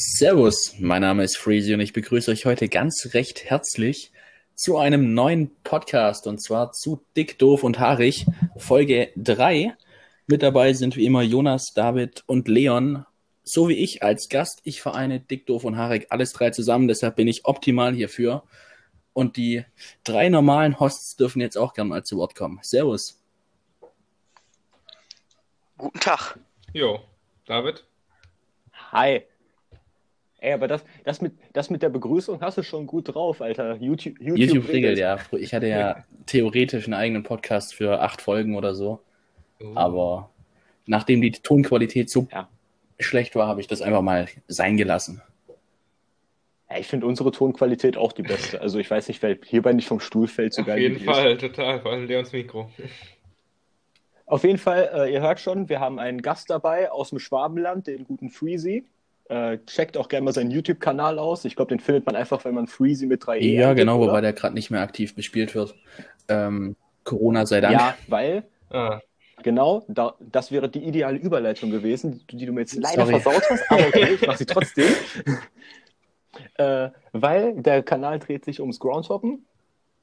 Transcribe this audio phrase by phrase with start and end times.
[0.00, 4.12] Servus, mein Name ist Freezy und ich begrüße euch heute ganz recht herzlich
[4.54, 8.24] zu einem neuen Podcast und zwar zu Dick, Doof und Haarig,
[8.56, 9.76] Folge 3.
[10.28, 13.06] Mit dabei sind wie immer Jonas, David und Leon,
[13.42, 14.60] so wie ich als Gast.
[14.62, 18.44] Ich vereine Dick, Doof und Haarig alles drei zusammen, deshalb bin ich optimal hierfür.
[19.14, 19.64] Und die
[20.04, 22.60] drei normalen Hosts dürfen jetzt auch gerne mal zu Wort kommen.
[22.62, 23.20] Servus.
[25.76, 26.38] Guten Tag.
[26.72, 27.00] Jo,
[27.46, 27.84] David?
[28.92, 29.24] Hi.
[30.40, 33.76] Ey, aber das, das, mit, das mit der Begrüßung hast du schon gut drauf, Alter.
[33.76, 35.18] YouTube, YouTube, YouTube regelt, ja.
[35.32, 39.00] Ich hatte ja theoretisch einen eigenen Podcast für acht Folgen oder so.
[39.60, 39.72] Oh.
[39.74, 40.30] Aber
[40.86, 42.48] nachdem die Tonqualität so ja.
[43.00, 45.22] schlecht war, habe ich das einfach mal sein gelassen.
[46.70, 48.60] Ja, ich finde unsere Tonqualität auch die beste.
[48.60, 50.76] Also ich weiß nicht, wer hierbei nicht vom Stuhl fällt sogar.
[50.76, 51.40] Auf jeden Fall, ist.
[51.40, 52.70] total, vor allem Leons Mikro.
[54.26, 57.86] Auf jeden Fall, äh, ihr hört schon, wir haben einen Gast dabei aus dem Schwabenland,
[57.88, 58.84] den guten Freezy.
[59.28, 61.44] Äh, checkt auch gerne mal seinen YouTube-Kanal aus.
[61.44, 63.40] Ich glaube, den findet man einfach, wenn man Freezy mit 3E.
[63.40, 64.08] Ja, genau, oder?
[64.08, 65.74] wobei der gerade nicht mehr aktiv bespielt wird.
[66.28, 67.74] Ähm, Corona sei Dank.
[67.74, 68.44] Ja, weil.
[68.70, 69.00] Ah.
[69.42, 73.20] Genau, da, das wäre die ideale Überleitung gewesen, die, die du mir jetzt leider Sorry.
[73.20, 74.92] versaut hast, aber okay, ich mache sie trotzdem.
[76.54, 79.46] äh, weil der Kanal dreht sich ums Groundhoppen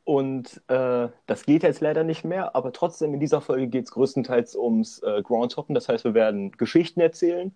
[0.05, 3.91] und äh, das geht jetzt leider nicht mehr, aber trotzdem in dieser Folge geht es
[3.91, 5.75] größtenteils ums äh, Groundhoppen.
[5.75, 7.53] Das heißt, wir werden Geschichten erzählen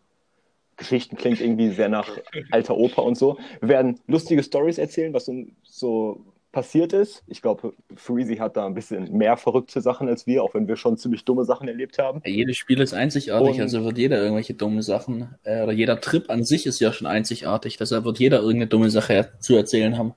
[0.79, 2.09] Geschichten klingt irgendwie sehr nach
[2.49, 3.37] alter Oper und so.
[3.59, 5.29] Wir werden lustige Stories erzählen, was
[5.63, 7.23] so passiert ist.
[7.27, 10.77] Ich glaube, Freezy hat da ein bisschen mehr verrückte Sachen als wir, auch wenn wir
[10.77, 12.21] schon ziemlich dumme Sachen erlebt haben.
[12.25, 16.01] Ja, jedes Spiel ist einzigartig, und also wird jeder irgendwelche dumme Sachen, äh, oder jeder
[16.01, 19.97] Trip an sich ist ja schon einzigartig, deshalb wird jeder irgendeine dumme Sache zu erzählen
[19.97, 20.13] haben.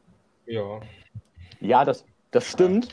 [0.46, 0.80] Ja.
[1.60, 2.88] Ja, das, das stimmt.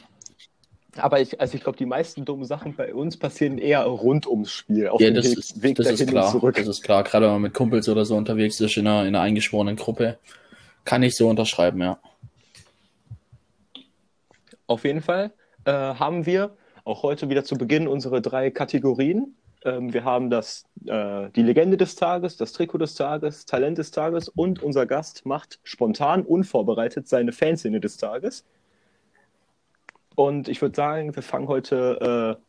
[0.97, 4.51] Aber ich, also ich glaube, die meisten dummen Sachen bei uns passieren eher rund ums
[4.51, 6.55] Spiel, auf ja, dem Weg, ist, Weg das dahin ist klar, zurück.
[6.55, 9.15] Das ist klar, gerade wenn man mit Kumpels oder so unterwegs ist in einer, in
[9.15, 10.17] einer eingeschworenen Gruppe,
[10.85, 11.99] kann ich so unterschreiben, ja.
[14.65, 15.31] Auf jeden Fall
[15.65, 19.35] äh, haben wir auch heute wieder zu Beginn unsere drei Kategorien.
[19.63, 23.91] Ähm, wir haben das, äh, die Legende des Tages, das Trikot des Tages, Talent des
[23.91, 28.45] Tages und unser Gast macht spontan, unvorbereitet seine Fanszene des Tages.
[30.19, 32.35] Und ich würde sagen, wir fangen heute.
[32.37, 32.43] Äh,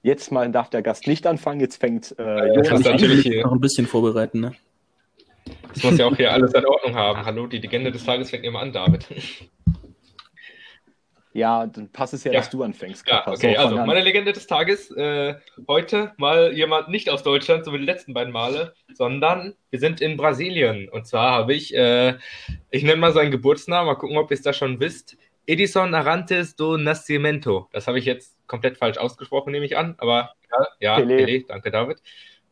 [0.00, 1.60] jetzt mal darf der Gast nicht anfangen.
[1.60, 3.44] Jetzt fängt äh, Jonas natürlich hier.
[3.44, 4.40] noch ein bisschen vorbereiten.
[4.40, 4.54] Ne?
[5.74, 7.22] Das muss ja auch hier alles in Ordnung haben.
[7.26, 9.06] Hallo, die Legende des Tages fängt immer an, David.
[11.34, 12.38] Ja, dann passt es ja, ja.
[12.38, 13.06] dass du anfängst.
[13.08, 14.90] Ja, okay, also meine Legende des Tages.
[14.92, 15.34] Äh,
[15.68, 20.00] heute mal jemand nicht aus Deutschland, so wie die letzten beiden Male, sondern wir sind
[20.00, 20.88] in Brasilien.
[20.88, 22.14] Und zwar habe ich, äh,
[22.70, 25.18] ich nenne mal seinen Geburtsnamen, mal gucken, ob ihr es da schon wisst.
[25.46, 27.68] Edison Arantes do Nascimento.
[27.72, 29.94] Das habe ich jetzt komplett falsch ausgesprochen, nehme ich an.
[29.98, 31.16] Aber ja, ja Pelé.
[31.16, 31.46] Pelé.
[31.46, 31.98] Danke, David.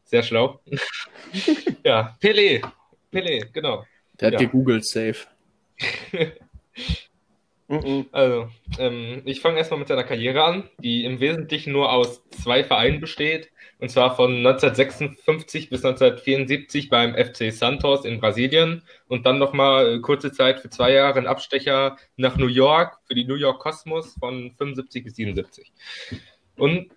[0.05, 0.61] Sehr schlau.
[1.85, 2.63] ja, Pelé.
[3.11, 3.85] Pelé, genau.
[4.21, 4.39] Der hat ja.
[4.41, 5.27] gegoogelt, safe.
[8.13, 12.65] Also, ähm, ich fange erstmal mit seiner Karriere an, die im Wesentlichen nur aus zwei
[12.65, 13.51] Vereinen besteht.
[13.79, 20.01] Und zwar von 1956 bis 1974 beim FC Santos in Brasilien und dann nochmal äh,
[20.01, 24.15] kurze Zeit für zwei Jahre ein Abstecher nach New York für die New York Cosmos
[24.21, 25.73] von 75 bis 77.
[26.57, 26.91] Und.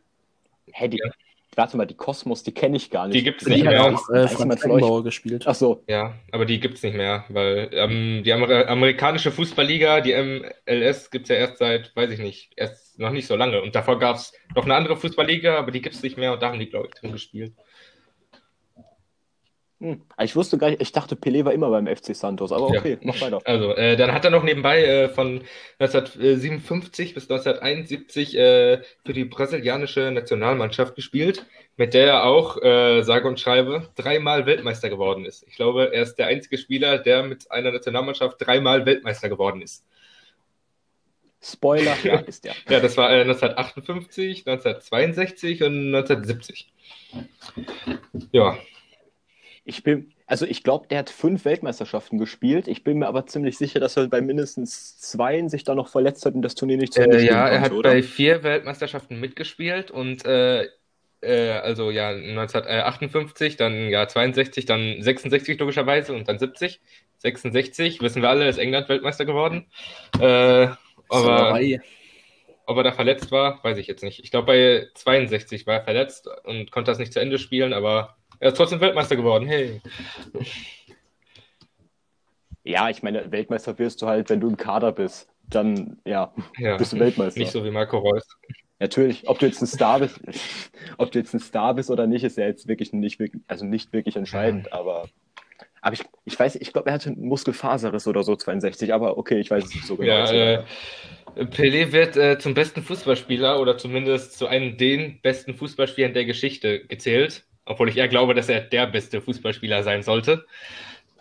[0.73, 1.01] Hey, die,
[1.55, 3.15] Warte mal, die Kosmos, die kenne ich gar nicht.
[3.15, 3.91] Die gibt es nicht mehr.
[3.93, 5.45] Ist, äh, Franz Beckenbauer gespielt.
[5.47, 5.83] Ach so.
[5.87, 11.11] Ja, aber die gibt es nicht mehr, weil ähm, die Amer amerikanische Fußballliga, die MLS,
[11.11, 13.61] gibt es ja erst seit, weiß ich nicht, erst noch nicht so lange.
[13.61, 16.41] Und davor gab es noch eine andere Fußballliga, aber die gibt es nicht mehr und
[16.41, 17.53] da haben die, glaube ich, drin gespielt.
[19.81, 20.01] Hm.
[20.21, 22.97] Ich wusste gar nicht, ich dachte, Pelé war immer beim FC Santos, aber okay, ja.
[23.01, 23.41] mach weiter.
[23.43, 25.41] Also, äh, dann hat er noch nebenbei äh, von
[25.79, 33.27] 1957 bis 1971 äh, für die brasilianische Nationalmannschaft gespielt, mit der er auch, äh, sage
[33.27, 35.45] und schreibe, dreimal Weltmeister geworden ist.
[35.47, 39.85] Ich glaube, er ist der einzige Spieler, der mit einer Nationalmannschaft dreimal Weltmeister geworden ist.
[41.41, 42.55] Spoiler, ja, ist der.
[42.69, 46.73] ja, das war äh, 1958, 1962 und 1970.
[48.31, 48.57] Ja,
[49.65, 52.67] ich bin, also ich glaube, der hat fünf Weltmeisterschaften gespielt.
[52.67, 56.25] Ich bin mir aber ziemlich sicher, dass er bei mindestens zwei sich da noch verletzt
[56.25, 57.89] hat und das Turnier nicht zu Ende äh, Ja, er hat oder?
[57.89, 60.67] bei vier Weltmeisterschaften mitgespielt und äh,
[61.21, 66.79] äh, also ja 1958, dann ja 62, dann 66 logischerweise und dann 70.
[67.17, 69.65] 66, wissen wir alle, ist England Weltmeister geworden.
[70.19, 70.67] Äh,
[71.09, 71.59] aber
[72.67, 74.23] ob er da verletzt war, weiß ich jetzt nicht.
[74.23, 78.15] Ich glaube, bei 62 war er verletzt und konnte das nicht zu Ende spielen, aber
[78.39, 79.47] er ist trotzdem Weltmeister geworden.
[79.47, 79.81] Hey.
[82.63, 85.29] Ja, ich meine, Weltmeister wirst du halt, wenn du im Kader bist.
[85.47, 87.39] Dann, ja, ja bist du Weltmeister.
[87.39, 88.27] Nicht so wie Marco Reus.
[88.79, 90.19] Natürlich, ob du jetzt ein Star bist,
[90.97, 93.65] ob du jetzt ein Star bist oder nicht, ist ja jetzt wirklich nicht wirklich, also
[93.65, 95.07] nicht wirklich entscheidend, aber
[95.81, 99.39] Aber ich, ich weiß, ich glaube, er hatte einen Muskelfaserriss oder so 62, aber okay,
[99.39, 100.11] ich weiß es nicht so genau.
[100.11, 100.63] Ja, äh,
[101.35, 106.85] Pelé wird äh, zum besten Fußballspieler oder zumindest zu einem den besten Fußballspielern der Geschichte
[106.85, 110.45] gezählt, obwohl ich eher glaube, dass er der beste Fußballspieler sein sollte.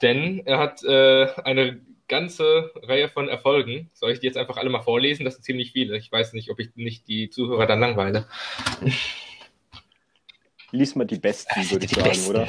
[0.02, 3.90] Denn er hat äh, eine ganze Reihe von Erfolgen.
[3.94, 5.24] Soll ich die jetzt einfach alle mal vorlesen?
[5.24, 5.96] Das sind ziemlich viele.
[5.96, 8.26] Ich weiß nicht, ob ich nicht die Zuhörer dann langweile.
[10.70, 12.30] Lies mal die besten, würde ich sagen, besten.
[12.30, 12.48] oder?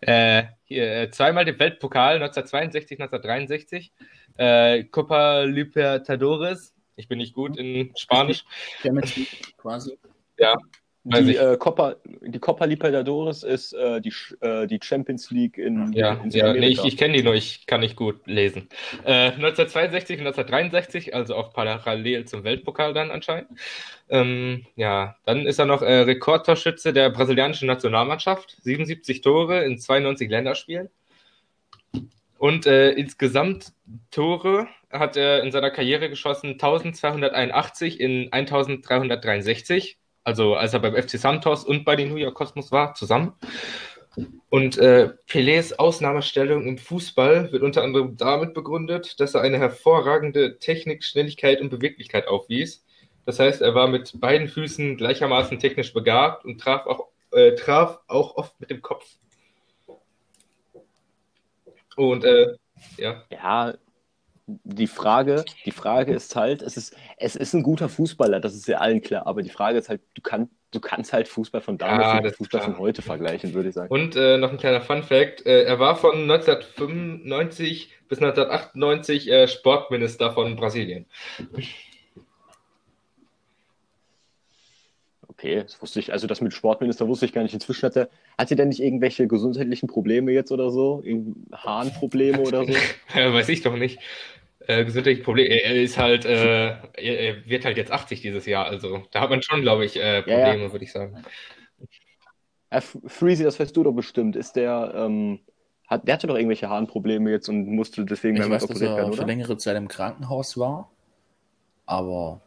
[0.00, 3.92] Äh, hier, äh, zweimal den Weltpokal 1962, 1963.
[4.36, 6.74] Äh, Copa Libertadores.
[6.96, 8.44] Ich bin nicht gut in Spanisch.
[9.58, 9.98] quasi.
[10.38, 10.56] Ja,
[11.04, 16.14] die, äh, Copa, die Copa Libertadores ist äh, die, äh, die Champions League in, ja,
[16.22, 18.68] in ja, nee, ich, ich kenne die nur, ich kann nicht gut lesen.
[19.04, 23.48] Äh, 1962 und 1963, also auch parallel zum Weltpokal dann anscheinend.
[24.10, 30.28] Ähm, ja, dann ist er noch äh, Rekordtorschütze der brasilianischen Nationalmannschaft, 77 Tore in 92
[30.28, 30.90] Länderspielen.
[32.36, 33.72] Und äh, insgesamt
[34.10, 41.18] Tore hat er in seiner Karriere geschossen 1281 in 1363 also als er beim FC
[41.18, 43.34] Santos und bei den New York Cosmos war, zusammen.
[44.48, 50.58] Und äh, Pelés Ausnahmestellung im Fußball wird unter anderem damit begründet, dass er eine hervorragende
[50.58, 52.84] Technik, Schnelligkeit und Beweglichkeit aufwies.
[53.24, 58.00] Das heißt, er war mit beiden Füßen gleichermaßen technisch begabt und traf auch, äh, traf
[58.08, 59.06] auch oft mit dem Kopf.
[61.96, 62.56] Und äh,
[62.96, 63.22] ja.
[63.30, 63.74] Ja,
[64.64, 68.66] die Frage, die Frage ist halt, es ist, es ist ein guter Fußballer, das ist
[68.68, 71.78] ja allen klar, aber die Frage ist halt, du, kann, du kannst halt Fußball von
[71.78, 73.92] damals ja, mit Fußball von heute vergleichen, würde ich sagen.
[73.92, 80.32] Und äh, noch ein kleiner Fun-Fact: äh, Er war von 1995 bis 1998 äh, Sportminister
[80.32, 81.06] von Brasilien.
[85.28, 87.54] Okay, das wusste ich, also das mit Sportminister wusste ich gar nicht.
[87.54, 91.02] Inzwischen hat er, hat er denn nicht irgendwelche gesundheitlichen Probleme jetzt oder so?
[91.52, 92.72] Harnprobleme oder so?
[93.14, 93.98] Weiß ich doch nicht
[94.70, 95.48] äh, gesundheitliche Probleme.
[95.48, 99.20] Er, er, ist halt, äh, er, er, wird halt jetzt 80 dieses Jahr, also da
[99.20, 100.72] hat man schon, glaube ich, äh, Probleme, ja, ja.
[100.72, 101.22] würde ich sagen.
[102.70, 104.36] Äh, Freezy, das weißt du doch bestimmt.
[104.36, 105.40] Ist der, ähm,
[105.88, 109.12] hat, der hatte doch irgendwelche Harnprobleme jetzt und musste deswegen ich weiß, dass er werden,
[109.12, 110.90] für längere Zeit im Krankenhaus war,
[111.86, 112.40] aber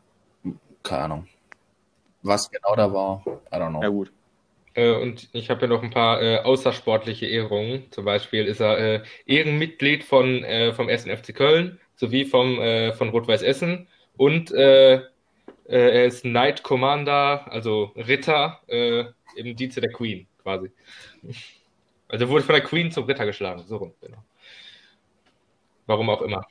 [0.81, 1.27] keine Ahnung.
[2.21, 3.81] Was genau da war, I don't know.
[3.81, 4.11] Ja, gut.
[4.75, 7.91] Äh, und ich habe ja noch ein paar äh, außersportliche Ehrungen.
[7.91, 11.05] Zum Beispiel ist er äh, Ehrenmitglied von, äh, vom 1.
[11.05, 13.87] FC Köln, sowie vom, äh, von Rot-Weiß Essen
[14.17, 15.01] und äh, äh,
[15.67, 19.05] er ist Knight Commander, also Ritter äh,
[19.35, 20.71] im Dienste der Queen quasi.
[22.07, 24.23] Also wurde von der Queen zum Ritter geschlagen, so rum, genau.
[25.85, 26.45] Warum auch immer.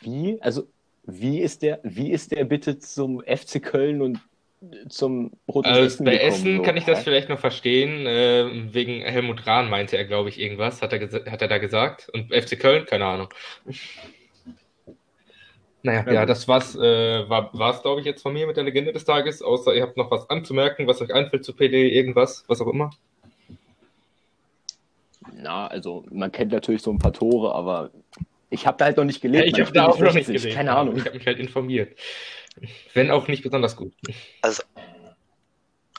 [0.00, 0.40] Wie?
[0.40, 0.68] Also,
[1.04, 4.20] wie ist der, wie ist der bitte zum FC Köln und
[4.88, 6.62] zum Roten also Essen Bei gekommen, Essen so.
[6.62, 8.06] kann ich das vielleicht noch verstehen.
[8.06, 12.08] Äh, wegen Helmut Rahn meinte er, glaube ich, irgendwas, hat er, hat er da gesagt.
[12.12, 13.28] Und FC Köln, keine Ahnung.
[15.82, 18.64] Naja, ja, ja das war's, äh, war es, glaube ich, jetzt von mir mit der
[18.64, 22.44] Legende des Tages, außer ihr habt noch was anzumerken, was euch einfällt zu PD, irgendwas,
[22.46, 22.90] was auch immer.
[25.32, 27.90] Na, also man kennt natürlich so ein paar Tore, aber
[28.50, 29.46] ich habe da halt noch nicht gelebt.
[29.46, 30.54] Ja, ich habe da auch noch nicht gelebt.
[30.54, 30.96] Keine Ahnung.
[30.96, 31.98] Ich habe mich halt informiert.
[32.94, 33.94] Wenn auch nicht besonders gut.
[34.42, 34.62] Also,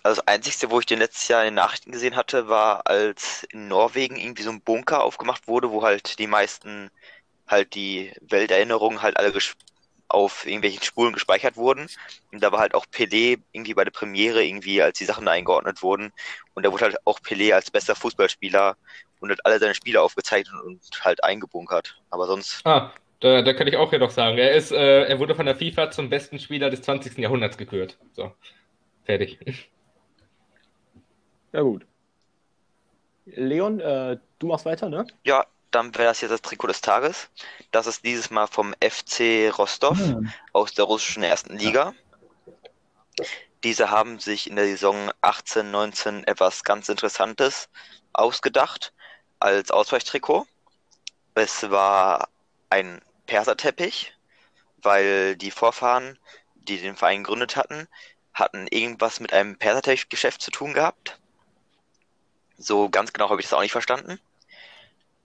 [0.03, 3.45] also das Einzige, wo ich den letztes Jahr in den Nachrichten gesehen hatte, war, als
[3.51, 6.91] in Norwegen irgendwie so ein Bunker aufgemacht wurde, wo halt die meisten
[7.47, 9.33] halt die Welterinnerungen halt alle
[10.13, 11.87] auf irgendwelchen Spulen gespeichert wurden.
[12.31, 15.81] Und da war halt auch Pelé irgendwie bei der Premiere irgendwie, als die Sachen eingeordnet
[15.81, 16.13] wurden.
[16.53, 18.77] Und da wurde halt auch Pelé als bester Fußballspieler
[19.19, 21.99] und hat alle seine Spiele aufgezeichnet und halt eingebunkert.
[22.11, 22.61] Aber sonst.
[22.65, 24.37] Ah, da, da kann ich auch hier noch sagen.
[24.37, 27.17] Er ist, äh, er wurde von der FIFA zum besten Spieler des 20.
[27.17, 27.97] Jahrhunderts gekürt.
[28.11, 28.33] So.
[29.05, 29.39] Fertig.
[31.51, 31.85] Ja, gut.
[33.25, 35.07] Leon, äh, du machst weiter, ne?
[35.23, 37.29] Ja, dann wäre das jetzt das Trikot des Tages.
[37.71, 40.31] Das ist dieses Mal vom FC Rostov mhm.
[40.51, 41.93] aus der russischen ersten Liga.
[43.63, 47.69] Diese haben sich in der Saison 18, 19 etwas ganz Interessantes
[48.11, 48.93] ausgedacht
[49.39, 50.45] als Ausweichtrikot.
[51.33, 52.29] Es war
[52.69, 54.13] ein Perserteppich,
[54.77, 56.19] weil die Vorfahren,
[56.55, 57.87] die den Verein gegründet hatten,
[58.33, 61.19] hatten irgendwas mit einem Perserteppich-Geschäft zu tun gehabt.
[62.57, 64.19] So ganz genau habe ich das auch nicht verstanden.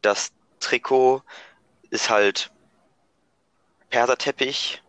[0.02, 1.22] Das Trikot
[1.90, 2.50] ist halt
[3.90, 4.82] Perserteppich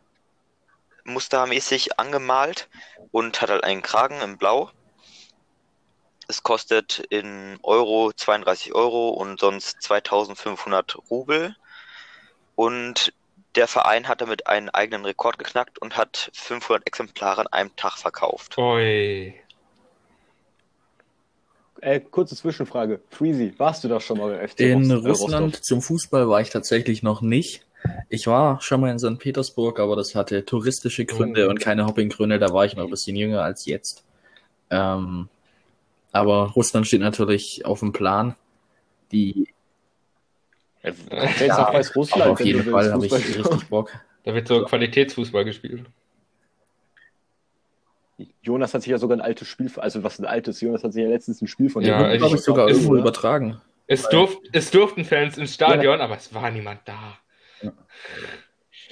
[1.03, 2.67] mustermäßig angemalt
[3.11, 4.71] und hat halt einen Kragen in Blau.
[6.27, 11.55] Es kostet in Euro 32 Euro und sonst 2500 Rubel.
[12.55, 13.13] Und
[13.55, 17.97] der Verein hat damit einen eigenen Rekord geknackt und hat 500 Exemplare an einem Tag
[17.97, 18.57] verkauft.
[18.57, 19.41] Oi.
[21.81, 22.99] Äh, kurze Zwischenfrage.
[23.09, 25.61] Freezy, warst du da schon mal beim FC In Rost, äh, Russland Rostov?
[25.61, 27.65] zum Fußball war ich tatsächlich noch nicht.
[28.09, 29.19] Ich war schon mal in St.
[29.19, 31.51] Petersburg, aber das hatte touristische Gründe mhm.
[31.51, 32.39] und keine Hoppinggründe.
[32.39, 34.03] Da war ich noch ein bisschen jünger als jetzt.
[34.69, 35.29] Ähm,
[36.11, 38.35] aber Russland steht natürlich auf dem Plan.
[39.11, 39.47] Die
[40.83, 40.91] ja,
[41.45, 41.67] ja,
[42.29, 43.91] auf jeden Fall habe ich richtig Bock.
[44.23, 45.85] Da wird so Qualitätsfußball gespielt.
[48.41, 51.03] Jonas hat sich ja sogar ein altes Spiel, also was ein altes, Jonas hat sich
[51.03, 53.61] ja letztens ein Spiel von ja, dem, glaube ich, sogar irgendwo übertragen.
[53.87, 56.05] Es, durft, es durften Fans ins Stadion, ja.
[56.05, 57.17] aber es war niemand da.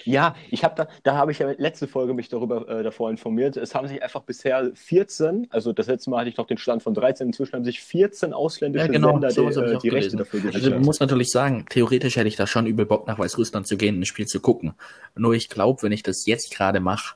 [0.08, 3.58] Ja, ich habe da, da habe ich ja letzte Folge mich darüber äh, davor informiert.
[3.58, 6.82] Es haben sich einfach bisher 14, also das letzte Mal hatte ich noch den Stand
[6.82, 10.40] von 13, inzwischen haben sich 14 ausländische ja, genau, Länder die, äh, die Rechte dafür
[10.40, 10.64] gesichert.
[10.64, 13.76] Also man muss natürlich sagen, theoretisch hätte ich da schon übel Bock nach Weißrussland zu
[13.76, 14.76] gehen, ein Spiel zu gucken.
[15.16, 17.16] Nur ich glaube, wenn ich das jetzt gerade mache,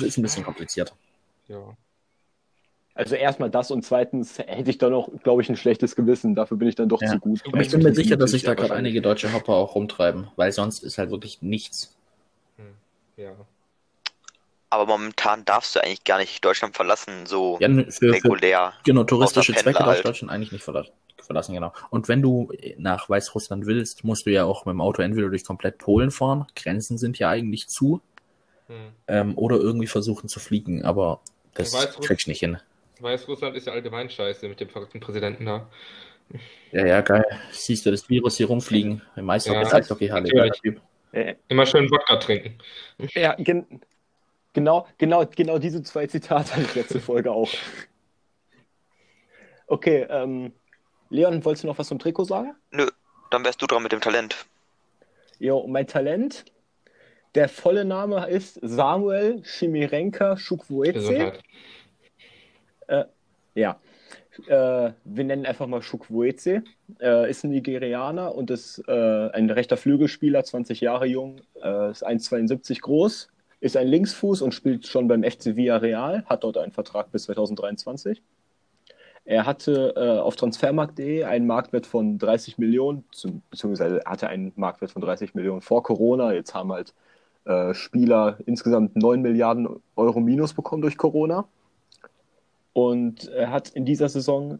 [0.00, 0.94] ist ein bisschen kompliziert.
[1.48, 1.76] Ja.
[2.98, 6.34] Also erstmal das und zweitens hätte ich da noch, glaube ich, ein schlechtes Gewissen.
[6.34, 7.12] Dafür bin ich dann doch ja.
[7.12, 7.42] zu gut.
[7.46, 10.50] Aber ich bin mir sicher, dass sich da gerade einige deutsche Hopper auch rumtreiben, weil
[10.50, 11.96] sonst ist halt wirklich nichts.
[12.56, 12.74] Hm.
[13.16, 13.30] Ja.
[14.70, 18.72] Aber momentan darfst du eigentlich gar nicht Deutschland verlassen, so ja, für, regulär.
[18.78, 20.04] Für, genau, touristische Zwecke darfst halt.
[20.04, 21.72] Deutschland eigentlich nicht verlassen, genau.
[21.90, 25.44] Und wenn du nach Weißrussland willst, musst du ja auch mit dem Auto entweder durch
[25.44, 28.00] komplett Polen fahren, Grenzen sind ja eigentlich zu,
[28.66, 28.76] hm.
[29.06, 31.20] ähm, oder irgendwie versuchen zu fliegen, aber
[31.58, 32.58] das kriegst du nicht hin.
[33.00, 35.68] Weißrussland ist ja allgemein scheiße mit dem verrückten Präsidenten da.
[36.72, 37.24] Ja, ja, geil.
[37.50, 39.02] Siehst du das Virus hier rumfliegen?
[39.16, 40.28] Im Meister ja, Eishockeyhalle.
[41.12, 42.58] Ja, Immer schön Wodka trinken.
[43.14, 43.80] Ja, gen
[44.52, 47.50] genau, genau, genau diese zwei Zitate hatte ich letzte Folge auch.
[49.66, 50.52] Okay, ähm,
[51.10, 52.54] Leon, wolltest du noch was zum Trikot sagen?
[52.70, 52.88] Nö,
[53.30, 54.46] dann wärst du dran mit dem Talent.
[55.38, 56.44] Jo, mein Talent,
[57.38, 61.34] der volle Name ist Samuel Chimirenka Chukwueze.
[62.88, 63.04] Äh,
[63.54, 63.78] ja.
[64.48, 66.64] Äh, wir nennen einfach mal Chukwueze.
[67.00, 72.04] Äh, ist ein Nigerianer und ist äh, ein rechter Flügelspieler, 20 Jahre jung, äh, ist
[72.04, 73.28] 1,72 groß,
[73.60, 78.20] ist ein Linksfuß und spielt schon beim FC Villarreal, hat dort einen Vertrag bis 2023.
[79.24, 83.04] Er hatte äh, auf transfermarkt.de einen Marktwert von 30 Millionen,
[83.50, 86.32] beziehungsweise hatte einen Marktwert von 30 Millionen vor Corona.
[86.32, 86.94] Jetzt haben halt
[87.48, 91.48] äh, Spieler insgesamt 9 Milliarden Euro Minus bekommen durch Corona.
[92.74, 94.58] Und er hat in dieser Saison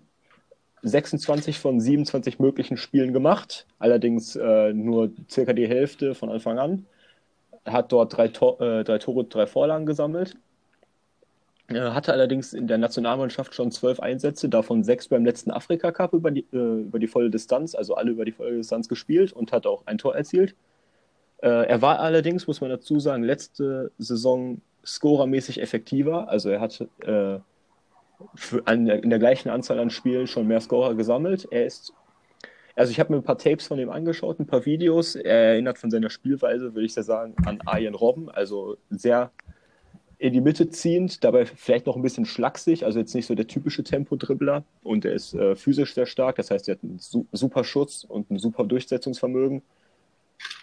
[0.83, 6.87] 26 von 27 möglichen Spielen gemacht, allerdings äh, nur circa die Hälfte von Anfang an.
[7.65, 10.37] Er hat dort drei, Tor, äh, drei Tore, drei Vorlagen gesammelt.
[11.67, 16.15] Er hatte allerdings in der Nationalmannschaft schon zwölf Einsätze, davon sechs beim letzten Afrika Cup
[16.15, 19.67] über äh, über die volle Distanz, also alle über die volle Distanz gespielt und hat
[19.67, 20.55] auch ein Tor erzielt.
[21.43, 26.29] Äh, er war allerdings, muss man dazu sagen, letzte Saison scorermäßig effektiver.
[26.29, 27.39] Also er hat äh,
[28.65, 31.47] an, in der gleichen Anzahl an Spielen schon mehr Scorer gesammelt.
[31.51, 31.93] Er ist,
[32.75, 35.15] also ich habe mir ein paar Tapes von ihm angeschaut, ein paar Videos.
[35.15, 39.31] Er erinnert von seiner Spielweise, würde ich sehr sagen, an Arjen Robben, also sehr
[40.21, 43.47] in die Mitte ziehend, dabei vielleicht noch ein bisschen schlaksig, also jetzt nicht so der
[43.47, 47.27] typische Tempo-Dribbler und er ist äh, physisch sehr stark, das heißt, er hat einen su
[47.31, 49.63] super Schutz und ein super Durchsetzungsvermögen,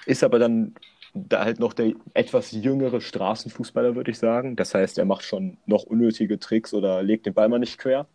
[0.05, 0.75] ist aber dann
[1.13, 4.55] da halt noch der etwas jüngere Straßenfußballer, würde ich sagen.
[4.55, 8.07] Das heißt, er macht schon noch unnötige Tricks oder legt den Ball mal nicht quer.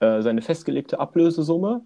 [0.00, 1.82] Äh, seine festgelegte Ablösesumme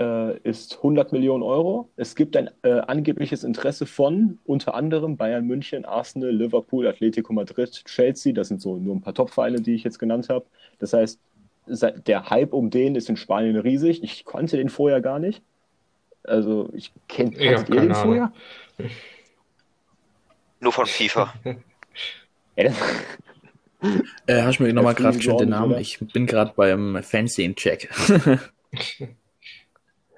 [0.00, 1.88] äh, ist 100 Millionen Euro.
[1.96, 7.84] Es gibt ein äh, angebliches Interesse von unter anderem Bayern München, Arsenal, Liverpool, Atletico Madrid,
[7.84, 8.32] Chelsea.
[8.32, 10.46] Das sind so nur ein paar Top-Vereine, die ich jetzt genannt habe.
[10.80, 11.20] Das heißt,
[11.66, 14.02] der Hype um den ist in Spanien riesig.
[14.02, 15.42] Ich konnte den vorher gar nicht.
[16.24, 18.32] Also, ich kenne ja, ihr den vorher?
[20.60, 21.34] Nur von FIFA.
[22.56, 22.70] äh,
[24.28, 25.72] hast du mir nochmal gerade schon den Namen?
[25.72, 25.80] Oder?
[25.80, 27.90] Ich bin gerade beim Fernsehen-Check.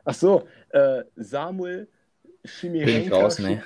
[0.04, 1.88] Ach so, äh, Samuel
[2.44, 3.62] Chimirenka raus, ne?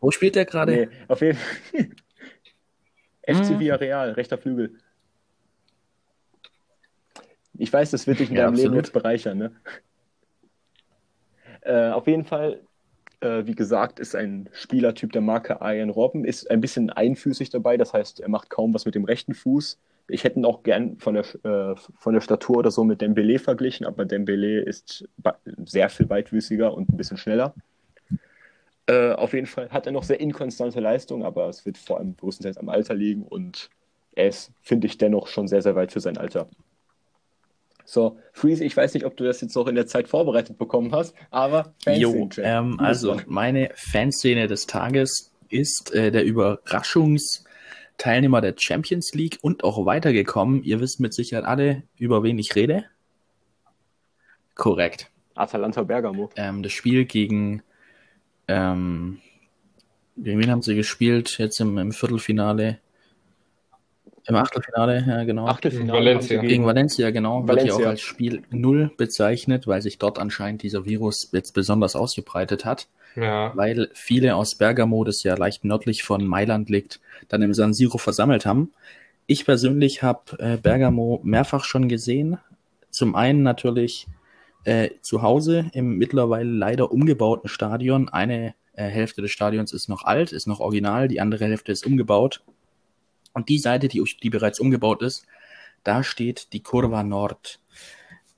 [0.00, 0.72] Wo spielt der gerade?
[0.72, 1.90] Nee, auf jeden Fall.
[3.26, 3.60] FC hm.
[3.60, 4.78] Villarreal, rechter Flügel.
[7.58, 8.72] Ich weiß, das wird dich in ja, deinem absolut.
[8.72, 9.52] Leben jetzt bereichern, ne?
[11.68, 12.60] Äh, auf jeden Fall
[13.20, 17.76] äh, wie gesagt, ist ein Spielertyp der Marke Ian Robben, ist ein bisschen einfüßig dabei,
[17.76, 19.78] das heißt, er macht kaum was mit dem rechten Fuß.
[20.08, 23.38] Ich hätte ihn auch gern von der, äh, von der Statur oder so mit Dembele
[23.38, 25.06] verglichen, aber Dembele ist
[25.66, 27.54] sehr viel weitwüßiger und ein bisschen schneller.
[28.86, 32.16] Äh, auf jeden Fall hat er noch sehr inkonstante Leistung, aber es wird vor allem
[32.16, 33.68] größtenteils am Alter liegen und
[34.14, 36.48] er ist, finde ich, dennoch schon sehr, sehr weit für sein Alter.
[37.90, 40.92] So, Freeze, ich weiß nicht, ob du das jetzt noch in der Zeit vorbereitet bekommen
[40.92, 47.44] hast, aber Jo, ähm, also meine Fanszene des Tages ist äh, der Überraschungs
[47.96, 50.62] Teilnehmer der Champions League und auch weitergekommen.
[50.64, 52.84] Ihr wisst mit Sicherheit alle, über wen ich rede.
[54.54, 55.10] Korrekt.
[55.34, 56.28] Atalanta Bergamo.
[56.36, 57.62] Ähm, das Spiel gegen,
[58.48, 59.18] ähm,
[60.18, 62.80] gegen wen haben sie gespielt jetzt im, im Viertelfinale?
[64.28, 65.46] Im Achtelfinale, ja genau.
[65.46, 66.42] Achtelfinale Valencia.
[66.42, 67.48] Gegen Valencia, genau.
[67.48, 67.72] Valencia.
[67.72, 71.96] Wird ja auch als Spiel Null bezeichnet, weil sich dort anscheinend dieser Virus jetzt besonders
[71.96, 72.88] ausgebreitet hat.
[73.16, 73.52] Ja.
[73.56, 77.96] Weil viele aus Bergamo, das ja leicht nördlich von Mailand liegt, dann im San Siro
[77.96, 78.72] versammelt haben.
[79.26, 82.36] Ich persönlich habe äh, Bergamo mehrfach schon gesehen.
[82.90, 84.08] Zum einen natürlich
[84.64, 88.10] äh, zu Hause im mittlerweile leider umgebauten Stadion.
[88.10, 91.86] Eine äh, Hälfte des Stadions ist noch alt, ist noch original, die andere Hälfte ist
[91.86, 92.42] umgebaut.
[93.32, 95.26] Und die Seite, die, die bereits umgebaut ist,
[95.84, 97.60] da steht die Kurva Nord.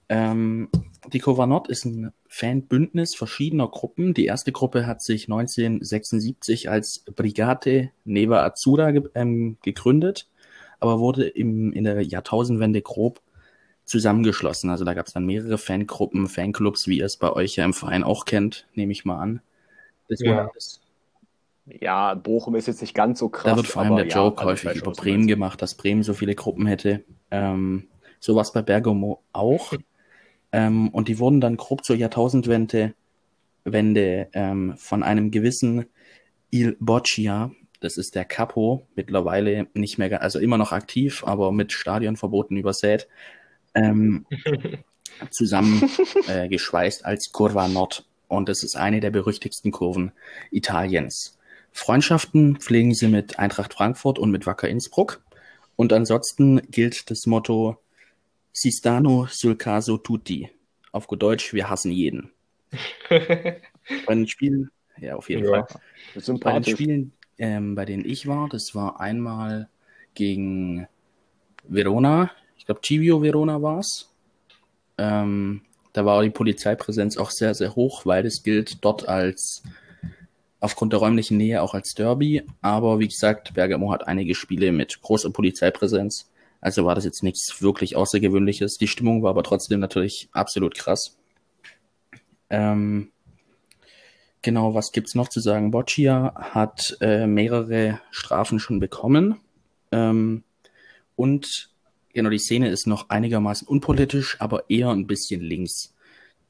[0.08, 0.68] Ähm,
[1.12, 4.14] die Kurva Nord ist ein Fanbündnis verschiedener Gruppen.
[4.14, 10.28] Die erste Gruppe hat sich 1976 als Brigate Neva Azzurra ge ähm, gegründet,
[10.78, 13.20] aber wurde im, in der Jahrtausendwende grob
[13.84, 14.70] zusammengeschlossen.
[14.70, 17.74] Also da gab es dann mehrere Fangruppen, Fanclubs, wie ihr es bei euch ja im
[17.74, 19.42] Verein auch kennt, nehme ich mal an.
[20.08, 20.50] Das ja.
[20.54, 20.80] Das
[21.80, 23.44] ja, Bochum ist jetzt nicht ganz so krass.
[23.44, 26.34] Da wird vor allem der Joke ja, häufig über Bremen gemacht, dass Bremen so viele
[26.34, 27.04] Gruppen hätte.
[27.30, 29.72] Ähm, so war es bei Bergamo auch.
[30.52, 32.94] Ähm, und die wurden dann grob zur Jahrtausendwende
[33.64, 35.86] Wende, ähm, von einem gewissen
[36.50, 41.72] Il Boccia, das ist der Capo, mittlerweile nicht mehr, also immer noch aktiv, aber mit
[41.72, 43.08] Stadionverboten übersät,
[43.74, 44.26] ähm,
[45.30, 45.90] zusammen
[46.28, 48.06] äh, geschweißt als Curva Nord.
[48.28, 50.12] Und das ist eine der berüchtigsten Kurven
[50.50, 51.38] Italiens.
[51.72, 55.22] Freundschaften pflegen sie mit Eintracht Frankfurt und mit Wacker Innsbruck.
[55.76, 57.78] Und ansonsten gilt das Motto
[58.52, 60.50] Sistano sul caso tutti.
[60.92, 62.32] Auf gut Deutsch, wir hassen jeden.
[63.08, 65.66] bei den Spielen, ja, auf jeden ja.
[65.66, 66.38] Fall.
[66.40, 69.68] Bei den Spielen, ähm, bei denen ich war, das war einmal
[70.14, 70.86] gegen
[71.64, 72.30] Verona.
[72.56, 74.12] Ich glaube, Civio Verona war es.
[74.98, 75.62] Ähm,
[75.92, 79.62] da war die Polizeipräsenz auch sehr, sehr hoch, weil es gilt dort als
[80.60, 82.42] aufgrund der räumlichen Nähe auch als Derby.
[82.60, 86.30] Aber wie gesagt, Bergamo hat einige Spiele mit großer Polizeipräsenz.
[86.60, 88.76] Also war das jetzt nichts wirklich Außergewöhnliches.
[88.76, 91.16] Die Stimmung war aber trotzdem natürlich absolut krass.
[92.50, 93.10] Ähm,
[94.42, 95.70] genau, was gibt's noch zu sagen?
[95.70, 99.40] Boccia hat äh, mehrere Strafen schon bekommen.
[99.90, 100.44] Ähm,
[101.16, 101.70] und
[102.12, 105.94] genau, die Szene ist noch einigermaßen unpolitisch, aber eher ein bisschen links.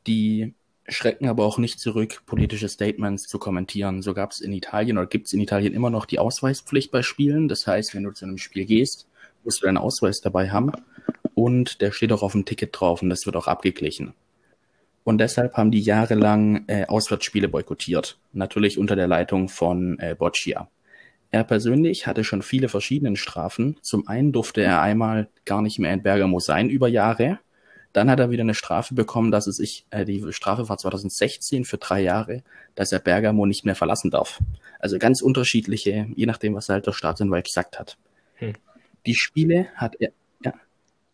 [0.06, 0.54] Die
[0.90, 4.02] schrecken aber auch nicht zurück, politische Statements zu kommentieren.
[4.02, 7.02] So gab es in Italien oder gibt es in Italien immer noch die Ausweispflicht bei
[7.02, 7.48] Spielen.
[7.48, 9.06] Das heißt, wenn du zu einem Spiel gehst,
[9.44, 10.72] musst du deinen Ausweis dabei haben
[11.34, 14.14] und der steht auch auf dem Ticket drauf und das wird auch abgeglichen.
[15.04, 18.18] Und deshalb haben die jahrelang äh, Auswärtsspiele boykottiert.
[18.32, 20.68] Natürlich unter der Leitung von äh, Boccia.
[21.30, 23.76] Er persönlich hatte schon viele verschiedene Strafen.
[23.82, 27.38] Zum einen durfte er einmal gar nicht mehr in Bergamo sein über Jahre.
[27.92, 31.64] Dann hat er wieder eine Strafe bekommen, dass es sich, äh, die Strafe war 2016
[31.64, 32.42] für drei Jahre,
[32.74, 34.38] dass er Bergamo nicht mehr verlassen darf.
[34.78, 37.98] Also ganz unterschiedliche, je nachdem, was halt der Staatsanwalt gesagt hat.
[38.36, 38.52] Hm.
[39.06, 40.10] Die Spiele hat er,
[40.44, 40.52] ja.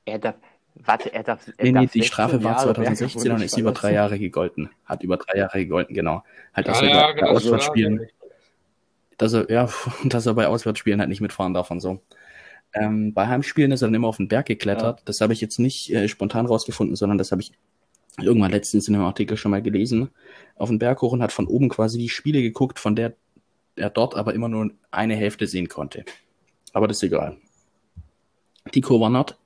[0.04, 0.34] Er darf,
[0.74, 4.18] warte, er darf, er nee, nee, die Strafe war 2016 und ist über drei Jahre
[4.18, 4.70] gegolten.
[4.84, 6.24] Hat über drei Jahre gegolten, genau.
[6.52, 8.08] Halt, dass ja, er ja, bei genau, Auswärtsspielen,
[9.16, 9.68] dass er, ja,
[10.04, 12.00] dass er bei Auswärtsspielen halt nicht mitfahren darf und so.
[12.76, 14.98] Ähm, bei Heimspielen ist er dann immer auf den Berg geklettert.
[14.98, 15.02] Ja.
[15.06, 17.52] Das habe ich jetzt nicht äh, spontan rausgefunden, sondern das habe ich
[18.18, 20.10] irgendwann letztens in einem Artikel schon mal gelesen.
[20.56, 23.14] Auf den Berg hoch und hat von oben quasi die Spiele geguckt, von der
[23.76, 26.04] er dort aber immer nur eine Hälfte sehen konnte.
[26.72, 27.36] Aber das ist egal.
[28.74, 29.38] Die Kurva Nord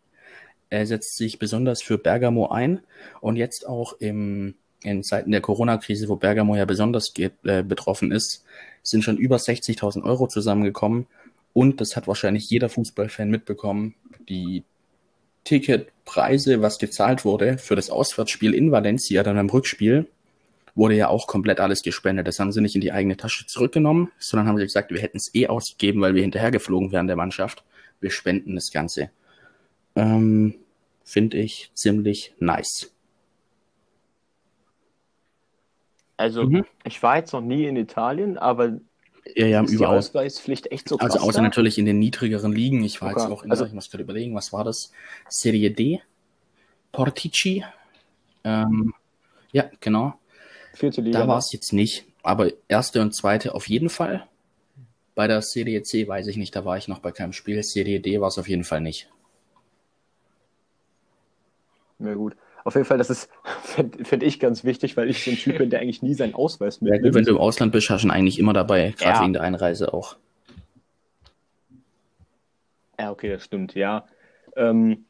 [0.70, 2.80] äh, setzt sich besonders für Bergamo ein
[3.20, 8.44] und jetzt auch im, in Zeiten der Corona-Krise, wo Bergamo ja besonders äh, betroffen ist,
[8.82, 11.06] sind schon über 60.000 Euro zusammengekommen
[11.52, 13.94] und das hat wahrscheinlich jeder Fußballfan mitbekommen.
[14.28, 14.64] Die
[15.44, 20.06] Ticketpreise, was gezahlt wurde für das Auswärtsspiel in Valencia, dann beim Rückspiel,
[20.74, 22.28] wurde ja auch komplett alles gespendet.
[22.28, 25.16] Das haben sie nicht in die eigene Tasche zurückgenommen, sondern haben sie gesagt, wir hätten
[25.16, 27.64] es eh ausgegeben, weil wir hinterhergeflogen wären der Mannschaft.
[28.00, 29.10] Wir spenden das Ganze.
[29.96, 30.54] Ähm,
[31.04, 32.94] Finde ich ziemlich nice.
[36.16, 36.64] Also, mhm.
[36.84, 38.78] ich war jetzt noch nie in Italien, aber
[39.36, 39.94] ja, ja, ist überall.
[39.94, 41.42] die Ausweispflicht echt so also krass Also außer da?
[41.42, 42.82] natürlich in den niedrigeren Ligen.
[42.84, 43.20] Ich war okay.
[43.20, 44.92] jetzt auch in, also, ich muss gerade überlegen, was war das?
[45.28, 46.00] Serie D?
[46.92, 47.64] Portici?
[48.44, 48.94] Ähm,
[49.52, 50.14] ja, genau.
[50.74, 51.20] Vierte Liga.
[51.20, 54.26] Da war es jetzt nicht, aber erste und zweite auf jeden Fall.
[55.14, 57.62] Bei der Serie C weiß ich nicht, da war ich noch bei keinem Spiel.
[57.62, 59.10] Serie D war es auf jeden Fall nicht.
[61.98, 62.36] Ja gut.
[62.64, 63.28] Auf jeden Fall, das ist,
[63.62, 66.34] finde find ich ganz wichtig, weil ich so ein Typ bin, der eigentlich nie seinen
[66.34, 67.06] Ausweis mitnimmt.
[67.06, 69.22] Ja, wenn du im Ausland bist, hast du ihn eigentlich immer dabei, gerade ja.
[69.22, 70.16] wegen der Einreise auch.
[72.98, 74.04] Ja, okay, das stimmt, ja.
[74.56, 75.06] Ähm,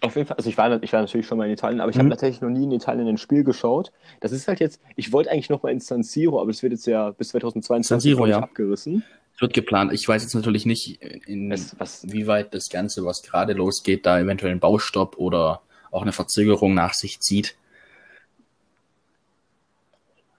[0.00, 1.96] auf jeden Fall, also ich war, ich war natürlich schon mal in Italien, aber ich
[1.96, 2.00] mhm.
[2.00, 3.92] habe tatsächlich noch nie in Italien ein Spiel geschaut.
[4.20, 6.72] Das ist halt jetzt, ich wollte eigentlich noch mal ins San Siro, aber das wird
[6.72, 8.40] jetzt ja bis 2022 San Siro, ja.
[8.40, 9.04] abgerissen.
[9.38, 9.92] Wird geplant.
[9.92, 14.04] Ich weiß jetzt natürlich nicht, in, was, was, wie weit das Ganze, was gerade losgeht,
[14.04, 15.62] da eventuell ein Baustopp oder
[15.92, 17.56] auch eine Verzögerung nach sich zieht.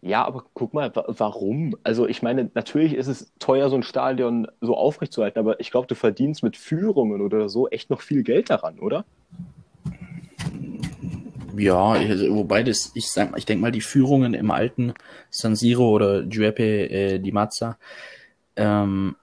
[0.02, 1.78] Ja, aber guck mal, warum?
[1.84, 5.88] Also ich meine, natürlich ist es teuer, so ein Stadion so aufrechtzuerhalten, aber ich glaube,
[5.88, 9.06] du verdienst mit Führungen oder so echt noch viel Geld daran, oder?
[11.56, 14.94] Ja, also, wobei das, ich sag ich denke mal, die Führungen im alten
[15.30, 17.78] San Siro oder Giuseppe äh, Di Mazza
[18.58, 19.16] ähm,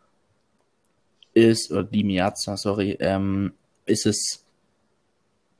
[1.34, 3.52] ist, oder Di Miazza, sorry, ähm,
[3.84, 4.46] ist es,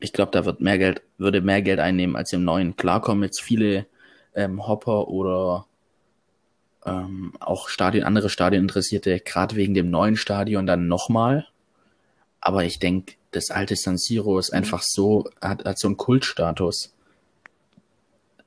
[0.01, 2.77] ich glaube, da wird mehr Geld, würde mehr Geld einnehmen als im neuen.
[2.77, 3.87] Klar kommen jetzt viele
[4.35, 5.67] ähm, Hopper oder
[6.87, 11.47] ähm, auch Stadien, andere Stadioninteressierte, gerade wegen dem neuen Stadion dann nochmal.
[12.41, 16.95] Aber ich denke, das alte San Siro ist einfach so, hat, hat so einen Kultstatus,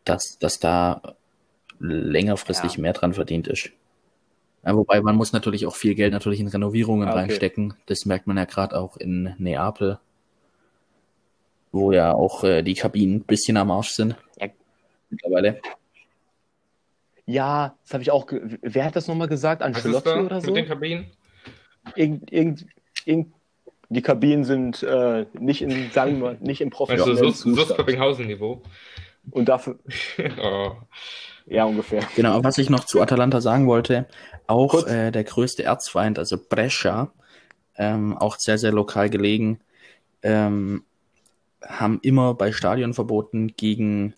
[0.04, 1.16] dass, dass da
[1.80, 2.82] längerfristig ja.
[2.82, 3.70] mehr dran verdient ist.
[4.66, 7.20] Ja, wobei man muss natürlich auch viel Geld natürlich in Renovierungen okay.
[7.20, 7.76] reinstecken.
[7.86, 10.00] Das merkt man ja gerade auch in Neapel,
[11.74, 14.16] wo ja auch äh, die Kabinen ein bisschen am Arsch sind.
[14.40, 14.48] Ja.
[15.10, 15.60] Mittlerweile.
[17.26, 18.28] Ja, das habe ich auch.
[18.62, 19.62] Wer hat das nochmal gesagt?
[19.62, 20.48] Ancelotti oder so?
[20.48, 21.06] Mit den Kabinen?
[21.96, 22.66] Irgend, irgend,
[23.06, 23.34] irgend,
[23.90, 28.62] die Kabinen sind äh, nicht in, sagen wir, nicht im professionellen also, so, so niveau
[29.32, 29.80] Und dafür.
[30.42, 30.72] oh.
[31.46, 32.04] Ja, ungefähr.
[32.16, 34.08] Genau, was ich noch zu Atalanta sagen wollte,
[34.48, 37.12] auch äh, der größte Erzfeind, also Brescia,
[37.78, 39.60] ähm, auch sehr, sehr lokal gelegen,
[40.22, 40.84] ähm,
[41.68, 44.14] haben immer bei Stadionverboten gegen,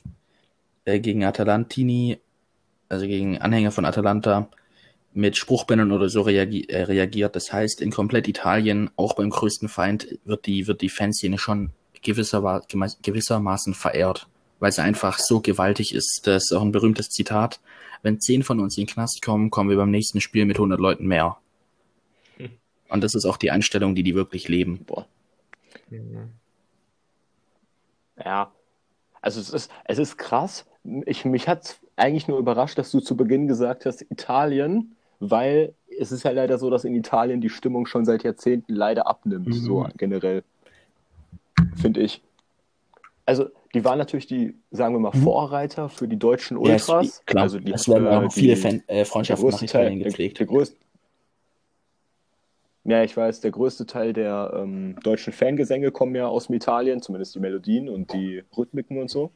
[0.86, 2.20] äh, gegen Atalantini,
[2.90, 4.50] also gegen Anhänger von Atalanta,
[5.14, 7.36] mit Spruchbändern oder so reagi äh, reagiert.
[7.36, 11.72] Das heißt, in komplett Italien, auch beim größten Feind, wird die, wird die Fanszene schon
[12.04, 12.62] gewisser,
[13.02, 14.28] gewissermaßen verehrt,
[14.60, 16.22] weil sie einfach so gewaltig ist.
[16.26, 17.62] Das ist auch ein berühmtes Zitat.
[18.04, 20.80] Wenn zehn von uns in den Knast kommen, kommen wir beim nächsten Spiel mit 100
[20.80, 21.38] Leuten mehr.
[22.38, 22.50] Hm.
[22.90, 24.84] Und das ist auch die Einstellung, die die wirklich leben.
[24.86, 25.08] Boah.
[28.24, 28.52] Ja,
[29.22, 30.66] also es ist, es ist krass.
[31.06, 36.12] Ich, mich hat eigentlich nur überrascht, dass du zu Beginn gesagt hast, Italien weil es
[36.12, 39.54] ist ja leider so, dass in Italien die Stimmung schon seit Jahrzehnten leider abnimmt, mhm.
[39.54, 40.44] so generell,
[41.76, 42.22] finde ich.
[43.26, 45.24] Also, die waren natürlich die, sagen wir mal, mhm.
[45.24, 47.18] Vorreiter für die deutschen Ultras.
[47.18, 47.44] Ja, klar.
[47.44, 50.40] Also die, es werden auch viele Fan, äh, Freundschaften nach Italien gepflegt.
[50.40, 50.78] Der, der größte,
[52.86, 57.34] ja, ich weiß, der größte Teil der ähm, deutschen Fangesänge kommen ja aus Italien, zumindest
[57.34, 59.32] die Melodien und die Rhythmiken und so.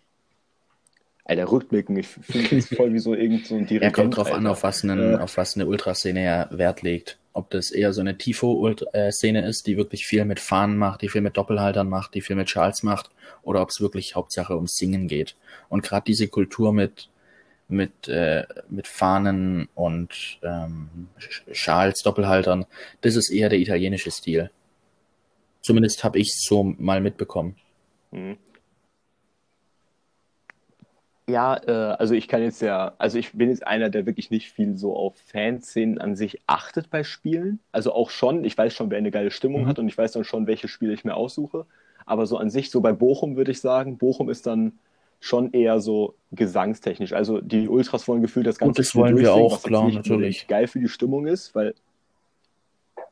[1.25, 3.83] Alter, Rückblicken, ich fühle mich voll wie so irgend so ein Dirigent.
[3.83, 4.37] Er kommt drauf Alter.
[4.37, 5.17] an, auf was, einen, äh.
[5.17, 7.19] auf was eine Ultraszene ja Wert legt.
[7.33, 11.21] Ob das eher so eine Tifo-Szene ist, die wirklich viel mit Fahnen macht, die viel
[11.21, 13.11] mit Doppelhaltern macht, die viel mit Schals macht,
[13.43, 15.35] oder ob es wirklich Hauptsache ums Singen geht.
[15.69, 17.09] Und gerade diese Kultur mit,
[17.69, 20.89] mit, äh, mit Fahnen und ähm,
[21.51, 22.65] Schals, Doppelhaltern,
[23.01, 24.49] das ist eher der italienische Stil.
[25.61, 27.55] Zumindest habe ich es so mal mitbekommen.
[28.11, 28.37] Mhm.
[31.29, 34.51] Ja, äh, also ich kann jetzt ja, also ich bin jetzt einer, der wirklich nicht
[34.51, 37.59] viel so auf Fanszenen an sich achtet bei Spielen.
[37.71, 39.67] Also auch schon, ich weiß schon, wer eine geile Stimmung mhm.
[39.67, 41.67] hat und ich weiß dann schon, welche Spiele ich mir aussuche.
[42.07, 44.79] Aber so an sich, so bei Bochum würde ich sagen, Bochum ist dann
[45.19, 47.13] schon eher so gesangstechnisch.
[47.13, 50.47] Also die Ultras wollen gefühlt das ganze und das wollen wir auch, klar, natürlich.
[50.47, 51.73] Geil für die Stimmung ist, weil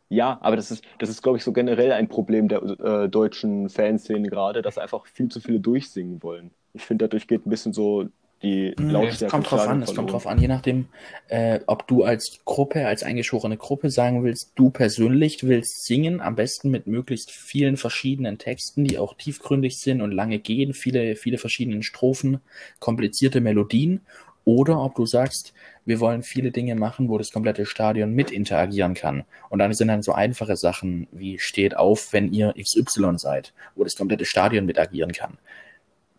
[0.09, 3.69] ja, aber das ist, das ist, glaube ich, so generell ein Problem der äh, deutschen
[3.69, 6.51] Fanszene gerade, dass einfach viel zu viele durchsingen wollen.
[6.73, 8.07] Ich finde, dadurch geht ein bisschen so
[8.43, 9.25] die hm, Lautstärke.
[9.25, 10.87] Es kommt drauf an, es kommt drauf an, je nachdem,
[11.27, 16.35] äh, ob du als Gruppe, als eingeschworene Gruppe sagen willst, du persönlich willst singen, am
[16.35, 21.37] besten mit möglichst vielen verschiedenen Texten, die auch tiefgründig sind und lange gehen, viele, viele
[21.37, 22.39] verschiedene Strophen,
[22.79, 24.01] komplizierte Melodien,
[24.45, 28.93] oder ob du sagst, wir wollen viele Dinge machen, wo das komplette Stadion mit interagieren
[28.93, 29.25] kann.
[29.49, 33.83] Und dann sind dann so einfache Sachen wie steht auf, wenn ihr XY seid, wo
[33.83, 35.37] das komplette Stadion mit agieren kann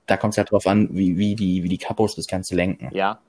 [0.09, 2.91] da kommt es ja drauf an, wie, wie, die, wie die Kapos das Ganze lenken.
[2.93, 3.21] Ja.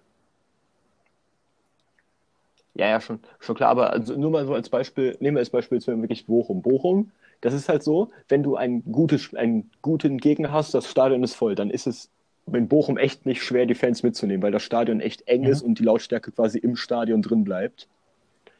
[2.74, 3.70] Ja, ja, schon, schon klar.
[3.70, 6.62] Aber also nur mal so als Beispiel, nehmen wir als Beispiel jetzt wirklich Bochum.
[6.62, 7.12] Bochum,
[7.42, 11.36] das ist halt so, wenn du ein gutes, einen guten Gegner hast, das Stadion ist
[11.36, 12.10] voll, dann ist es
[12.48, 15.48] in Bochum echt nicht schwer, die Fans mitzunehmen, weil das Stadion echt eng mhm.
[15.48, 17.88] ist und die Lautstärke quasi im Stadion drin bleibt.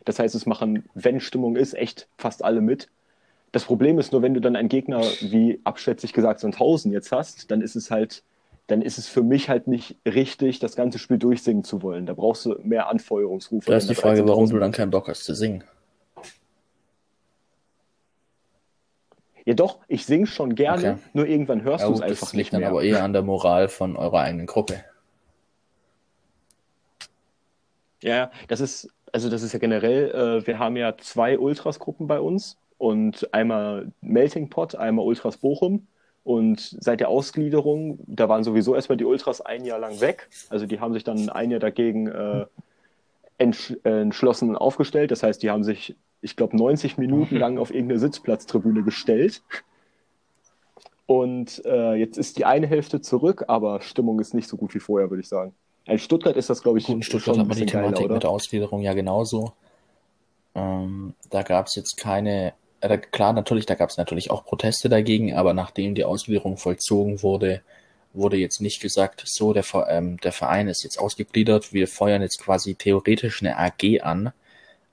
[0.04, 2.90] Das heißt, es machen, wenn Stimmung ist, echt fast alle mit.
[3.52, 7.52] Das Problem ist nur, wenn du dann einen Gegner wie abschätzig gesagt Sandhausen jetzt hast,
[7.52, 8.24] dann ist es halt,
[8.68, 12.06] dann ist es für mich halt nicht richtig, das ganze Spiel durchsingen zu wollen.
[12.06, 13.72] Da brauchst du mehr Anfeuerungsrufe.
[13.72, 15.64] Da ist die Frage, warum du dann keinen Bock hast zu singen.
[19.46, 21.00] Ja doch, ich singe schon gerne, okay.
[21.14, 23.68] nur irgendwann hörst ja, du es einfach das liegt dann aber eher an der Moral
[23.68, 24.84] von eurer eigenen Gruppe.
[28.04, 32.20] Ja, das ist, also das ist ja generell, äh, wir haben ja zwei Ultras-Gruppen bei
[32.20, 35.86] uns und einmal Melting Pot, einmal Ultras Bochum.
[36.24, 40.30] Und seit der Ausgliederung, da waren sowieso erstmal die Ultras ein Jahr lang weg.
[40.50, 42.46] Also die haben sich dann ein Jahr dagegen äh,
[43.38, 45.12] entsch entschlossen aufgestellt.
[45.12, 49.42] Das heißt, die haben sich, ich glaube, 90 Minuten lang auf irgendeine Sitzplatztribüne gestellt.
[51.06, 54.80] Und äh, jetzt ist die eine Hälfte zurück, aber Stimmung ist nicht so gut wie
[54.80, 55.54] vorher, würde ich sagen.
[55.86, 56.96] In Stuttgart ist das, glaube ich, gut.
[56.96, 59.52] In Stuttgart hat man die Thematik geiler, mit der Ausgliederung ja genauso.
[60.56, 64.89] Ähm, da gab es jetzt keine äh, klar, natürlich, da gab es natürlich auch Proteste
[64.89, 67.62] dagegen, aber nachdem die Ausgliederung vollzogen wurde,
[68.13, 72.42] wurde jetzt nicht gesagt, so, der, ähm, der Verein ist jetzt ausgegliedert, wir feuern jetzt
[72.42, 74.32] quasi theoretisch eine AG an.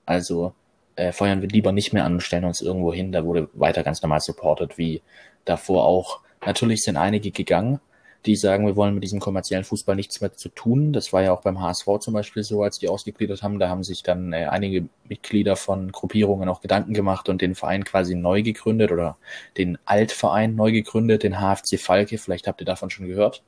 [0.05, 0.53] Also
[0.95, 3.11] äh, feuern wir lieber nicht mehr an und stellen uns irgendwo hin.
[3.11, 5.01] Da wurde weiter ganz normal supported, wie
[5.45, 6.19] davor auch.
[6.45, 7.79] Natürlich sind einige gegangen,
[8.25, 10.91] die sagen, wir wollen mit diesem kommerziellen Fußball nichts mehr zu tun.
[10.91, 13.59] Das war ja auch beim HSV zum Beispiel so, als die ausgegliedert haben.
[13.59, 17.85] Da haben sich dann äh, einige Mitglieder von Gruppierungen auch Gedanken gemacht und den Verein
[17.85, 19.17] quasi neu gegründet oder
[19.57, 22.17] den Altverein neu gegründet, den HFC Falke.
[22.17, 23.43] Vielleicht habt ihr davon schon gehört.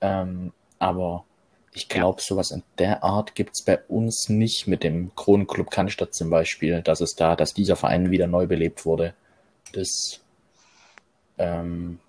[0.00, 1.24] Ähm, aber
[1.72, 6.30] ich glaube, sowas in der Art gibt's bei uns nicht mit dem Kronenclub Cannstatt zum
[6.30, 9.14] Beispiel, dass es da, dass dieser Verein wieder neu belebt wurde.
[9.72, 10.20] Das
[11.36, 12.00] ähm,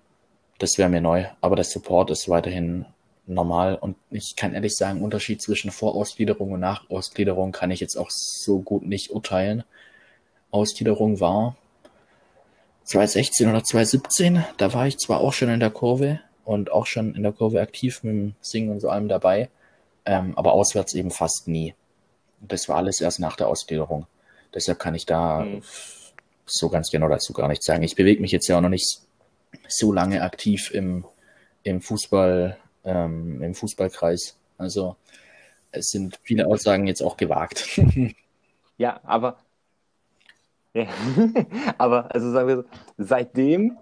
[0.60, 2.84] das wäre mir neu, aber der Support ist weiterhin
[3.26, 8.10] normal und ich kann ehrlich sagen, Unterschied zwischen Vorausgliederung und Nachausgliederung kann ich jetzt auch
[8.10, 9.64] so gut nicht urteilen.
[10.50, 11.56] Ausgliederung war
[12.84, 17.14] 2016 oder 2017, da war ich zwar auch schon in der Kurve und auch schon
[17.14, 19.48] in der Kurve aktiv mit dem Singen und so allem dabei,
[20.04, 21.74] ähm, aber auswärts eben fast nie.
[22.40, 24.06] Das war alles erst nach der Ausgliederung.
[24.54, 25.62] Deshalb kann ich da mhm.
[26.44, 27.82] so ganz genau dazu gar nichts sagen.
[27.82, 29.00] Ich bewege mich jetzt ja auch noch nicht
[29.68, 31.04] so lange aktiv im,
[31.62, 34.36] im Fußball, ähm, im Fußballkreis.
[34.58, 34.96] Also
[35.72, 37.80] es sind viele Aussagen jetzt auch gewagt.
[38.78, 39.38] ja, aber
[40.74, 40.86] ja,
[41.78, 42.64] aber also sagen wir so,
[42.96, 43.76] seitdem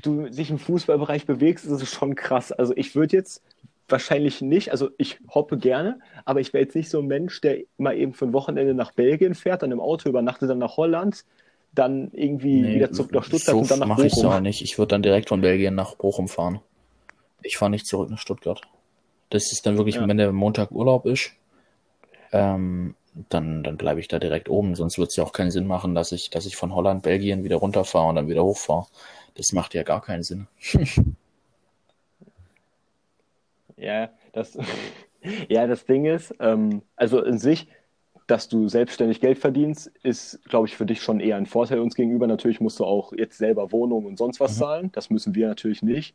[0.00, 2.52] du dich im Fußballbereich bewegst, ist es schon krass.
[2.52, 3.42] Also ich würde jetzt
[3.88, 7.62] wahrscheinlich nicht, also ich hoppe gerne, aber ich wäre jetzt nicht so ein Mensch, der
[7.78, 11.24] mal eben ein Wochenende nach Belgien fährt, dann im Auto übernachtet, dann nach Holland,
[11.72, 14.08] dann irgendwie nee, wieder zurück nach Stuttgart so und dann nach mach Bochum.
[14.08, 14.62] mache ich auch nicht.
[14.62, 16.60] Ich würde dann direkt von Belgien nach Bochum fahren.
[17.42, 18.62] Ich fahre nicht zurück nach Stuttgart.
[19.30, 20.08] Das ist dann wirklich, ja.
[20.08, 21.32] wenn der Montag Urlaub ist,
[22.32, 22.94] ähm,
[23.28, 24.74] dann, dann bleibe ich da direkt oben.
[24.74, 27.44] Sonst wird es ja auch keinen Sinn machen, dass ich, dass ich von Holland, Belgien
[27.44, 28.86] wieder runterfahre und dann wieder hochfahre.
[29.34, 30.46] Das macht ja gar keinen Sinn.
[33.76, 34.58] ja, das,
[35.48, 37.68] ja, das Ding ist, ähm, also in sich,
[38.28, 41.94] dass du selbstständig Geld verdienst, ist, glaube ich, für dich schon eher ein Vorteil uns
[41.94, 42.26] gegenüber.
[42.26, 44.58] Natürlich musst du auch jetzt selber Wohnungen und sonst was mhm.
[44.58, 44.92] zahlen.
[44.92, 46.14] Das müssen wir natürlich nicht,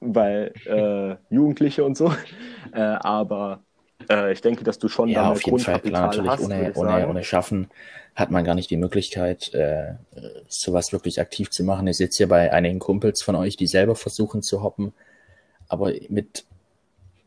[0.00, 2.12] weil äh, Jugendliche und so.
[2.72, 3.60] Äh, aber
[4.10, 7.08] äh, ich denke, dass du schon ja, auf jeden Fall klar, natürlich hast, ohne, ohne,
[7.08, 7.68] ohne Schaffen
[8.16, 9.94] hat man gar nicht die Möglichkeit, äh,
[10.48, 11.86] sowas wirklich aktiv zu machen.
[11.86, 14.92] Ich sitze hier bei einigen Kumpels von euch, die selber versuchen zu hoppen,
[15.68, 16.44] aber mit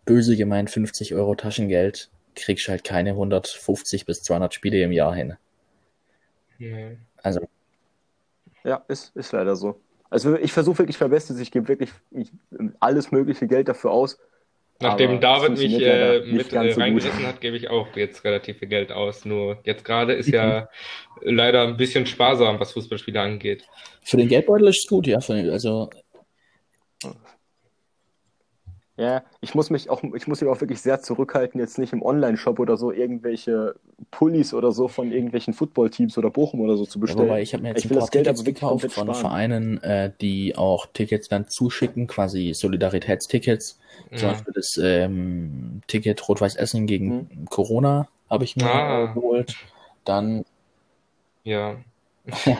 [0.04, 5.36] böse gemeint 50 Euro Taschengeld kriegst halt keine 150 bis 200 Spiele im Jahr hin.
[6.58, 6.98] Nee.
[7.18, 7.42] Also.
[8.64, 9.80] Ja, ist, ist leider so.
[10.10, 12.32] Also ich versuche wirklich mein Bestes, ich gebe wirklich ich,
[12.80, 14.18] alles mögliche Geld dafür aus.
[14.82, 18.70] Nachdem David mich äh, mit äh, reingerissen so hat, gebe ich auch jetzt relativ viel
[18.70, 19.26] Geld aus.
[19.26, 20.70] Nur jetzt gerade ist ja
[21.22, 23.66] leider ein bisschen sparsam, was Fußballspiele angeht.
[24.04, 25.18] Für den Geldbeutel ist es gut, ja.
[25.18, 25.90] Also
[29.00, 32.02] ja, ich muss mich auch, ich muss mich auch wirklich sehr zurückhalten, jetzt nicht im
[32.02, 33.76] Online-Shop oder so irgendwelche
[34.12, 37.28] Pullis oder so von irgendwelchen Football-Teams oder Bochum oder so zu bestellen.
[37.28, 40.58] Ja, wobei ich habe mir jetzt ich ein paar Tickets gekauft von Vereinen, äh, die
[40.58, 43.80] auch Tickets dann zuschicken, quasi Solidaritätstickets.
[44.12, 44.18] Ja.
[44.18, 47.46] Zum Beispiel das ähm, Ticket Rot-Weiß Essen gegen mhm.
[47.50, 49.06] Corona habe ich mir ah.
[49.14, 49.56] geholt.
[50.04, 50.44] Dann
[51.46, 51.78] ja.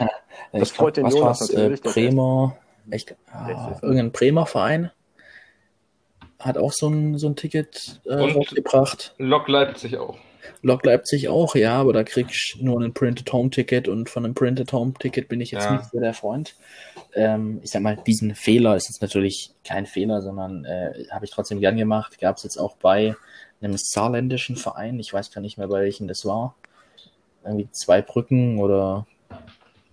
[0.52, 1.84] das freut den Jonas natürlich.
[1.84, 2.56] Äh, Bremer,
[2.88, 4.90] echt, ah, irgendein Bremer Verein
[6.40, 9.14] hat auch so ein, so ein Ticket äh, rausgebracht.
[9.18, 10.16] Lok Leipzig auch.
[10.62, 14.24] Lok Leipzig auch, ja, aber da kriegst du nur ein Printed Home Ticket und von
[14.24, 15.76] einem Printed Home Ticket bin ich jetzt ja.
[15.76, 16.54] nicht so der Freund.
[17.14, 21.30] Ähm, ich sag mal, diesen Fehler ist jetzt natürlich kein Fehler, sondern äh, habe ich
[21.30, 22.18] trotzdem gern gemacht.
[22.18, 23.16] Gab es jetzt auch bei
[23.60, 26.56] einem saarländischen Verein, ich weiß gar nicht mehr, bei welchem das war.
[27.44, 29.06] Irgendwie zwei Brücken oder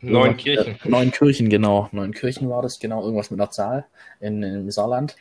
[0.01, 0.75] Neun Kirchen.
[0.83, 1.89] Äh, neun Kirchen, genau.
[1.91, 3.85] Neun Kirchen war das, genau, irgendwas mit einer Zahl
[4.19, 5.15] in, im Saarland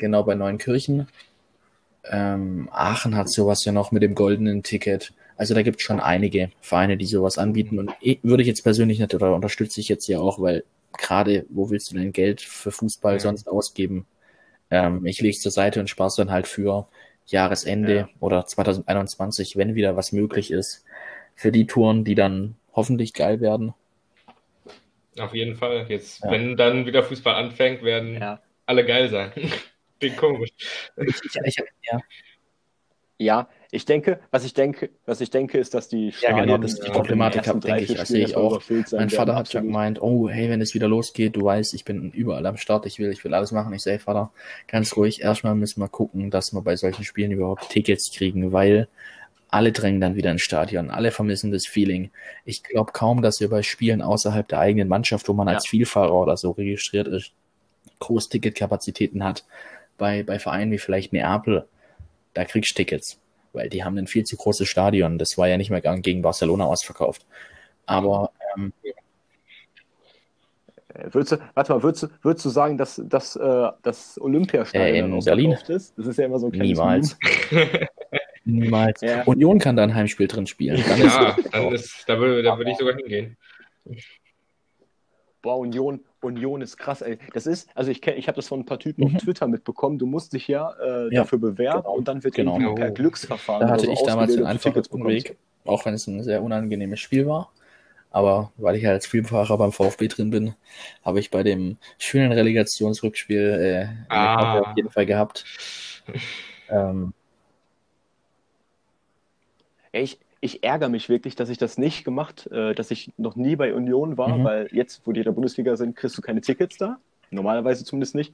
[0.00, 1.06] genau bei Neunkirchen.
[2.10, 5.12] Ähm, Aachen hat sowas ja noch mit dem goldenen Ticket.
[5.36, 7.78] Also da gibt es schon einige Vereine, die sowas anbieten.
[7.78, 10.64] Und ich, würde ich jetzt persönlich nicht oder unterstütze ich jetzt ja auch, weil
[10.98, 13.20] gerade, wo willst du denn Geld für Fußball ja.
[13.20, 14.06] sonst ausgeben?
[14.70, 16.88] Ähm, ich lege es zur Seite und spare es dann halt für
[17.26, 18.08] Jahresende ja.
[18.18, 20.84] oder 2021, wenn wieder was möglich ist,
[21.34, 23.74] für die Touren, die dann hoffentlich geil werden.
[25.18, 25.86] Auf jeden Fall.
[25.88, 26.30] Jetzt, ja.
[26.30, 28.40] wenn dann wieder Fußball anfängt, werden ja.
[28.66, 29.32] alle geil sein.
[30.00, 30.50] Klingt komisch.
[30.96, 32.00] Ich, ich, ja.
[33.18, 36.58] ja, ich denke, was ich denke, was ich denke, ist, dass die Stadien, ja, genau,
[36.58, 38.60] das die Problematik habe, denke ich, das sehe ich auch.
[38.92, 42.10] Mein Vater hat schon gemeint, oh, hey, wenn es wieder losgeht, du weißt, ich bin
[42.10, 43.72] überall am Start, ich will, ich will alles machen.
[43.74, 44.32] Ich sage, Vater,
[44.66, 48.88] ganz ruhig, erstmal müssen wir gucken, dass wir bei solchen Spielen überhaupt Tickets kriegen, weil
[49.50, 52.10] alle drängen dann wieder ins Stadion, alle vermissen das Feeling.
[52.44, 55.54] Ich glaube kaum, dass ihr bei Spielen außerhalb der eigenen Mannschaft, wo man ja.
[55.54, 57.32] als Vielfahrer oder so registriert ist,
[57.98, 59.44] Großticketkapazitäten hat.
[60.00, 61.66] Bei, bei Vereinen wie vielleicht Neapel,
[62.34, 63.20] da kriegst du Tickets
[63.52, 65.18] weil die haben ein viel zu großes Stadion.
[65.18, 67.26] Das war ja nicht mehr gegen Barcelona ausverkauft.
[67.86, 68.92] Aber ähm, äh,
[71.12, 75.16] Würdest du, warte mal, würdest du, würdest du sagen, dass, dass äh, das Olympiastadion äh,
[75.16, 75.94] in Berlin ist?
[75.96, 77.16] Das ist ja immer so ein Niemals.
[78.44, 79.00] Niemals.
[79.00, 79.22] Ja.
[79.24, 80.82] Union kann da ein Heimspiel drin spielen.
[80.88, 83.36] Dann ja, ist dann ist, da würde, da würde ich sogar hingehen.
[85.42, 87.18] Boah, Union, Union ist krass, ey.
[87.32, 89.16] Das ist, also ich, ich habe das von ein paar Typen mhm.
[89.16, 89.98] auf Twitter mitbekommen.
[89.98, 91.22] Du musst dich ja, äh, ja.
[91.22, 91.94] dafür bewerben genau.
[91.94, 92.58] und dann wird genau.
[92.58, 93.66] irgendwie per Glücksverfahren.
[93.66, 97.26] Da hatte so ich damals den einfachen Weg, auch wenn es ein sehr unangenehmes Spiel
[97.26, 97.50] war.
[98.10, 100.54] Aber weil ich ja als Spielfahrer beim VfB drin bin,
[101.04, 104.58] habe ich bei dem schönen Relegationsrückspiel äh, ah.
[104.60, 105.44] auf jeden Fall gehabt.
[106.68, 107.14] ähm,
[109.92, 113.56] ich, ich ärgere mich wirklich, dass ich das nicht gemacht, äh, dass ich noch nie
[113.56, 114.44] bei Union war, mhm.
[114.44, 116.98] weil jetzt, wo die in der Bundesliga sind, kriegst du keine Tickets da.
[117.30, 118.32] Normalerweise zumindest nicht.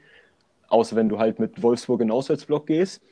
[0.69, 3.03] Außer wenn du halt mit Wolfsburg in den Auswärtsblock gehst.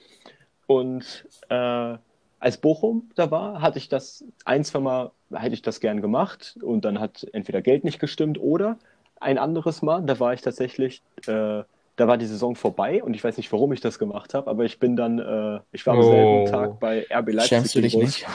[0.67, 1.97] Und äh,
[2.39, 6.57] als Bochum da war, hatte ich das ein, zwei Mal, hätte ich das gern gemacht
[6.63, 8.79] und dann hat entweder Geld nicht gestimmt oder
[9.21, 11.63] ein anderes Mal, da war ich tatsächlich äh,
[11.97, 14.65] da war die Saison vorbei und ich weiß nicht, warum ich das gemacht habe, aber
[14.65, 16.03] ich bin dann, äh, ich war am oh.
[16.11, 17.49] selben Tag bei RB Leipzig.
[17.49, 18.27] Schämst du dich nicht?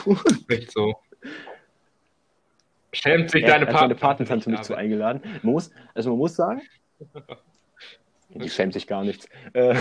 [0.48, 0.94] Nicht so.
[2.92, 3.94] Schämt sich ja, deine Patentante?
[3.94, 5.22] Patentante mich zu eingeladen.
[5.42, 6.62] Man muss, also man muss sagen,
[8.30, 9.28] die schämt sich gar nichts.
[9.52, 9.76] Äh,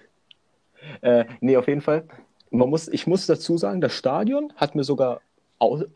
[1.00, 2.06] äh, nee, auf jeden Fall.
[2.50, 5.20] Man muss, ich muss dazu sagen, das Stadion hat mir sogar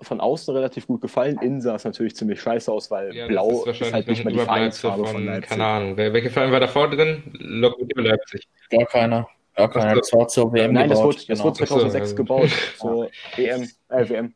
[0.03, 1.39] von außen relativ gut gefallen.
[1.41, 4.35] Innen sah es natürlich ziemlich scheiße aus, weil ja, blau ist, ist halt nicht mehr
[4.35, 5.51] die Vereinsfarbe von, von Leipzig.
[5.51, 5.97] Keine Ahnung.
[5.97, 7.23] Wer, welche Verein war davor drin?
[7.33, 8.47] Lokomotive Leipzig.
[8.71, 9.29] Gar keiner.
[9.57, 9.95] Gar keiner.
[9.95, 10.91] Das war zur WM Nein, gebaut.
[10.91, 11.29] das wurde, genau.
[11.29, 12.51] das wurde 2006 so, gebaut.
[12.79, 14.35] Zur EM, äh, WM.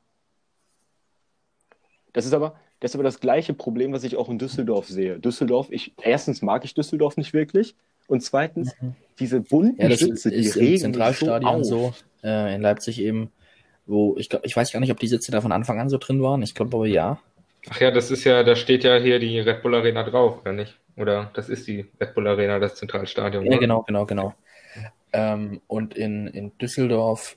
[2.13, 5.19] Das ist aber, das ist aber das gleiche Problem, was ich auch in Düsseldorf sehe.
[5.19, 7.75] Düsseldorf, ich, erstens mag ich Düsseldorf nicht wirklich.
[8.07, 8.95] Und zweitens, mhm.
[9.19, 13.01] diese bunten ja, das Schütze, die ist regen im Zentralstadion so, so äh, in Leipzig
[13.01, 13.31] eben
[13.89, 16.23] wo ich ich weiß gar nicht, ob die Sitze da von Anfang an so drin
[16.23, 16.43] waren.
[16.43, 17.19] Ich glaube aber ja.
[17.71, 20.53] Ach ja, das ist ja, da steht ja hier die Red Bull Arena drauf, oder
[20.53, 20.79] nicht?
[20.97, 23.45] Oder das ist die Red Bull Arena, das Zentralstadion.
[23.45, 23.59] Ja, oder?
[23.59, 24.35] genau, genau, genau.
[25.13, 27.37] Ähm, und in, in Düsseldorf,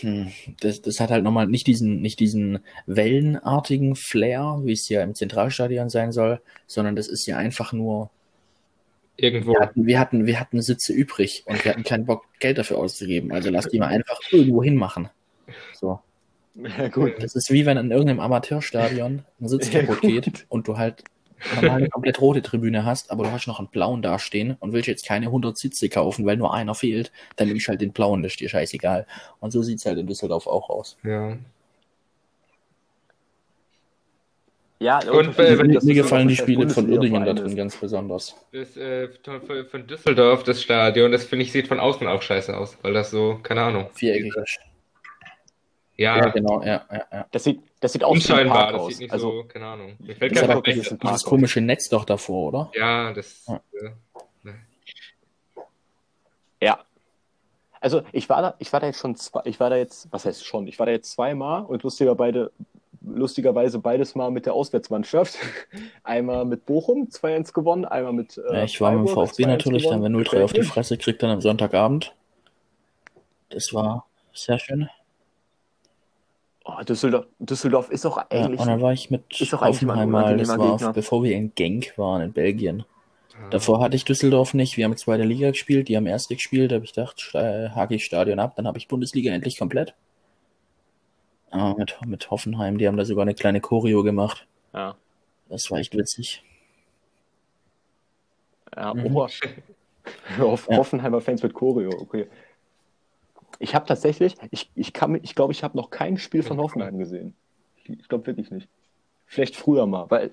[0.00, 5.02] hm, das, das hat halt nochmal nicht diesen, nicht diesen wellenartigen Flair, wie es ja
[5.02, 8.10] im Zentralstadion sein soll, sondern das ist ja einfach nur.
[9.16, 9.52] Irgendwo.
[9.52, 12.78] Wir hatten, wir hatten, wir hatten Sitze übrig und wir hatten keinen Bock, Geld dafür
[12.78, 13.32] auszugeben.
[13.32, 15.08] Also lass die mal einfach irgendwo hinmachen.
[15.74, 16.00] So.
[16.54, 17.14] Ja, gut.
[17.20, 21.04] Das ist wie wenn in irgendeinem Amateurstadion ein Sitz ja, kaputt geht und du halt
[21.54, 24.88] normal eine komplett rote Tribüne hast, aber du hast noch einen blauen dastehen und willst
[24.88, 28.22] jetzt keine 100 Sitze kaufen, weil nur einer fehlt, dann nimmst du halt den blauen,
[28.22, 29.06] das ist dir scheißegal.
[29.40, 30.96] Und so sieht es halt in Düsseldorf auch aus.
[31.04, 31.36] Ja.
[34.80, 38.36] Ja, und äh, mir, mir gefallen die Spiele von Uerdingen da drin ganz besonders.
[38.52, 39.08] Das, äh,
[39.70, 43.10] von Düsseldorf, das Stadion, das finde ich, sieht von außen auch scheiße aus, weil das
[43.10, 43.88] so, keine Ahnung.
[43.94, 44.60] Viereckig ist.
[45.98, 47.26] Ja, ja genau, ja, ja, ja.
[47.32, 49.96] Das sieht, das sieht aus wie ein Park das sieht nicht also, so, keine Ahnung.
[49.98, 52.70] Mir fällt das kein dieses, dieses komische Netz doch davor, oder?
[52.74, 53.44] Ja, das.
[53.48, 53.60] Ja.
[53.72, 54.52] Äh,
[56.62, 56.78] ja.
[57.80, 60.24] Also ich war da, ich war da jetzt schon zwei, ich war da jetzt, was
[60.24, 62.52] heißt schon, ich war da jetzt zweimal und lustiger beide,
[63.00, 65.36] lustigerweise beides mal mit der Auswärtsmannschaft.
[66.04, 68.38] Einmal mit Bochum 2-1 gewonnen, einmal mit.
[68.38, 70.02] Äh, ja, ich war mit dem VfB natürlich, gewonnen.
[70.02, 72.14] dann wenn 0-3 auf die Fresse kriegt dann am Sonntagabend.
[73.48, 74.88] Das war sehr schön.
[76.70, 78.60] Oh, Düsseldorf, Düsseldorf ist auch eigentlich.
[78.60, 80.92] Ja, und dann war ich mit ist Hoffenheim mal, das war, Gegner.
[80.92, 82.84] bevor wir in Genk waren, in Belgien.
[83.32, 83.48] Ah.
[83.48, 84.76] Davor hatte ich Düsseldorf nicht.
[84.76, 86.70] Wir haben zweite Liga gespielt, die haben erste gespielt.
[86.70, 88.52] Da habe ich gedacht, hake ich Stadion ab.
[88.56, 89.94] Dann habe ich Bundesliga endlich komplett.
[91.50, 94.46] Ah, mit, mit Hoffenheim, die haben da sogar eine kleine Choreo gemacht.
[94.74, 94.94] Ja.
[95.48, 96.44] Das war echt witzig.
[98.76, 99.16] Ja, mhm.
[100.38, 102.26] Hoffenheimer Fans mit Choreo, okay.
[103.58, 106.98] Ich habe tatsächlich, ich, ich, kann, ich glaube, ich habe noch kein Spiel von Hoffenheim
[106.98, 107.34] gesehen.
[107.76, 108.68] Ich, ich glaube wirklich nicht.
[109.26, 110.30] Vielleicht früher mal, weil,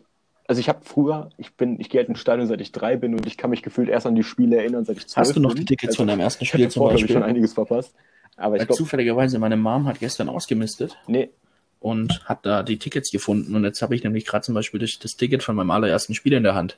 [0.48, 3.14] also ich habe früher, ich bin, ich gehe halt ins Stadion, seit ich drei bin
[3.14, 5.40] und ich kann mich gefühlt erst an die Spiele erinnern, seit ich zwölf Hast du
[5.40, 5.62] noch bin.
[5.62, 7.14] die Tickets Also, von deinem ersten Spiel zum glaub ich, Beispiel?
[7.16, 7.94] schon einiges verpasst.
[8.38, 11.30] Aber ich Weil glaube, zufälligerweise, meine Mom hat gestern ausgemistet nee,
[11.80, 13.56] und hat da die Tickets gefunden.
[13.56, 16.34] Und jetzt habe ich nämlich gerade zum Beispiel das, das Ticket von meinem allerersten Spiel
[16.34, 16.78] in der Hand.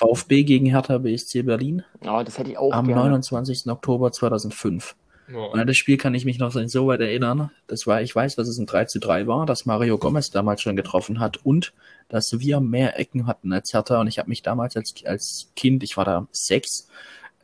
[0.00, 3.02] VfB gegen Hertha BSC Berlin oh, das hätte ich auch am gerne.
[3.02, 3.70] 29.
[3.70, 4.96] Oktober 2005.
[5.30, 5.38] Ja.
[5.38, 7.50] Und an das Spiel kann ich mich noch so weit erinnern.
[7.66, 10.62] Das war, ich weiß, dass es ein 3 zu 3 war, dass Mario Gomez damals
[10.62, 11.72] schon getroffen hat und
[12.08, 14.00] dass wir mehr Ecken hatten als Hertha.
[14.00, 16.88] Und ich habe mich damals als, als Kind, ich war da sechs,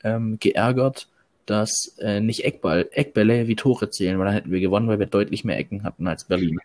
[0.03, 1.09] ähm, geärgert,
[1.45, 5.07] dass äh, nicht Eckball, Eckbälle wie Tore zählen, weil dann hätten wir gewonnen, weil wir
[5.07, 6.59] deutlich mehr Ecken hatten als Berlin.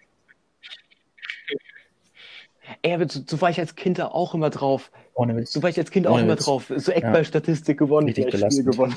[2.81, 4.91] Ey, aber so, so war ich als Kind da auch immer drauf.
[5.13, 5.51] Ohne Witz.
[5.53, 6.45] So war ich als Kind auch Ohne immer Witz.
[6.45, 6.71] drauf.
[6.75, 8.95] So Eckballstatistik gewonnen, Richtig Spiel gewonnen.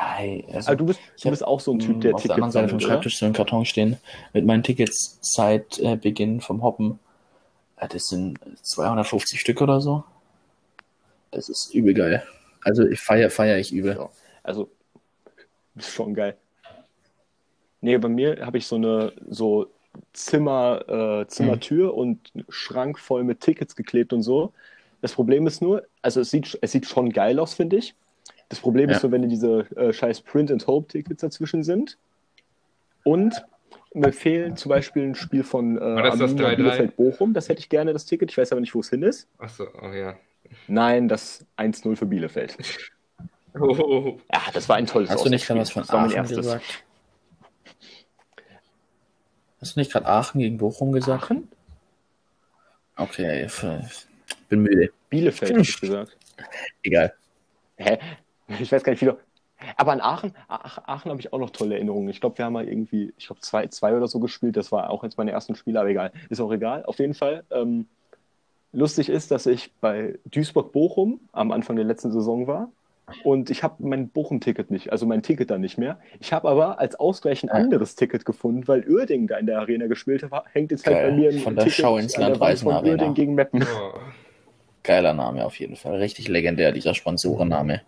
[0.00, 2.32] Ja, hey, also, Aber du bist, du bist auch so ein Typ, der auf der
[2.34, 2.80] anderen Tickets Seite vom?
[2.80, 3.98] Schreibtisch so ein Karton stehen
[4.32, 6.98] mit meinen Tickets seit äh, Beginn vom Hoppen.
[7.76, 10.04] Äh, Das sind 250 Stück oder so.
[11.30, 12.22] Das ist übel geil.
[12.64, 13.96] Also ich feier, feier ich übel.
[13.96, 14.08] Ja.
[14.42, 14.68] Also,
[15.76, 16.36] ist schon geil.
[17.80, 19.66] Nee, bei mir habe ich so eine so
[20.12, 24.52] Zimmer, äh, Zimmertür und einen Schrank voll mit Tickets geklebt und so.
[25.00, 27.94] Das Problem ist nur, also es sieht, es sieht schon geil aus, finde ich.
[28.48, 28.96] Das Problem Ja.
[28.96, 31.96] ist nur, wenn diese äh, scheiß Print-and-Hope-Tickets dazwischen sind.
[33.04, 33.44] Und
[33.94, 36.56] mir fehlen zum Beispiel ein Spiel von äh, das das Arminia 3-3?
[36.56, 37.34] Bielefeld-Bochum.
[37.34, 38.30] Das hätte ich gerne, das Ticket.
[38.30, 39.28] Ich weiß aber nicht, wo es hin ist.
[39.38, 40.14] Achso, oh ja.
[40.68, 42.56] Nein, das 1-0 für Bielefeld.
[43.54, 45.60] Oh, Ja, das war ein tolles Hast du nicht Auswärtsspiel.
[45.60, 46.36] was von Das war mein Aachen erstes.
[46.38, 46.84] gesagt?
[49.62, 51.22] Hast du nicht gerade Aachen gegen Bochum gesagt?
[51.22, 51.48] Aachen?
[52.96, 53.48] Okay,
[54.48, 54.90] bin müde.
[55.08, 56.16] Bielefeld, hab ich gesagt.
[56.82, 57.14] Egal.
[57.76, 57.98] Hä?
[58.58, 59.18] Ich weiß gar nicht, wie du.
[59.76, 62.08] Aber an Aachen, Ach, Aachen habe ich auch noch tolle Erinnerungen.
[62.08, 64.56] Ich glaube, wir haben mal irgendwie, ich glaube, zwei, zwei oder so gespielt.
[64.56, 66.12] Das war auch jetzt meine ersten Spiele, aber egal.
[66.28, 66.84] Ist auch egal.
[66.84, 67.44] Auf jeden Fall.
[67.52, 67.86] Ähm,
[68.72, 72.68] lustig ist, dass ich bei Duisburg-Bochum am Anfang der letzten Saison war.
[73.24, 75.98] Und ich habe mein Bochum-Ticket nicht, also mein Ticket da nicht mehr.
[76.20, 77.54] Ich habe aber als Ausgleich ein Ja.
[77.54, 80.44] anderes Ticket gefunden, weil Uerdingen da in der Arena gespielt hat.
[80.52, 81.10] Hängt jetzt halt Geil.
[81.10, 82.90] bei mir ein Von der Ticket Schau ins Land Reisen Arena.
[82.92, 83.62] Uerdingen gegen Meppen.
[83.62, 83.98] oh.
[84.84, 85.96] Geiler Name auf jeden Fall.
[85.96, 87.82] Richtig legendär, dieser Sponsorenname.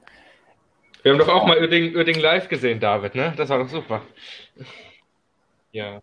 [1.02, 3.32] Wir haben doch auch mal Uerdingen, Uerdingen live gesehen, David, ne?
[3.36, 4.02] Das war doch super.
[5.72, 6.00] Ja.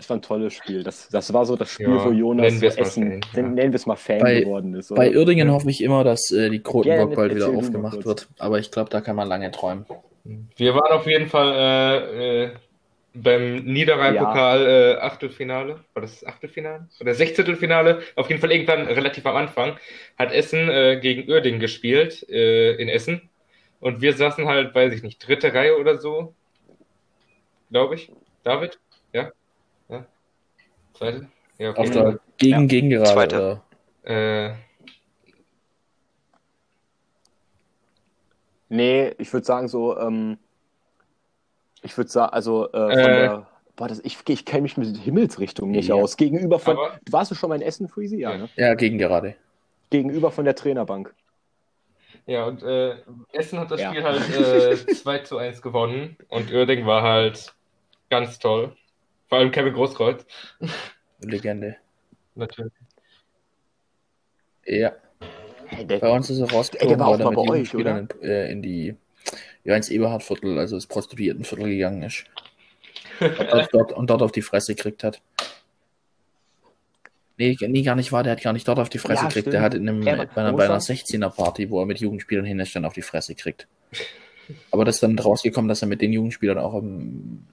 [0.00, 0.82] Das war ein tolles Spiel.
[0.82, 3.22] Das, das war so das Spiel, Ja, wo Jonas nennen so wir es mal Essen,
[3.22, 3.50] Fan, ja.
[3.50, 4.88] nennen wir es mal Fan Bei- geworden ist.
[4.94, 5.18] Bei oder?
[5.18, 5.54] Uerdingen Ja.
[5.54, 8.26] hoffe ich immer, dass äh, die Krotenburg bald wieder aufgemacht wird.
[8.38, 9.84] Aber ich glaube, da kann man lange träumen.
[10.56, 12.50] Wir waren auf jeden Fall äh, äh,
[13.12, 15.80] beim Niederrhein-Pokal äh, Achtelfinale.
[15.92, 16.88] War das Achtelfinale?
[16.98, 18.00] Oder Sechzehntelfinale?
[18.16, 19.76] Auf jeden Fall irgendwann relativ am Anfang.
[20.18, 23.28] Hat Essen äh, gegen Uerdingen gespielt äh, in Essen.
[23.80, 26.34] Und wir saßen halt, weiß ich nicht, dritte Reihe oder so.
[27.70, 28.10] Glaube ich.
[28.44, 28.78] David?
[29.12, 29.32] Ja?
[31.00, 31.28] Zweite?
[31.58, 31.80] Ja, okay.
[31.80, 32.66] Auf der Gegen, Ja.
[32.66, 33.10] gegen gerade.
[33.10, 33.62] Zweite.
[34.04, 34.48] Oder?
[34.48, 34.54] Äh,
[38.68, 40.38] Nee, ich würde sagen so, ähm,
[41.82, 43.04] ich würde sagen, also äh, von Äh.
[43.18, 45.96] der, boah, das, ich, ich kenne mich mit Himmelsrichtung nicht Ja.
[45.96, 46.16] aus.
[46.16, 48.18] Gegenüber von, Aber- warst du schon mal in Essen, Freezy?
[48.20, 48.38] Ja, Ja.
[48.38, 48.48] ne?
[48.54, 49.34] Ja, gegen gerade.
[49.90, 51.12] Gegenüber von der Trainerbank.
[52.26, 52.94] Ja, und äh,
[53.32, 53.88] Essen hat das Ja.
[53.90, 57.52] Spiel halt äh, 2 zu 1 gewonnen und Uerdingen war halt
[58.08, 58.76] ganz toll.
[59.30, 60.26] Vor allem Kevin Großkreuz.
[61.20, 61.76] Legende.
[62.34, 62.72] Natürlich.
[64.66, 64.92] Ja.
[65.68, 68.08] Hey, der, Bei uns ist er rausgekommen, war auch weil er mit bei euch, Jugendspielern
[68.20, 68.96] in, äh, in die
[69.62, 72.24] ja, ins Eberhardviertel, also das Prostituiertenviertel gegangen ist.
[73.20, 75.22] Und dort, und dort auf die Fresse gekriegt hat.
[77.36, 79.44] Nee, nee, gar nicht wahr, der hat gar nicht dort auf die Fresse Ja, gekriegt.
[79.44, 79.54] stimmt.
[79.54, 82.44] Der hat in einem, Ja, bei einer, bei einer muss 16er-Party, wo er mit Jugendspielern
[82.44, 83.68] hin ist, dann auf die Fresse kriegt.
[84.72, 87.46] Aber das ist dann rausgekommen, dass er mit den Jugendspielern auch im,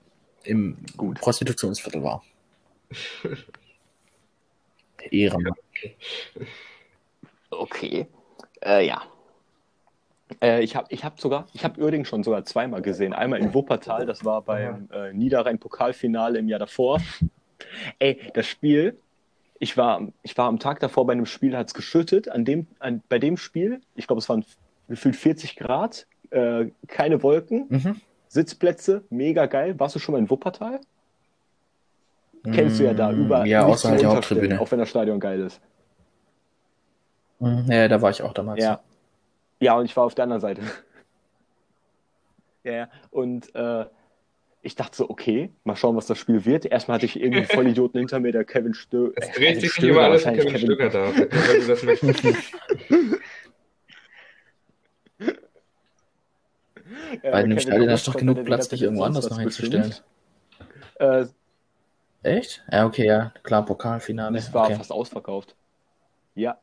[0.48, 1.20] im Gut.
[1.20, 2.24] Prostitutionsviertel war.
[5.12, 5.54] Ehrenmann.
[7.50, 8.08] okay.
[8.64, 9.04] Äh, ja.
[10.42, 13.14] Äh, ich habe ich hab sogar, ich habe Uerdingen schon sogar zweimal gesehen.
[13.14, 17.02] Einmal in Wuppertal, das war beim äh, Niederrhein-Pokalfinale im Jahr davor.
[18.00, 18.98] Ey, das Spiel,
[19.60, 22.30] ich war, ich war am Tag davor bei einem Spiel, hat es geschüttet.
[22.30, 24.44] An dem, an, bei dem Spiel, ich glaube, es waren
[24.90, 28.02] gefühlt 40 Grad, äh, keine Wolken, Mhm.
[28.38, 29.80] Sitzplätze, mega geil.
[29.80, 30.80] Warst du schon mal in Wuppertal?
[32.54, 34.62] Kennst du ja da, Mm, über Ja, außerhalb der Haupttribüne.
[34.62, 35.60] Auch wenn das Stadion geil ist.
[37.40, 38.64] Mhm, Ja, da war ich auch damals.
[38.64, 38.80] Ja.
[39.60, 40.62] Ja, und ich war auf der anderen Seite.
[42.64, 42.90] ja, ja.
[43.10, 43.86] Und äh,
[44.62, 46.66] ich dachte so, okay, mal schauen, was das Spiel wird.
[46.68, 49.94] Erstmal hatte ich irgendeinen Vollidioten hinter mir, der Kevin Stö Es dreht Kevin sich Stöger,
[49.94, 52.24] immer alles wahrscheinlich Kevin Stöger da, weil du das möchtest.
[57.24, 59.94] Bei dem Stadion hast du doch genug Platz, dich irgendwo anders noch hinzustellen.
[61.00, 61.26] Äh,
[62.24, 62.64] Echt?
[62.72, 63.32] Ja, okay, ja.
[63.44, 64.38] Klar, Pokalfinale.
[64.38, 64.76] Es war okay.
[64.76, 65.56] fast ausverkauft.
[66.36, 66.58] Ja.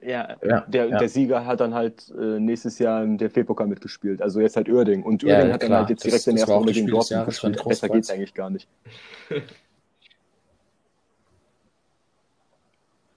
[0.00, 0.98] Ja, Ja, der, ja.
[0.98, 4.22] der Sieger hat dann halt äh, nächstes Jahr im DFB-Pokal mitgespielt.
[4.22, 5.02] Also jetzt halt Uerding.
[5.02, 5.80] Und Uerding Ja, hat dann klar.
[5.80, 7.64] halt jetzt Das- direkt in das der war auch ersten Runde gegen Dortmund gespielt.
[7.66, 8.68] Besser geht's eigentlich gar nicht.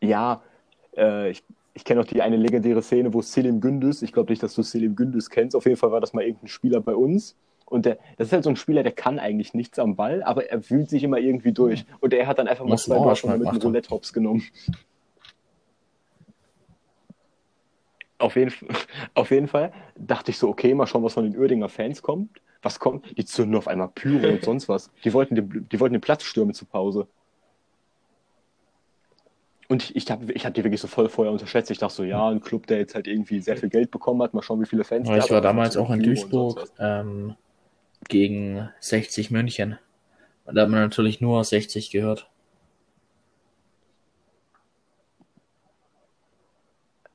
[0.01, 0.41] Ja,
[0.97, 1.43] äh, ich,
[1.73, 4.61] ich kenne auch die eine legendäre Szene, wo Selim Gündüz, ich glaube nicht, dass du
[4.61, 7.35] Selim Gündüz kennst, auf jeden Fall war das mal irgendein Spieler bei uns.
[7.65, 10.49] Und der, das ist halt so ein Spieler, der kann eigentlich nichts am Ball, aber
[10.49, 11.85] er wühlt sich immer irgendwie durch.
[12.01, 13.61] Und er hat dann einfach mal zwei mal mit einem.
[13.61, 14.43] Roulette-Hops genommen.
[18.17, 18.53] Auf jeden,
[19.13, 22.41] auf jeden Fall dachte ich so, okay, mal schauen, was von den Uerdinger Fans kommt.
[22.61, 23.17] Was kommt?
[23.17, 24.91] Die zünden auf einmal Pyro und sonst was.
[25.05, 27.07] Die wollten den, die wollten den Platz stürmen zur Pause.
[29.71, 31.71] Und ich, ich habe ich hab die wirklich so voll vorher unterschätzt.
[31.71, 34.33] Ich dachte so, ja, ein Club, der jetzt halt irgendwie sehr viel Geld bekommen hat,
[34.33, 36.69] mal schauen, wie viele Fans Aber der ich war Aber damals so auch in Duisburg
[36.77, 37.35] ähm,
[38.09, 39.77] gegen 60 München.
[40.43, 42.29] Und da hat man natürlich nur 60 gehört.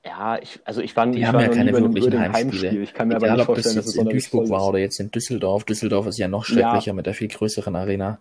[0.02, 2.78] Ja, ich, also ich war, Die ich haben war ja keine wirklichen Heimspiele.
[2.78, 4.66] Ich kann mir aber Egal, nicht ob das vorstellen, dass jetzt es in Duisburg war
[4.66, 5.64] oder jetzt in Düsseldorf.
[5.64, 8.18] Düsseldorf ist ja noch schrecklicher mit der viel größeren Arena.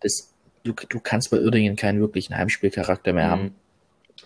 [0.00, 0.32] Das,
[0.64, 3.54] du, du kannst bei Uerdingen keinen wirklichen Heimspielcharakter mehr haben.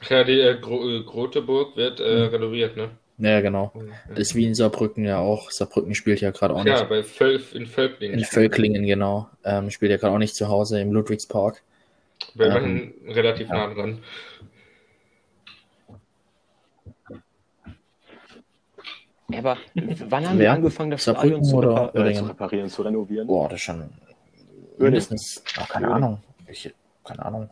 [0.09, 2.91] Ja, die äh, Gro äh, Groteburg wird äh, renoviert, ne?
[3.19, 3.71] Ja, genau.
[3.75, 3.83] Ja.
[4.09, 5.51] Das ist wie in Saarbrücken ja auch.
[5.51, 6.89] Saarbrücken spielt ja gerade auch Ja, nicht.
[6.89, 8.19] bei Völf in Völklingen.
[8.19, 9.29] In Völklingen, genau.
[9.45, 11.63] Ähm, spielt ja gerade auch nicht zu Hause im Ludwigspark.
[12.35, 13.55] Wäre Ähm, immerhin relativ ja.
[13.69, 13.99] nah dran.
[19.31, 19.59] Ja, aber
[20.09, 20.45] wann haben Wer?
[20.47, 23.27] wir angefangen, das Saarbrücken Stadion zu, oder repar äh, zu reparieren, zu renovieren?
[23.27, 23.91] Boah, das ist schon
[24.79, 26.05] mindestens, ach, keine Uerdingen.
[26.05, 26.23] Ahnung.
[26.49, 26.73] Ich,
[27.05, 27.51] keine Ahnung.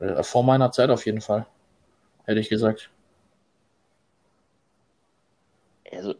[0.00, 1.46] Äh, Vor meiner Zeit auf jeden Fall.
[2.24, 2.90] Hätte ich gesagt.
[5.90, 6.14] Also,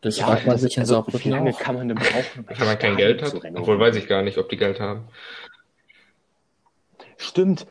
[0.00, 1.58] Das ja, fragt man sich also, wie Saarbrücken lange auch.
[1.58, 2.46] kann man denn brauchen?
[2.48, 3.34] Wenn man kein Geld hat.
[3.54, 5.08] Obwohl weiß ich gar nicht, ob die Geld haben.
[7.16, 7.66] Stimmt.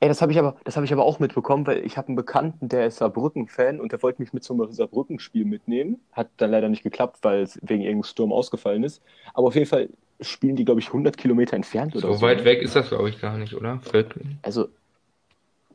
[0.00, 2.16] Ey, das habe ich aber, das habe ich aber auch mitbekommen, weil ich habe einen
[2.16, 6.00] Bekannten, der ist Saarbrücken-Fan und der wollte mich mit zum Saarbrücken-Spiel mitnehmen.
[6.12, 9.02] Hat dann leider nicht geklappt, weil es wegen irgendeinem Sturm ausgefallen ist.
[9.34, 9.88] Aber auf jeden Fall
[10.20, 12.20] spielen die, glaube ich, 100 Kilometer entfernt oder So so.
[12.22, 13.80] weit weg ist das, glaube ich, gar nicht, oder?
[13.82, 14.38] Völklingen.
[14.42, 14.68] Also,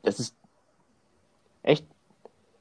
[0.03, 0.37] das ist
[1.64, 1.86] echt.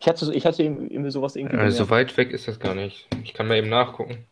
[0.00, 1.56] Ich hatte, so- ich hatte irgendwie sowas irgendwie.
[1.56, 3.06] Äh, so weit weg ist das gar nicht.
[3.22, 4.26] Ich kann mal eben nachgucken.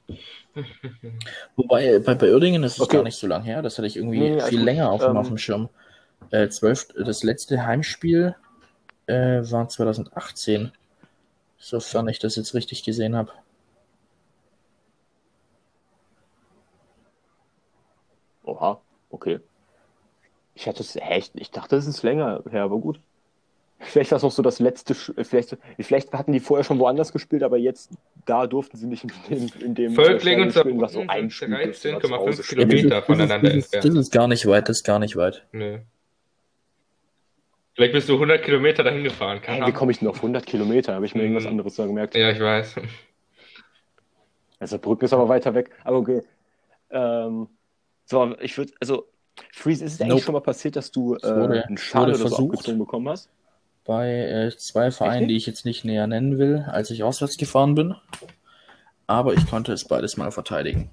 [1.57, 2.97] Wobei, bei, bei Uerdingen ist es Okay.
[2.97, 3.63] gar nicht so lang her.
[3.63, 4.65] Das hatte ich irgendwie Nee, viel gut.
[4.67, 5.69] länger auf, dem- Ähm, auf dem Schirm.
[6.31, 8.35] Äh, 12, das letzte Heimspiel
[9.07, 9.15] äh,
[9.51, 10.73] war 2018.
[11.59, 13.31] Sofern ich das jetzt richtig gesehen habe.
[18.45, 19.41] Oha, okay.
[20.55, 23.01] Ich hatte es echt, ich dachte, es ist länger her, aber gut.
[23.83, 27.13] Vielleicht war es auch so das letzte, Sch- vielleicht, vielleicht hatten die vorher schon woanders
[27.13, 27.91] gespielt, aber jetzt,
[28.27, 31.33] da durften sie nicht in dem, in dem Völklingen und spielen, was so ein sind
[31.33, 32.77] Spiel ist, was zu 13,5 Hause Kilometer.
[32.79, 32.93] spielt.
[32.93, 33.99] das, ist, voneinander das, ist, das entfernt.
[33.99, 35.47] ist gar nicht weit, das ist gar nicht weit.
[35.53, 35.79] Nö.
[37.75, 39.39] Vielleicht bist du 100 Kilometer dahin gefahren.
[39.39, 39.77] Hey, Keine wie Ahnung.
[39.77, 40.95] komme ich denn auf 100 Kilometer?
[40.95, 41.51] Habe ich mir irgendwas Mhm.
[41.51, 42.15] anderes da gemerkt?
[42.15, 42.75] Ja, ich weiß.
[44.59, 45.71] Also Brücken ist aber weiter weg.
[45.85, 46.23] Aber okay.
[46.91, 47.49] Ähm,
[48.05, 49.07] so, ich würde, also,
[49.55, 50.23] Freeze, ist es eigentlich Nope.
[50.25, 53.31] schon mal passiert, dass du äh, einen wurde oder so bekommen hast?
[53.85, 55.31] Bei äh, zwei Vereinen, nicht?
[55.31, 57.95] die ich jetzt nicht näher nennen will, als ich auswärts gefahren bin.
[59.07, 60.91] Aber ich konnte es beides mal verteidigen.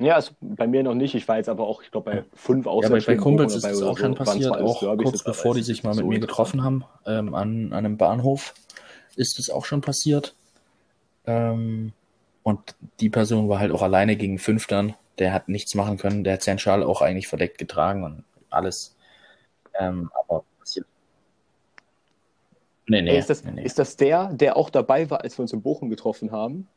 [0.00, 1.14] Ja, also bei mir noch nicht.
[1.16, 3.82] Ich war jetzt aber auch, ich glaube, bei fünf Ja, bei, bei Kumpels ist es
[3.82, 6.84] auch schon passiert, auch Derbys, kurz bevor die sich mal mit so mir getroffen haben,
[7.04, 8.54] ähm, an, an einem Bahnhof,
[9.16, 10.36] ist es auch schon passiert.
[11.26, 11.92] Ähm,
[12.44, 14.94] und die Person war halt auch alleine gegen fünf dann.
[15.18, 16.24] Der hat nichts machen können.
[16.24, 18.96] Der hat seinen Schal auch eigentlich verdeckt getragen und alles.
[19.78, 20.86] Ähm, aber passiert.
[22.86, 23.18] Nee, nee.
[23.18, 23.62] Ist, das, nee, nee.
[23.62, 26.68] ist das der, der auch dabei war, als wir uns in Bochum getroffen haben?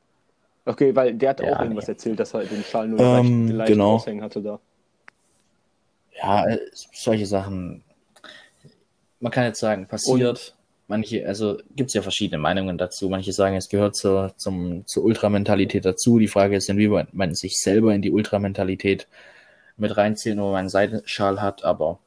[0.65, 1.93] Okay, weil der hat Ja, auch irgendwas nee.
[1.93, 3.91] erzählt, dass er den Schal nur Ähm, leicht, leicht genau.
[3.93, 4.59] raushängen hatte da.
[6.21, 7.83] Ja, äh, solche Sachen.
[9.19, 10.55] Man kann jetzt sagen, passiert.
[10.91, 13.07] Manche, also gibt es ja verschiedene Meinungen dazu.
[13.07, 16.19] Manche sagen, es gehört zur, zum, zur Ultramentalität dazu.
[16.19, 19.07] Die Frage ist, inwieweit man sich selber in die Ultramentalität
[19.77, 21.63] mit reinzählen, wo man einen Seidenschal hat.
[21.63, 21.99] Aber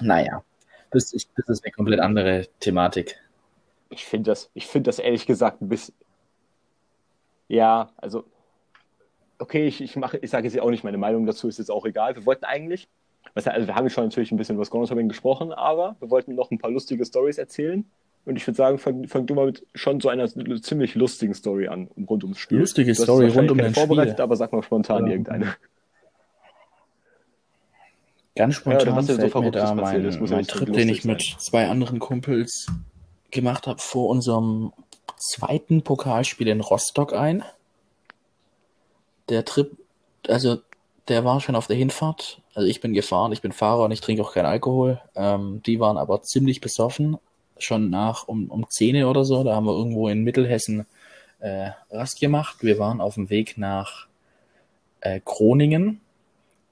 [0.00, 0.42] naja,
[0.90, 3.20] das ist, das ist eine komplett andere Thematik.
[3.90, 5.94] Ich finde das, ich das ehrlich gesagt ein bisschen.
[7.46, 8.24] Ja, also.
[9.38, 11.86] Okay, ich, ich mache, ich sage jetzt auch nicht meine Meinung dazu, ist jetzt auch
[11.86, 12.16] egal.
[12.16, 12.88] Wir wollten eigentlich,
[13.34, 16.50] also wir haben schon natürlich ein bisschen über das Groundhopping gesprochen, aber wir wollten noch
[16.50, 17.84] ein paar lustige Stories erzählen.
[18.24, 21.68] Und ich würde sagen, fang, fang du mal mit schon so einer ziemlich lustigen Story
[21.68, 22.58] an, rund ums Spiel.
[22.58, 24.22] Lustige Du Story rund um den vorbereitet, Spiel.
[24.22, 25.54] aber sag mal spontan Ähm, irgendeine.
[28.34, 31.04] Ganz Ja, spontan was denn so fällt mir da mein, ja mein Trip, den ich
[31.04, 31.38] mit sein.
[31.38, 32.66] zwei anderen Kumpels
[33.30, 34.72] gemacht habe vor unserem
[35.18, 37.44] zweiten Pokalspiel in Rostock ein.
[39.28, 39.70] Der Trip,
[40.28, 40.58] also
[41.08, 42.40] der war schon auf der Hinfahrt.
[42.56, 44.98] Also ich bin gefahren, ich bin Fahrer und ich trinke auch keinen Alkohol.
[45.14, 47.18] Ähm, die waren aber ziemlich besoffen,
[47.58, 49.44] schon nach um, um 10 oder so.
[49.44, 50.86] Da haben wir irgendwo in Mittelhessen
[51.40, 52.56] äh, Rast gemacht.
[52.62, 54.06] Wir waren auf dem Weg nach
[55.02, 56.00] äh, Groningen.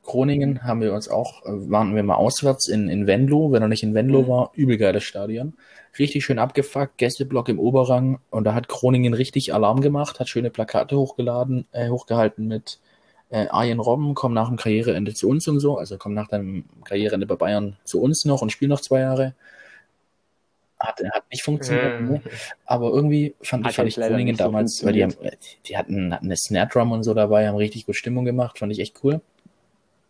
[0.05, 3.53] Groningen haben wir uns auch, äh, waren wir mal auswärts in, in Venlo.
[3.53, 4.28] Wenn er nicht in Venlo mhm.
[4.28, 5.53] war, übel geiles Stadion.
[5.99, 8.20] Richtig schön abgefuckt, Gästeblock im Oberrang.
[8.30, 12.78] Und da hat Groningen richtig Alarm gemacht, hat schöne Plakate hochgeladen, äh, hochgehalten mit
[13.31, 15.79] äh, Arjen Robben, komm nach dem Karriereende zu uns und so.
[15.79, 19.35] Also komm nach deinem Karriereende bei Bayern zu uns noch und spiel noch zwei Jahre.
[20.79, 22.01] Hat, hat nicht funktioniert.
[22.01, 22.09] Mhm.
[22.09, 22.22] Ne?
[22.66, 25.14] Aber irgendwie fand, fand ich Groningen damals, so weil die, haben,
[25.66, 28.72] die hatten, hatten eine Snare Drum und so dabei, haben richtig gut Stimmung gemacht, fand
[28.72, 29.20] ich echt cool.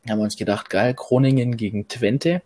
[0.09, 2.43] Haben wir uns gedacht, geil, Groningen gegen Twente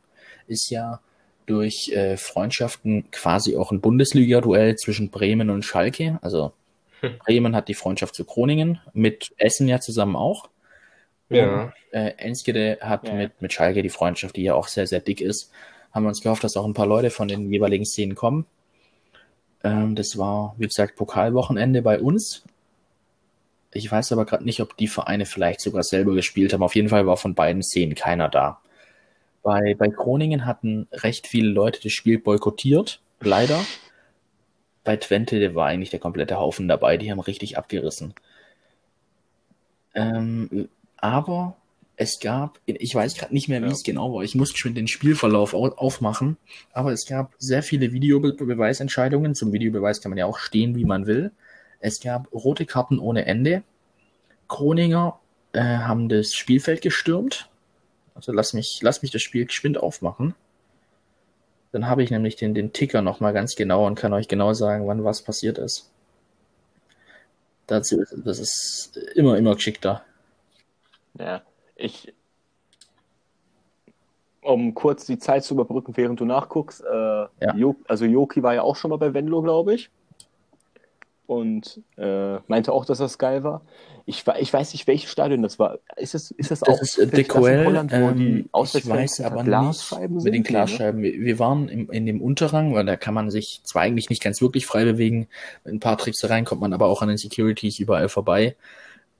[0.47, 1.01] ist ja
[1.47, 6.19] durch äh, Freundschaften quasi auch ein Bundesliga-Duell zwischen Bremen und Schalke.
[6.21, 6.53] Also
[7.01, 7.19] hm.
[7.19, 10.51] Bremen hat die Freundschaft zu Groningen, mit Essen ja zusammen auch.
[11.31, 11.65] Ja.
[11.65, 13.15] Und, äh, Enskede hat ja.
[13.15, 15.53] mit, mit Schalke die Freundschaft, die ja auch sehr, sehr dick ist
[15.93, 18.47] haben wir uns gehofft, dass auch ein paar Leute von den jeweiligen Szenen kommen.
[19.65, 22.45] Ähm, das war, wie gesagt, Pokalwochenende bei uns.
[23.73, 26.63] Ich weiß aber gerade nicht, ob die Vereine vielleicht sogar selber gespielt haben.
[26.63, 28.61] Auf jeden Fall war von beiden Szenen keiner da.
[29.43, 33.65] Bei, bei Groningen hatten recht viele Leute das Spiel boykottiert, leider.
[34.85, 38.15] Bei Twente war eigentlich der komplette Haufen dabei, die haben richtig abgerissen.
[39.95, 40.69] Ähm,
[40.99, 41.57] aber
[41.97, 43.73] es gab, ich weiß gerade nicht mehr, wie ja.
[43.73, 46.37] es genau war, ich musste schon den Spielverlauf aufmachen,
[46.73, 49.35] aber es gab sehr viele Videobeweisentscheidungen.
[49.35, 51.33] Zum Videobeweis kann man ja auch stehen, wie man will.
[51.81, 53.63] Es gab rote Karten ohne Ende.
[54.47, 55.19] Kroninger
[55.53, 57.49] äh, haben das Spielfeld gestürmt.
[58.15, 60.35] Also lass mich, lass mich das Spiel geschwind aufmachen.
[61.73, 64.87] Dann habe ich nämlich den, den Ticker nochmal ganz genau und kann euch genau sagen,
[64.87, 65.91] wann was passiert ist.
[67.67, 70.03] Dazu, das ist immer, immer geschickter.
[71.19, 71.43] Ja,
[71.77, 72.13] ich,
[74.43, 77.29] um kurz die Zeit zu überbrücken, während du nachguckst, äh, ja.
[77.55, 79.91] jo, also Yoki war ja auch schon mal bei Venlo, glaube ich.
[81.27, 83.61] Und äh, meinte auch, dass das geil war.
[84.07, 85.79] Ich, ich weiß nicht, welches Stadion das war.
[85.97, 88.49] Ist das, ist das, das auch ist, De Coel, Holland, wo ähm, die
[88.79, 91.03] ich weiß aber Glasscheiben nicht mit den Glasscheiben.
[91.03, 94.23] Wir, wir waren im, in dem Unterrang, weil da kann man sich zwar eigentlich nicht
[94.23, 95.29] ganz wirklich frei bewegen.
[95.67, 98.57] Mit ein paar Tricks rein kommt man aber auch an den Securities überall vorbei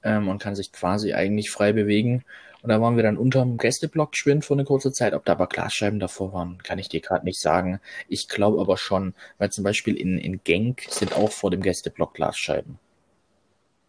[0.03, 2.25] ähm, und kann sich quasi eigentlich frei bewegen.
[2.63, 5.15] Und da waren wir dann unterm Gästeblock geschwind für eine kurze Zeit.
[5.15, 7.81] Ob da aber Glasscheiben davor waren, kann ich dir gerade nicht sagen.
[8.09, 12.15] Ich glaube aber schon, weil zum Beispiel in, in Genk sind auch vor dem Gästeblock
[12.15, 12.79] Glasscheiben.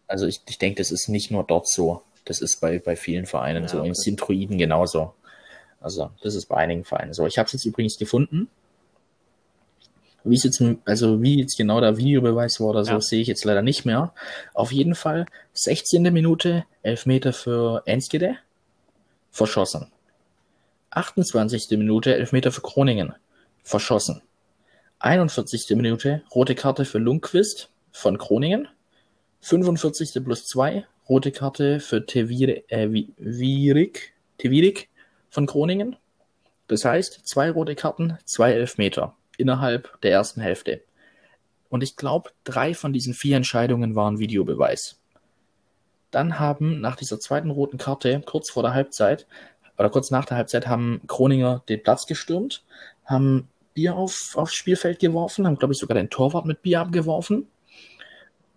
[0.06, 2.02] Also ich, ich denke, das ist nicht nur dort so.
[2.24, 3.82] Das ist bei, bei vielen Vereinen ja, so.
[3.82, 5.14] In Sintroiden genauso.
[5.80, 7.26] Also das ist bei einigen Vereinen so.
[7.26, 8.48] Ich habe es jetzt übrigens gefunden.
[10.24, 13.00] Wie es jetzt, also wie jetzt genau der Videobeweis war oder so, ja.
[13.00, 14.12] sehe ich jetzt leider nicht mehr.
[14.54, 16.02] Auf jeden Fall 16.
[16.02, 18.36] Minute, 11 Meter für Enskede
[19.30, 19.90] verschossen.
[20.90, 21.70] 28.
[21.78, 23.14] Minute Elfmeter für Groningen,
[23.62, 24.22] verschossen.
[24.98, 25.76] 41.
[25.76, 28.68] Minute rote Karte für Lundqvist von Groningen.
[29.40, 30.22] 45.
[30.24, 34.88] plus 2 rote Karte für Tevirik, äh, Virik, Tevirik
[35.30, 35.96] von Groningen.
[36.68, 40.82] Das heißt, zwei rote Karten, zwei Elfmeter innerhalb der ersten Hälfte.
[41.68, 44.98] Und ich glaube, drei von diesen vier Entscheidungen waren Videobeweis.
[46.10, 49.26] Dann haben nach dieser zweiten roten Karte, kurz vor der Halbzeit,
[49.78, 52.64] oder kurz nach der Halbzeit, haben Kroninger den Platz gestürmt,
[53.04, 57.46] haben Bier auf, aufs Spielfeld geworfen, haben, glaube ich, sogar den Torwart mit Bier abgeworfen.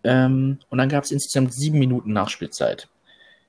[0.04, 2.90] Ähm, und dann gab es insgesamt sieben Minuten Nachspielzeit.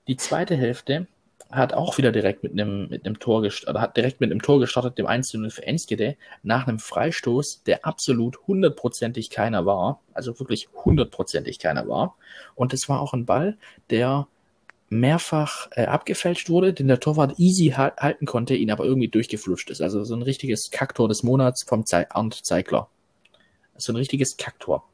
[0.06, 1.06] Die zweite Hälfte
[1.50, 4.60] hat auch wieder direkt mit einem, mit einem Tor gestartet, hat direkt mit einem Tor
[4.60, 10.68] gestartet, dem 1 für Enskede, nach einem Freistoß, der absolut hundertprozentig keiner war, also wirklich
[10.84, 12.16] hundertprozentig keiner war.
[12.54, 13.56] Und es war auch ein Ball,
[13.90, 14.26] der
[14.90, 19.80] mehrfach äh, abgefälscht wurde, den der Torwart easy halten konnte, ihn aber irgendwie durchgeflutscht ist.
[19.80, 22.88] Also so ein richtiges Kacktor des Monats vom Ze Arndt Zeigler.
[23.76, 24.84] So ein richtiges Kacktor.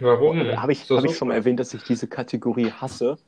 [0.00, 0.40] Warum?
[0.40, 1.10] Äh, Habe ich, so, hab so?
[1.10, 3.18] ich schon mal erwähnt, dass ich diese Kategorie hasse?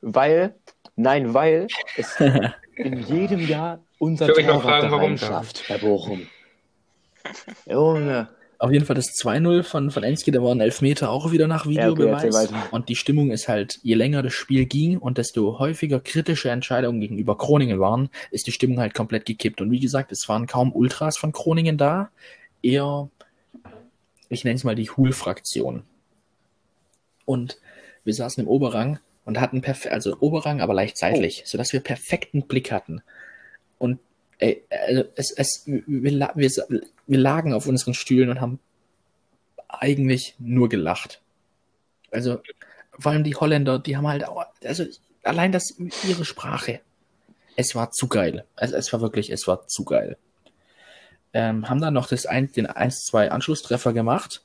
[0.00, 0.54] Weil,
[0.96, 2.18] nein, weil es
[2.76, 6.26] in jedem Jahr unser Torwart fragen, warum schafft, Herr Bochum.
[7.66, 8.28] Junge.
[8.58, 11.66] Auf jeden Fall das 2-0 von, von Enski, da war ein Elfmeter auch wieder nach
[11.66, 12.50] Videobeweis.
[12.50, 15.98] Ja, okay, und die Stimmung ist halt, je länger das Spiel ging und desto häufiger
[15.98, 19.62] kritische Entscheidungen gegenüber Kroningen waren, ist die Stimmung halt komplett gekippt.
[19.62, 22.10] Und wie gesagt, es waren kaum Ultras von Kroningen da,
[22.62, 23.08] eher
[24.30, 25.82] ich nenne es mal die Hul-Fraktion.
[27.26, 27.58] Und
[28.04, 31.48] wir saßen im Oberrang und hatten perfekt, also Oberrang, aber leicht seitlich, oh.
[31.48, 33.02] sodass wir perfekten Blick hatten.
[33.78, 33.98] Und
[34.38, 36.50] ey, also es, es, wir, wir,
[37.06, 38.60] wir lagen auf unseren Stühlen und haben
[39.68, 41.20] eigentlich nur gelacht.
[42.10, 42.40] Also,
[42.98, 44.24] vor allem die Holländer, die haben halt
[44.64, 44.84] also
[45.22, 45.76] allein das,
[46.08, 46.80] ihre Sprache.
[47.56, 48.44] Es war zu geil.
[48.56, 50.16] Also, es war wirklich, es war zu geil.
[51.32, 54.42] Ähm, haben dann noch das ein, den 1-2 Anschlusstreffer gemacht.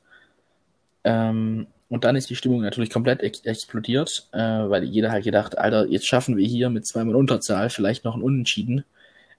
[1.04, 5.58] Ähm, und dann ist die Stimmung natürlich komplett ex explodiert, äh, weil jeder halt gedacht,
[5.58, 8.84] Alter, jetzt schaffen wir hier mit zweimal Unterzahl vielleicht noch ein Unentschieden.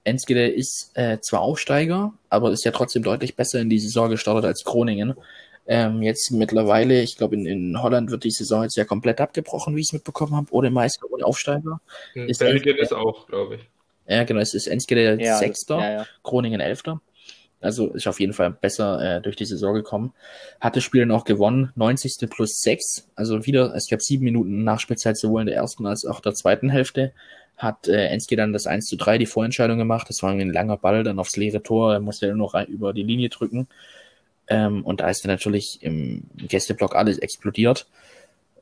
[0.05, 4.45] Enskede ist äh, zwar Aufsteiger, aber ist ja trotzdem deutlich besser in die Saison gestartet
[4.45, 5.15] als Groningen.
[5.67, 9.75] Ähm, jetzt mittlerweile, ich glaube, in, in Holland wird die Saison jetzt ja komplett abgebrochen,
[9.75, 11.81] wie ich es mitbekommen habe, ohne Meister, ohne Aufsteiger.
[12.15, 13.61] In ist Belgien ist auch, glaube ich.
[14.07, 16.07] Ja, genau, es ist Enskede ja, Sechster, ja, ja.
[16.23, 17.01] Groningen Elfter.
[17.61, 20.13] Also ist auf jeden Fall besser äh, durch die Saison gekommen.
[20.61, 22.29] Hat das Spiel noch gewonnen, 90.
[22.29, 23.09] plus 6.
[23.15, 26.69] Also wieder, es gab sieben Minuten Nachspielzeit sowohl in der ersten als auch der zweiten
[26.69, 27.13] Hälfte.
[27.57, 30.09] Hat äh, Enske dann das 1 zu 3, die Vorentscheidung gemacht.
[30.11, 31.95] Das war ein langer Ball, dann aufs leere Tor.
[31.95, 33.69] Er musste nur noch rein, über die Linie drücken.
[34.49, 37.87] Ähm, und da ist dann natürlich im Gästeblock alles explodiert.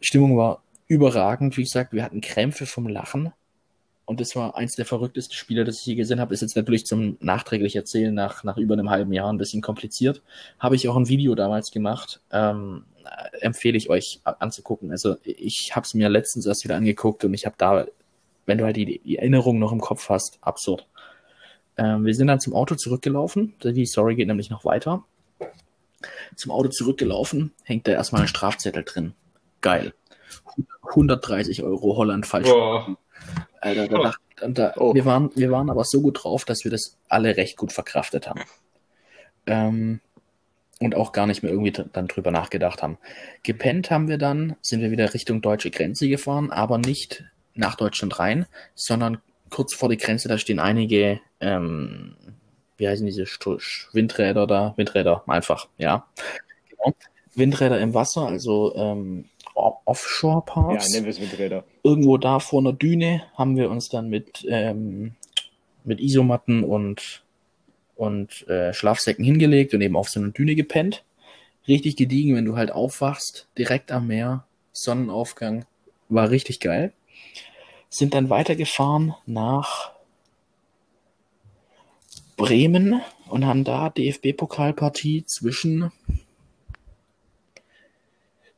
[0.01, 1.57] Stimmung war überragend.
[1.57, 3.33] Wie gesagt, wir hatten Krämpfe vom Lachen.
[4.07, 6.35] Und das war eins der verrücktesten Spiele, das ich je gesehen habe.
[6.35, 10.23] Ist jetzt natürlich zum nachträglich erzählen nach, nach über einem halben Jahr ein bisschen kompliziert.
[10.59, 12.21] Habe ich auch ein Video damals gemacht.
[12.31, 12.85] Ähm,
[13.41, 14.91] empfehle ich euch anzugucken.
[14.91, 17.87] Also ich habe es mir letztens erst wieder angeguckt und ich habe da,
[18.47, 20.87] wenn du halt die, die, Erinnerung noch im Kopf hast, absurd.
[21.77, 23.55] Ähm, wir sind dann zum Auto zurückgelaufen.
[23.63, 25.05] Die Story geht nämlich noch weiter.
[26.37, 29.15] Zum Auto zurückgelaufen, hängt da erstmal ein Strafzettel drin.
[29.61, 29.95] Geil.
[30.91, 32.51] 130 Euro Holland falsch.
[32.51, 32.97] Oh.
[33.65, 34.49] Alter, da, oh.
[34.49, 34.95] da, oh.
[34.95, 38.29] wir, waren, wir waren aber so gut drauf, dass wir das alle recht gut verkraftet
[38.29, 38.43] haben.
[39.47, 40.01] Ähm,
[40.81, 42.99] und auch gar nicht mehr irgendwie dann drüber nachgedacht haben.
[43.43, 48.19] Gepennt haben wir dann, sind wir wieder Richtung deutsche Grenze gefahren, aber nicht nach Deutschland
[48.19, 52.17] rein, sondern kurz vor die Grenze, da stehen einige, ähm,
[52.77, 53.47] wie heißen diese St
[53.93, 54.75] Windräder da?
[54.77, 56.07] Windräder, einfach, ja.
[56.69, 56.95] Genau.
[57.35, 60.89] Windräder im Wasser, also ähm, Offshore-Parks.
[60.89, 61.65] Ja, nennen wir es Windräder.
[61.83, 65.15] Irgendwo da vor einer Düne haben wir uns dann mit, ähm,
[65.85, 67.23] mit Isomatten und,
[67.97, 71.05] und äh, Schlafsäcken hingelegt und eben auf so einer Düne gepennt.
[71.69, 75.65] Richtig gediegen, wenn du halt aufwachst, direkt am Meer, Sonnenaufgang,
[76.09, 76.93] war richtig geil.
[77.89, 79.93] Sind dann weitergefahren nach
[82.37, 85.93] Bremen und haben da DFB-Pokalpartie zwischen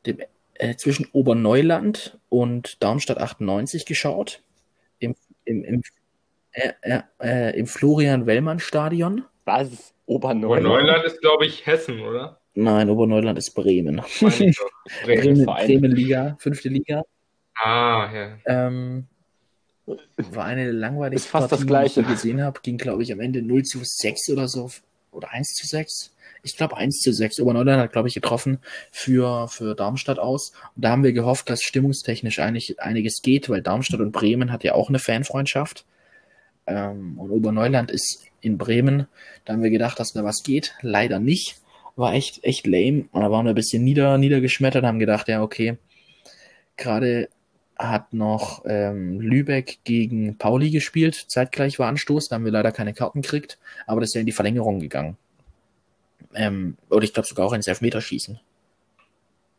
[0.05, 0.19] dem
[0.59, 4.41] äh, zwischen Oberneuland und Darmstadt 98 geschaut.
[4.99, 5.83] Im, im, im,
[6.51, 9.25] äh, äh, äh im Florian-Wellmann-Stadion.
[9.45, 9.93] Was?
[10.05, 10.65] Oberneuland?
[10.65, 12.39] Oberneuland ist, glaube ich, Hessen, oder?
[12.53, 14.01] Nein, Oberneuland ist Bremen.
[14.19, 14.55] Bremen,
[15.03, 17.03] Bremen, Bremen Liga, fünfte Liga.
[17.55, 18.37] Ah, ja.
[18.45, 19.07] Ähm,
[20.17, 21.93] war eine langweilige ist fast Partie, das gleiche.
[22.01, 22.59] die ich gesehen habe.
[22.61, 24.69] Ging, glaube ich, am Ende 0 zu 6 oder so.
[25.11, 26.13] Oder 1 zu 6
[26.43, 27.39] ich glaube 1 zu 6.
[27.39, 28.59] Oberneuland hat, glaube ich, getroffen
[28.91, 30.51] für, für Darmstadt aus.
[30.75, 34.63] Und da haben wir gehofft, dass stimmungstechnisch eigentlich einiges geht, weil Darmstadt und Bremen hat
[34.63, 35.85] ja auch eine Fanfreundschaft.
[36.67, 39.07] Ähm, und Oberneuland ist in Bremen.
[39.45, 40.75] Da haben wir gedacht, dass da was geht.
[40.81, 41.57] Leider nicht.
[41.95, 43.05] War echt, echt lame.
[43.11, 45.77] Und da waren wir ein bisschen nieder, niedergeschmettert, haben gedacht, ja, okay.
[46.75, 47.29] Gerade
[47.77, 51.25] hat noch ähm, Lübeck gegen Pauli gespielt.
[51.27, 52.27] Zeitgleich war Anstoß.
[52.27, 53.57] Da haben wir leider keine Karten gekriegt.
[53.85, 55.17] Aber das ist ja in die Verlängerung gegangen.
[56.33, 58.39] Ähm, oder ich glaube sogar auch ins Elfmeterschießen.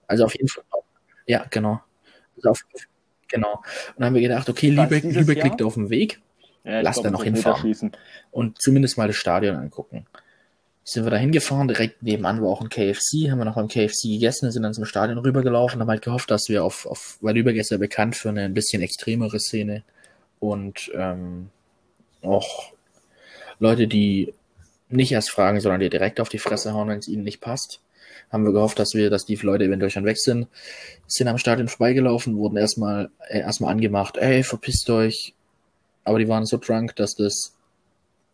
[0.06, 0.64] Also auf jeden Fall.
[1.26, 1.80] Ja, genau.
[2.36, 2.64] Also auf,
[3.28, 3.52] genau.
[3.54, 6.20] Und dann haben wir gedacht, okay, Lübeck, Lübeck liegt auf dem Weg.
[6.64, 7.92] Ja, Lass da noch hinfahren.
[8.30, 10.06] Und zumindest mal das Stadion angucken.
[10.84, 14.04] Sind wir da hingefahren, direkt nebenan war auch ein KFC, haben wir noch beim KFC
[14.04, 17.56] gegessen, sind dann zum Stadion rübergelaufen, haben halt gehofft, dass wir auf, auf weil Lübeck
[17.56, 19.82] ist ja bekannt für eine ein bisschen extremere Szene
[20.40, 21.50] und ähm,
[22.22, 22.72] auch
[23.58, 24.32] Leute, die
[24.88, 27.80] nicht erst fragen, sondern dir direkt auf die Fresse hauen, wenn es ihnen nicht passt.
[28.30, 30.48] Haben wir gehofft, dass wir, dass die Leute eventuell schon weg sind.
[31.06, 35.34] Sind am Stadion vorbeigelaufen, wurden erstmal äh, erstmal angemacht, ey, verpisst euch.
[36.04, 37.56] Aber die waren so drunk, dass das,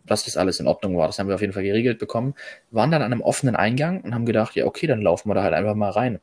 [0.05, 1.07] dass das alles in Ordnung war.
[1.07, 2.35] Das haben wir auf jeden Fall geregelt bekommen.
[2.71, 5.43] Waren dann an einem offenen Eingang und haben gedacht, ja, okay, dann laufen wir da
[5.43, 6.21] halt einfach mal rein.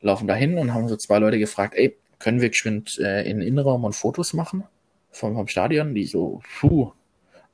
[0.00, 3.38] Laufen da hin und haben so zwei Leute gefragt, ey, können wir geschwind äh, in
[3.38, 4.64] den Innenraum und Fotos machen
[5.10, 5.94] vom, vom Stadion?
[5.94, 6.92] Die so, puh,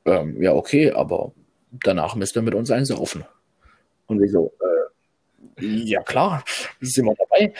[0.04, 1.32] ähm, ja, okay, aber
[1.70, 3.24] danach müsst ihr mit uns einsaufen.
[4.06, 6.44] Und wir so, äh, ja klar,
[6.80, 7.52] sind wir dabei.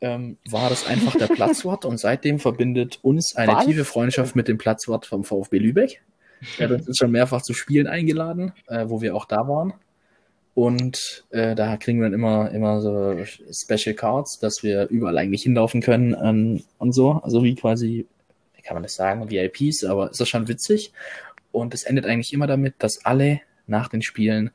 [0.00, 3.64] Ähm, war das einfach der Platzwart und seitdem verbindet uns eine Was?
[3.64, 6.02] tiefe Freundschaft mit dem Platzwart vom VfB Lübeck.
[6.58, 9.72] Er hat uns schon mehrfach zu Spielen eingeladen, äh, wo wir auch da waren.
[10.54, 15.42] Und äh, da kriegen wir dann immer, immer so Special Cards, dass wir überall eigentlich
[15.42, 17.20] hinlaufen können ähm, und so.
[17.22, 18.06] Also wie quasi,
[18.54, 20.92] wie kann man das sagen, VIPs, aber ist das schon witzig.
[21.56, 24.50] Und es endet eigentlich immer damit, dass alle nach den Spielen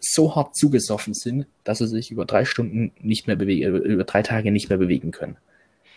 [0.00, 4.22] so hart zugesoffen sind, dass sie sich über drei Stunden nicht mehr bewegen, über drei
[4.22, 5.36] Tage nicht mehr bewegen können.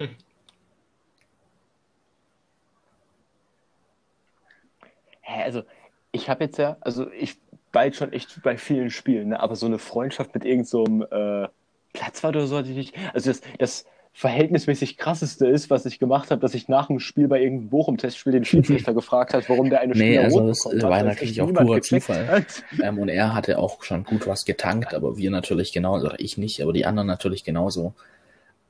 [5.20, 5.62] Hä, also
[6.10, 7.36] ich habe jetzt ja, also ich
[7.70, 9.38] bald schon echt bei vielen Spielen, ne?
[9.38, 11.48] aber so eine Freundschaft mit irgendeinem so äh,
[11.92, 12.96] Platzwart oder so hatte ich nicht.
[13.14, 13.86] Also das, das
[14.16, 18.32] verhältnismäßig krasseste ist, was ich gemacht habe, dass ich nach dem Spiel bei irgendeinem Bochum-Testspiel
[18.32, 21.46] den Schiedsrichter gefragt hat, warum der eine Nee, Spieler also rot das war natürlich auch
[21.46, 22.28] niemand purer Zufall.
[22.28, 22.62] hat.
[22.80, 26.38] Ähm, und er hatte auch schon gut was getankt, aber wir natürlich genauso, oder ich
[26.38, 27.92] nicht, aber die anderen natürlich genauso.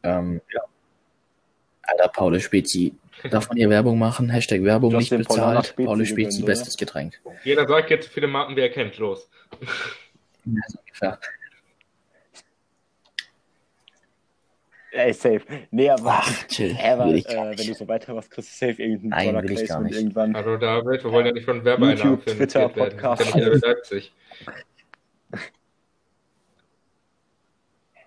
[0.02, 0.62] Ähm, ja.
[1.82, 2.94] Alter, Paul Spezi,
[3.30, 4.30] darf man hier Werbung machen?
[4.30, 5.66] Hashtag Werbung Du hast nicht bezahlt.
[5.66, 7.20] Spezi Paul Spezi, bestes Getränk.
[7.44, 8.96] Jeder sagt jetzt viele Marken, wie er kennt.
[8.96, 9.28] Los.
[10.46, 11.18] Ja, so ungefähr.
[14.94, 15.40] Ey, safe.
[15.72, 16.76] Nee, aber, Ach, chill.
[16.80, 19.68] Aber äh, ich wenn du so weitermachst, kriegst du safe irgendein Nein, Product will ich
[19.68, 19.96] gar nicht.
[19.96, 20.36] irgendwann.
[20.36, 22.96] Hallo David, wir wollen ja nicht von Werbeeinnahmen YouTube, Twitter, werden.
[22.96, 23.62] Podcast, Das ist ja nicht alles.
[23.62, 24.12] Leipzig.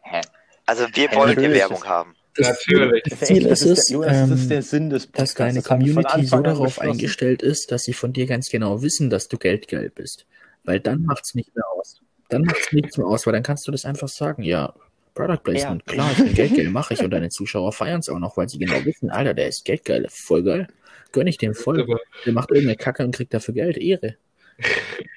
[0.03, 0.21] Hä?
[0.65, 1.59] Also wir wollen hier natürlich.
[1.59, 2.15] Werbung haben.
[2.35, 3.03] Das Natürlich.
[3.03, 5.67] Das Ziel das ist es, der, Jonas, das ist der Sinn des dass deine Das
[5.67, 9.91] Community so darauf eingestellt ist, dass sie von dir ganz genau wissen, dass du geldgeil
[9.93, 10.25] bist.
[10.63, 11.99] Weil dann macht's nicht mehr aus.
[12.29, 14.73] Dann macht's nichts mehr aus, weil dann kannst du das einfach sagen, ja,
[15.17, 15.93] Product Placement, Ja.
[15.93, 18.59] klar, ich bin geldgeil, mache ich und deine Zuschauer feiern es auch noch, weil sie
[18.59, 20.67] genau wissen, Alter, der ist geldgeil, voll geil.
[21.11, 21.81] Gönn ich dem voll.
[21.81, 24.15] Aber Der macht irgendeine Kacke und kriegt dafür Geld, Ehre.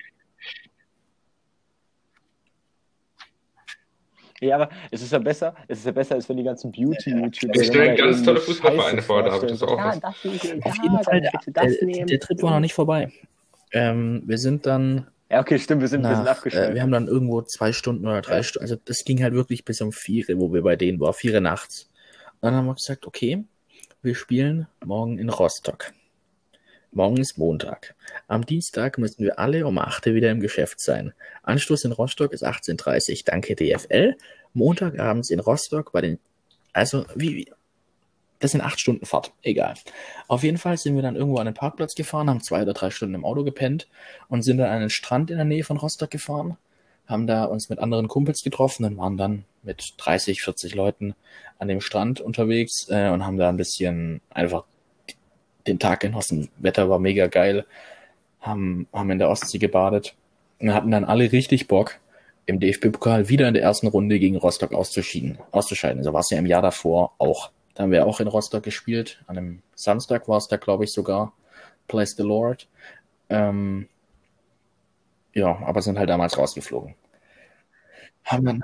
[4.42, 7.62] Ja, aber es ist ja besser, es ist ja besser, als wenn die ganzen Beauty-YouTuber.
[7.62, 9.76] Stellen wenn da ganz tolle Fußballvereine vor, da habe ich das auch.
[9.76, 12.07] Ja, das Auf ja, jeden Fall, der, bitte das der, nehmen.
[12.07, 13.12] der Trip war noch nicht vorbei.
[13.72, 16.70] Ähm, wir sind dann Ja, okay, stimmt, wir sind, wir sind nach, abgeschweift.
[16.70, 18.43] äh, wir haben dann irgendwo zwei Stunden oder drei Ja.
[18.43, 21.41] Stunden, also das ging halt wirklich bis um vier, wo wir bei denen waren, vier
[21.41, 21.89] nachts.
[22.41, 23.45] Und dann haben wir gesagt, okay,
[24.03, 25.93] wir spielen morgen in Rostock.
[26.93, 27.95] Morgen ist Montag.
[28.26, 31.12] Am Dienstag müssen wir alle um 8 Uhr wieder im Geschäft sein.
[31.45, 34.16] Anstoß in Rostock ist 18.30 Uhr, danke DFL.
[34.55, 36.18] Montagabends in Rostock bei den,
[36.72, 37.53] also wie, wie-
[38.41, 39.74] das sind acht Stunden Fahrt, egal.
[40.26, 42.91] Auf jeden Fall sind wir dann irgendwo an den Parkplatz gefahren, haben zwei oder drei
[42.91, 43.86] Stunden im Auto gepennt
[44.28, 46.57] und sind dann an einen Strand in der Nähe von Rostock gefahren,
[47.07, 51.14] haben da uns mit anderen Kumpels getroffen und waren dann mit 30, 40 Leuten
[51.59, 54.64] an dem Strand unterwegs äh, und haben da ein bisschen einfach
[55.66, 56.49] den Tag genossen.
[56.59, 57.66] Wetter war mega geil,
[58.41, 60.14] haben, haben in der Ostsee gebadet
[60.61, 62.01] und hatten dann alle richtig Bock,
[62.47, 66.03] im DFB-Pokal wieder in der ersten Runde gegen Rostock auszuschieden, auszuscheiden.
[66.03, 67.51] So war es ja im Jahr davor auch.
[67.75, 69.23] Da haben wir auch in Rostock gespielt.
[69.27, 71.33] An einem Samstag war es da, glaube ich, sogar.
[71.89, 72.68] Place the Lord.
[73.29, 73.89] Ähm,
[75.33, 76.95] ja, aber sind halt damals rausgeflogen.
[78.25, 78.62] Haben dann,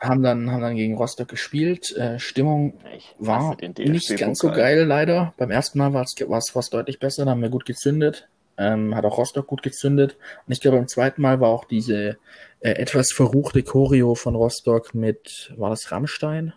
[0.00, 1.94] haben dann, haben dann gegen Rostock gespielt.
[1.96, 2.74] Äh, Stimmung
[3.18, 5.34] war nicht ganz so geil, leider.
[5.36, 8.28] Beim ersten Mal war es deutlich besser, da haben wir gut gezündet.
[8.58, 10.16] Ähm, hat auch Rostock gut gezündet.
[10.46, 12.18] Und ich glaube, beim zweiten Mal war auch diese
[12.60, 16.52] äh, etwas verruchte Choreo von Rostock mit, war das Rammstein?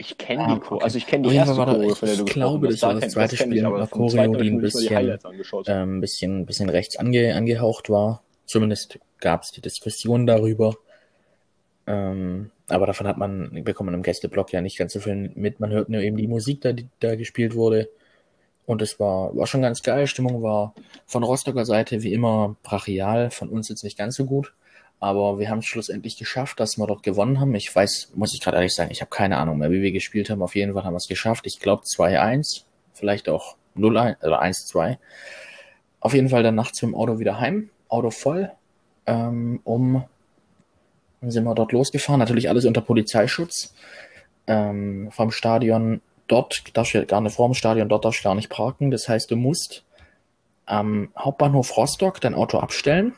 [0.00, 0.84] Ich kenne Ah, die Choreo, okay.
[0.84, 2.94] also ich kenne die erste war Choreo, ich- von der du ich glaube, das war
[2.94, 5.18] Da das zweite Spiel aber einer Choreo, die ein bisschen,
[5.66, 8.22] ähm, bisschen, bisschen rechts ange, angehaucht war.
[8.46, 10.76] Zumindest gab es die Diskussion darüber.
[11.86, 15.58] Ähm, aber davon hat man, bekommt man im Gästeblock ja nicht ganz so viel mit.
[15.60, 17.88] Man hört nur eben die Musik, da, die da gespielt wurde.
[18.66, 20.06] Und es war, war schon ganz geil.
[20.06, 20.74] Stimmung war
[21.06, 24.52] von Rostocker Seite wie immer brachial, von uns jetzt nicht ganz so gut.
[25.00, 27.54] Aber wir haben es schlussendlich geschafft, dass wir dort gewonnen haben.
[27.54, 30.28] Ich weiß, muss ich gerade ehrlich sagen, ich habe keine Ahnung mehr, wie wir gespielt
[30.28, 30.42] haben.
[30.42, 31.46] Auf jeden Fall haben wir es geschafft.
[31.46, 34.98] Ich glaube 2-1, vielleicht auch 0-1 oder 1-2.
[36.00, 38.50] Auf jeden Fall dann nachts mit dem Auto wieder heim, Auto voll.
[39.06, 40.04] Ähm, um
[41.22, 43.74] sind wir dort losgefahren, natürlich alles unter Polizeischutz.
[44.46, 48.24] Ähm, vom Stadion dort darfst du ja gar nicht vor dem Stadion, dort darfst du
[48.24, 48.90] gar nicht parken.
[48.90, 49.84] Das heißt, du musst
[50.66, 53.14] am Hauptbahnhof Rostock dein Auto abstellen,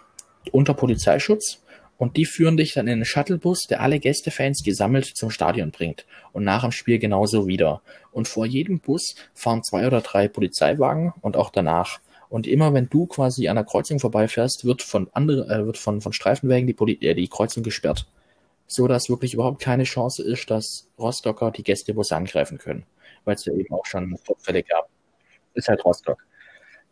[0.53, 1.63] unter Polizeischutz.
[2.01, 6.07] Und die führen dich dann in einen Shuttlebus, der alle Gästefans gesammelt zum Stadion bringt.
[6.33, 7.83] Und nach dem Spiel genauso wieder.
[8.11, 12.01] Und vor jedem Bus fahren zwei oder drei Polizeiwagen und auch danach.
[12.31, 16.01] Und immer wenn du quasi an der Kreuzung vorbeifährst, wird von andere, äh, wird von,
[16.01, 18.07] von Streifenwägen die, Poli äh, die Kreuzung gesperrt.
[18.67, 22.87] So dass wirklich überhaupt keine Chance ist, dass Rostocker die Gästebusse angreifen können.
[23.27, 24.89] Weil es ja eben auch schon Vorfälle gab.
[25.53, 26.25] Ist halt Rostock.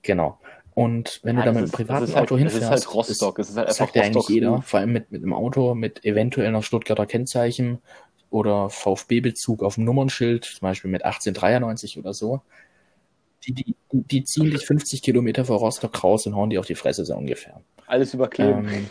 [0.03, 0.39] Genau.
[0.79, 2.41] Und wenn Ja, du da das mit einem ist- privaten das ist halt- Auto das
[2.53, 4.93] hinfährst, ist halt Rostock, es ist halt das einfach sagt ja eigentlich jeder, vor allem
[4.93, 7.79] mit, mit einem Auto mit eventuell noch Stuttgarter Kennzeichen
[8.31, 12.43] oder VfB-Bezug auf dem Nummernschild, zum Beispiel mit 1893 oder so.
[13.45, 16.75] Die, die, die ziehen dich 50 Kilometer vor Rostock raus und hauen die auf die
[16.77, 17.61] Fresse so ungefähr.
[17.89, 18.69] Alles überkleben.
[18.69, 18.91] Ähm,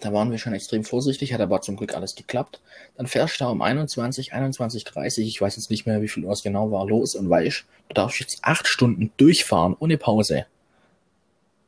[0.00, 2.60] Da waren wir schon extrem vorsichtig, hat aber zum Glück alles geklappt.
[2.96, 6.24] Dann fährst du da um 21, 21, 30, ich weiß jetzt nicht mehr, wie viel
[6.24, 10.46] Uhr es genau war, los und weißt, du darfst jetzt acht Stunden durchfahren, ohne Pause.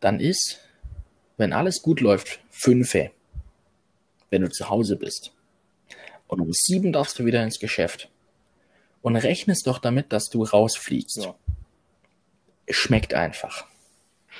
[0.00, 0.60] Dann ist,
[1.36, 3.10] wenn alles gut läuft, fünfe,
[4.30, 5.32] wenn du zu Hause bist.
[6.26, 8.08] Und um sieben darfst du wieder ins Geschäft.
[9.02, 11.24] Und rechnest doch damit, dass du rausfliegst.
[11.24, 11.34] Ja.
[12.64, 13.66] Es schmeckt einfach.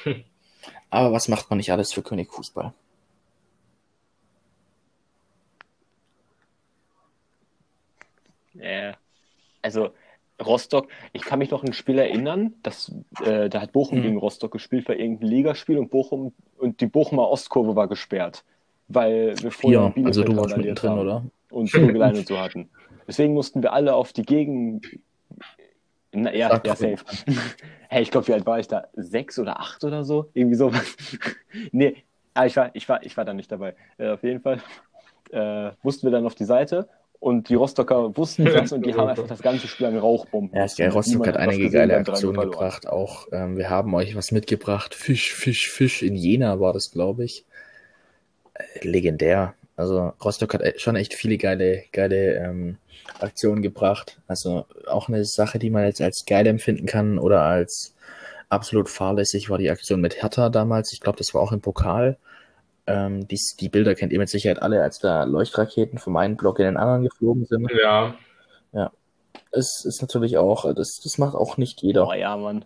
[0.91, 2.73] Aber was macht man nicht alles für König Fußball?
[8.59, 8.93] Äh,
[9.63, 9.91] also
[10.45, 12.93] Rostock, ich kann mich noch an ein Spiel erinnern, dass,
[13.25, 14.03] äh, da hat Bochum Mhm.
[14.03, 18.45] gegen Rostock gespielt, war irgendein Ligaspiel und Bochum und die Bochumer Ostkurve war gesperrt,
[18.89, 21.25] weil wir vorher Ja, Bielefeld also du warst mittendrin, haben oder?
[21.51, 22.71] und Vögelein und so hatten.
[23.07, 24.81] Deswegen mussten wir alle auf die Gegen...
[26.15, 26.99] Na, ja, Sag ja, safe.
[27.89, 28.89] hey, ich glaube, wie alt war ich da?
[28.95, 30.29] Sechs oder acht oder so?
[30.35, 30.97] Irgendwie sowas.
[31.73, 31.97] nee,
[32.35, 33.75] ah, ich, war, ich, war, ich war da nicht dabei.
[33.97, 34.61] Äh, auf jeden Fall
[35.31, 36.89] äh, mussten wir dann auf die Seite
[37.23, 40.59] und die Rostocker wussten das und die haben einfach das ganze Spiel an Rauchbomben.
[40.59, 40.91] Ja, ist geil.
[40.91, 42.89] Rostock hat einige geile wir haben 3-0 Aktionen gebracht.
[42.89, 44.93] Auch ähm, wir haben euch was mitgebracht.
[44.93, 46.03] Fisch, Fisch, Fisch.
[46.03, 47.45] In Jena war das, glaube ich.
[48.55, 49.55] Äh, legendär.
[49.77, 52.79] Also Rostock hat e- schon echt viele geile, geile ähm,
[53.21, 54.21] Aktionen gebracht.
[54.27, 57.95] Also auch eine Sache, die man jetzt als geil empfinden kann oder als
[58.49, 60.93] absolut fahrlässig war die Aktion mit Hertha damals.
[60.93, 62.19] Ich glaube, das war auch im Pokal.
[62.87, 66.59] Ähm, die, die Bilder kennt ihr mit Sicherheit alle, als da Leuchtraketen vom einen Block
[66.59, 67.71] in den anderen geflogen sind.
[67.81, 68.17] Ja,
[69.53, 72.09] Es ist natürlich auch, das, das macht auch nicht jeder.
[72.09, 72.65] Oh ja, Mann.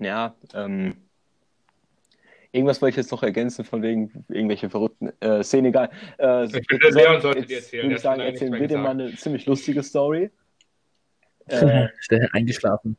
[0.00, 0.96] Ja, ähm,
[2.52, 5.90] irgendwas wollte ich jetzt noch ergänzen von wegen irgendwelche verrückten äh, Szenen, egal.
[6.18, 9.14] Äh, Ich finde, Leon sollte jetzt erzählen, Würde ich sagen, erzählen wir dir mal eine
[9.16, 10.30] ziemlich lustige Story.
[11.46, 12.96] Äh, Schnell eingeschlafen.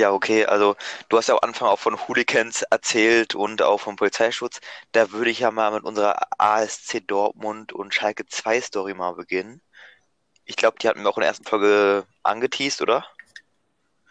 [0.00, 0.76] Ja, okay, also
[1.10, 4.60] du hast ja am Anfang auch von Hooligans erzählt und auch vom Polizeischutz.
[4.92, 9.60] Da würde ich ja mal mit unserer ASC Dortmund und Schalke 2 Story mal beginnen.
[10.46, 13.04] Ich glaube, die hatten wir auch in der ersten Folge angeteased, oder?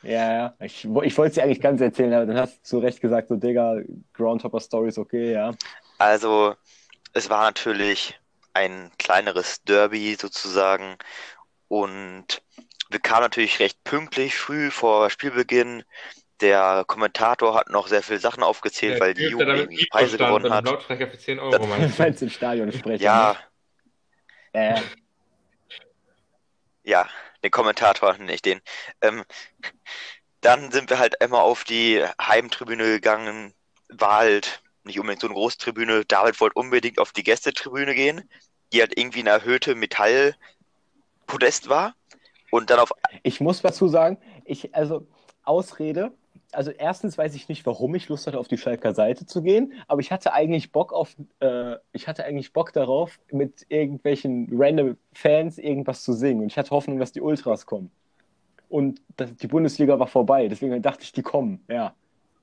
[0.04, 0.56] ja, ja.
[0.60, 3.36] Ich, ich wollte dir eigentlich ganz erzählen, aber dann hast du zu Recht gesagt, so,
[3.36, 3.82] Digga,
[4.14, 5.56] Groundhopper Story ist okay, ja.
[5.98, 6.56] Also,
[7.14, 8.20] es war natürlich
[8.54, 10.98] ein kleineres Derby sozusagen
[11.68, 12.44] und
[12.90, 15.84] wir kamen natürlich recht pünktlich früh vor Spielbeginn.
[16.42, 20.18] Der Kommentator hat noch sehr viele Sachen aufgezählt, der weil die Jugend irgendwie Mikro Preise
[20.18, 20.66] gewonnen hat.
[20.66, 22.04] Lautsprecher für 10 Euro, Du meinst du?
[22.04, 23.04] meinst den Stadionsprecher.
[23.04, 23.34] Ja,
[24.54, 24.76] Ne?
[24.76, 24.82] Äh,
[26.84, 27.08] ja,
[27.44, 28.62] den Kommentator, nicht den.
[29.02, 29.24] Ähm,
[30.42, 33.54] dann sind wir halt einmal auf die Heimtribüne gegangen.
[33.90, 36.06] War halt nicht unbedingt so eine große Tribüne.
[36.06, 38.30] David wollte unbedingt auf die Gästetribüne gehen,
[38.72, 40.38] die halt irgendwie eine erhöhte Metallpodest
[41.70, 41.96] war.
[42.52, 42.92] Und dann auf
[43.24, 45.06] Ich muss dazu sagen, ich, also
[45.44, 46.12] Ausrede,
[46.52, 49.74] also erstens weiß ich nicht, warum ich Lust hatte, auf die Schalker Seite zu gehen,
[49.88, 54.98] aber ich hatte eigentlich Bock auf, äh, ich hatte eigentlich Bock darauf, mit irgendwelchen random
[55.14, 56.42] Fans irgendwas zu singen.
[56.42, 57.92] Und ich hatte Hoffnung, dass die Ultras kommen.
[58.68, 61.64] Und das, die Bundesliga war vorbei, deswegen dachte ich, die kommen.
[61.68, 61.94] Ja.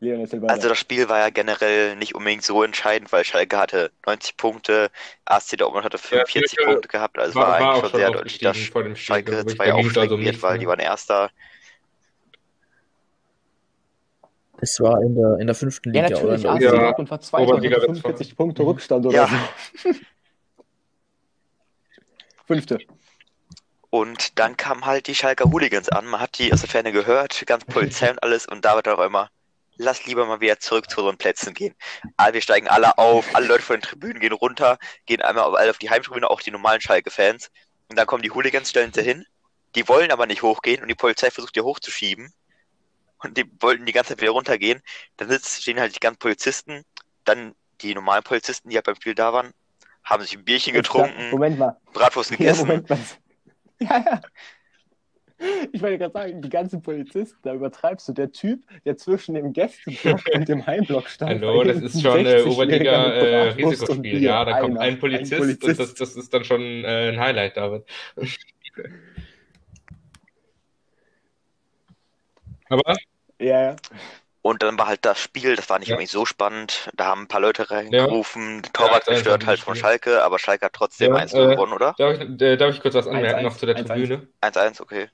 [0.01, 0.49] Weiter.
[0.49, 4.91] Also das Spiel war ja generell nicht unbedingt so entscheidend, weil Schalke hatte 90 Punkte,
[5.25, 7.99] ASC Dortmund hatte 45 Schalke Punkte gehabt, also es war- war, war eigentlich auch schon
[8.01, 9.55] sehr deutlich, dass aufgestiegen vor dem Spiel, Schalke glaub ich.
[9.57, 10.59] 2 Da ging's also aufsteigen um wird, weil mehr.
[10.61, 11.31] die waren Erster.
[14.59, 16.33] Das war in der, in der fünften ja, Liga, oder?
[16.39, 16.81] natürlich, In AC der Ja.
[16.85, 19.27] Dortmund war Zweiter und Oberliga hatte wird's 45 Punkte Rückstand oder Ja.
[19.29, 19.91] so.
[22.47, 22.79] Fünfte.
[23.91, 27.45] Und dann kamen halt die Schalker Hooligans an, man hat die aus der Ferne gehört,
[27.47, 29.29] ganz Polizei und alles und David dann auf einmal,
[29.77, 31.75] lass lieber mal wieder zurück zu unseren Plätzen gehen.
[32.17, 35.55] Ah, wir steigen alle auf, alle Leute von den Tribünen gehen runter, gehen einmal auf-
[35.55, 37.51] alle auf die Heimtribüne, auch die normalen Schalke-Fans.
[37.89, 39.25] Und dann kommen die Hooligans, stellen sie hin,
[39.75, 42.33] die wollen aber nicht hochgehen und die Polizei versucht die hochzuschieben.
[43.19, 44.83] Und die wollten die ganze Zeit wieder runtergehen.
[45.17, 46.85] Dann sitzen, stehen halt die ganzen Polizisten,
[47.25, 49.53] dann die normalen Polizisten, die halt beim Spiel da waren,
[50.05, 51.81] haben sich ein Bierchen getrunken, Moment mal.
[51.93, 52.87] Bratwurst gegessen.
[53.79, 54.21] Ja, ja.
[55.73, 58.13] Ich wollte gerade sagen, die ganzen Polizisten, da übertreibst du.
[58.13, 61.43] Der Typ, der zwischen dem Gästeblock und dem Heimblock stand.
[61.43, 64.23] Hallo, das ist schon äh, 60-Jähriger Oberliga äh, Risikospiel.
[64.23, 67.57] Ja, da kommt Einer, ein Polizist, und das, das ist dann schon äh, ein Highlight,
[67.57, 67.85] David.
[72.69, 72.97] Aber
[73.39, 73.77] Ja, ja.
[74.47, 75.97] Und dann war halt das Spiel, das war nicht Ja.
[75.97, 76.89] unbedingt so spannend.
[76.95, 79.75] Da haben ein paar Leute reingerufen, der Torwart Ja, gestört halt von.
[79.75, 81.97] Schalke, aber Schalke hat trotzdem Ja, 1 äh, gewonnen, oder?
[81.97, 84.11] darf ich, äh, darf ich kurz was anmerken 1-1, noch zu der 1-1.
[84.11, 84.29] Tribüne?
[84.41, 85.09] 1-1, okay.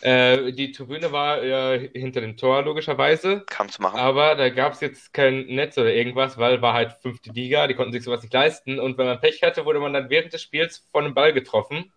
[0.00, 3.44] Äh, die Tribüne war äh, hinter dem Tor, logischerweise.
[3.46, 3.98] Kann zu machen.
[3.98, 7.74] Aber da gab es jetzt kein Netz oder irgendwas, weil war halt fünfte Liga, die
[7.74, 8.78] konnten sich sowas nicht leisten.
[8.78, 11.92] Und wenn man Pech hatte, wurde man dann während des Spiels von einem Ball getroffen.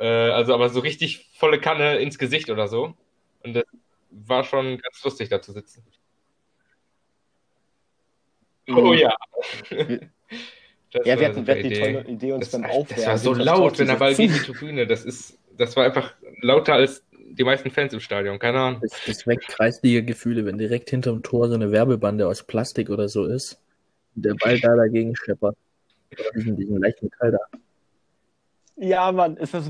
[0.00, 2.94] Äh, also aber so richtig volle Kanne ins Gesicht oder so.
[3.44, 3.64] Und das,
[4.10, 5.84] war schon ganz lustig, da zu sitzen.
[8.66, 8.76] Mhm.
[8.78, 9.14] Oh ja.
[10.92, 11.80] Das Ja, war wir hatten, wir hatten die Idee.
[11.92, 13.06] tolle Idee, uns Das, beim das Aufwärmen.
[13.06, 14.88] war so laut, wenn der Ball gegen die Tribüne.
[14.88, 18.40] Das ist, das war einfach lauter als die meisten Fans im Stadion.
[18.40, 18.80] Keine Ahnung.
[18.82, 23.24] Das, das weckt Kreisliga-Gefühle, wenn direkt hinterm Tor so eine Werbebande aus Plastik oder so
[23.24, 23.60] ist
[24.16, 25.56] und der Ball da dagegen scheppert.
[26.12, 27.58] Oder diesen, diesen leichten Metall da.
[28.74, 29.60] Ja, Mann, es so,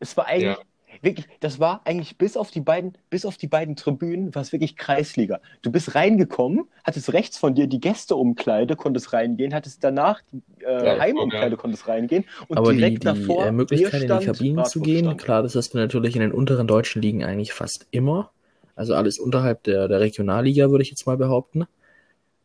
[0.00, 0.56] es war eigentlich,
[1.02, 4.52] wirklich, das war eigentlich bis auf die beiden, bis auf die beiden Tribünen, war es
[4.52, 5.40] wirklich Kreisliga.
[5.62, 10.84] Du bist reingekommen, hattest rechts von dir die Gästeumkleide, konntest reingehen, hattest danach die äh,
[10.84, 14.64] Ja, Heimumkleide, konntest reingehen und Aber die, direkt die davor äh, Möglichkeit, in die Kabinen
[14.64, 15.18] zu gehen, Bratwurststand.
[15.18, 18.30] klar, das hast du natürlich in den unteren deutschen Ligen eigentlich fast immer.
[18.76, 21.66] Also alles unterhalb der, der Regionalliga, würde ich jetzt mal behaupten.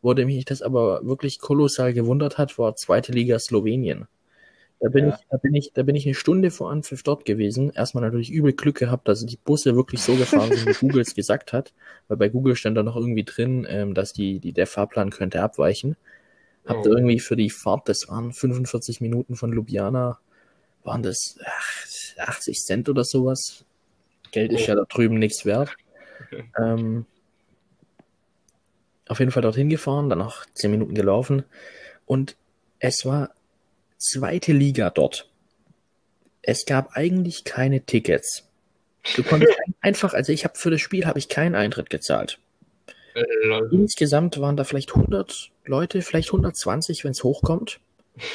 [0.02, 4.06] Wo mich das aber wirklich kolossal gewundert hat, war zweite Liga Slowenien.
[4.82, 5.14] Da bin, Ja.
[5.20, 7.70] ich, da, bin ich, da bin ich eine Stunde vor Anpfiff dort gewesen.
[7.70, 11.14] Erstmal natürlich übel Glück gehabt, dass die Busse wirklich so gefahren sind, wie Google es
[11.14, 11.72] gesagt hat.
[12.08, 15.42] Weil bei Google stand da noch irgendwie drin, ähm, dass die, die, der Fahrplan könnte
[15.42, 15.96] abweichen.
[16.66, 16.82] Hab Oh.
[16.82, 20.18] da irgendwie für die Fahrt, das waren 45 Minuten von Ljubljana,
[20.84, 21.76] waren das ach,
[22.28, 23.64] 80 Cent oder sowas.
[24.32, 25.76] Geld ist ja da drüben nichts wert.
[26.58, 27.04] Ähm,
[29.08, 31.44] auf jeden Fall dorthin gefahren, dann noch 10 Minuten gelaufen
[32.06, 32.36] und
[32.78, 33.30] es war
[34.00, 35.28] zweite Liga dort.
[36.42, 38.48] Es gab eigentlich keine Tickets.
[39.14, 42.38] Du konntest einfach, also ich habe für das Spiel habe ich keinen Eintritt gezahlt.
[43.14, 43.68] Äh, lol.
[43.72, 47.80] Insgesamt waren da vielleicht 100 Leute, vielleicht 120, wenn es hochkommt.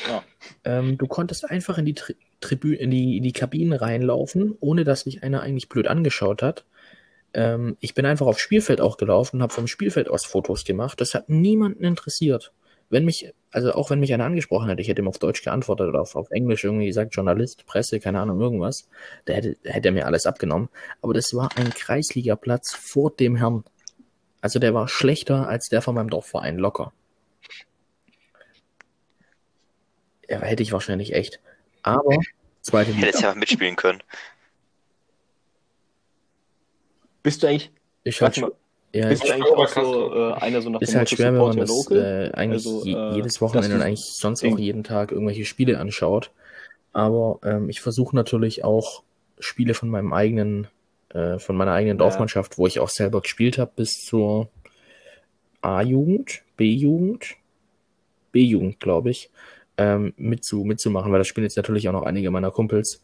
[0.07, 0.23] Ja.
[0.63, 4.83] Ähm, du konntest einfach in die, Tri Tribü in, die, in die Kabinen reinlaufen, ohne
[4.83, 6.65] dass dich einer eigentlich blöd angeschaut hat.
[7.33, 11.01] Ähm, ich bin einfach aufs Spielfeld auch gelaufen und habe vom Spielfeld aus Fotos gemacht.
[11.01, 12.51] Das hat niemanden interessiert.
[12.89, 15.87] Wenn mich, also auch wenn mich einer angesprochen hätte, ich hätte ihm auf Deutsch geantwortet
[15.87, 18.89] oder auf, auf Englisch irgendwie gesagt, Journalist, Presse, keine Ahnung, irgendwas,
[19.23, 20.67] da hätte, hätte er mir alles abgenommen.
[21.01, 23.63] Aber das war ein Kreisligaplatz vor dem Herrn.
[24.41, 26.91] Also der war schlechter als der von meinem Dorfverein, locker.
[30.27, 31.39] Ja, hätte ich wahrscheinlich echt.
[31.81, 32.17] Aber
[32.61, 33.29] zweite Hätte jetzt Liga.
[33.29, 34.03] ja mitspielen können.
[37.23, 37.71] Bist du eigentlich,
[38.21, 38.51] halt, mal,
[38.95, 41.41] ja, bist du ist, eigentlich auch so äh, einer so nach ist halt schwer, wenn
[41.41, 41.97] man das local?
[41.97, 46.31] äh, eigentlich Also, äh, jedes Wochenende und eigentlich sonst auch jeden Tag irgendwelche Spiele anschaut.
[46.93, 49.03] Aber ähm, ich versuche natürlich auch
[49.39, 50.67] Spiele von meinem eigenen,
[51.09, 52.05] äh, von meiner eigenen Ja.
[52.05, 54.49] Dorfmannschaft, wo ich auch selber gespielt habe, bis zur
[55.61, 57.35] A-Jugend, B-Jugend,
[58.31, 59.29] B-Jugend, glaube ich,
[59.77, 63.03] ähm, mitzu, mitzumachen, weil das spielen jetzt natürlich auch noch einige meiner Kumpels.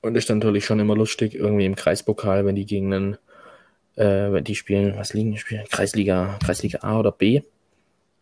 [0.00, 3.18] Und ist dann natürlich schon immer lustig, irgendwie im Kreispokal, wenn die gegen einen,
[3.98, 5.64] äh, die spielen, was liegen spielen?
[5.68, 7.42] Kreisliga, Kreisliga A oder B.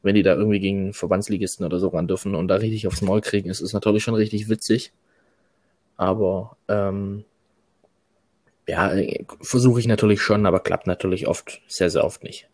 [0.03, 3.21] Wenn die da irgendwie gegen Verbandsligisten oder so ran dürfen und da richtig aufs Maul
[3.21, 4.93] kriegen, ist es natürlich schon richtig witzig.
[5.97, 7.25] Aber ähm,
[8.69, 8.93] ja,
[9.41, 12.49] versuche ich natürlich schon, aber klappt natürlich oft, sehr, sehr oft nicht.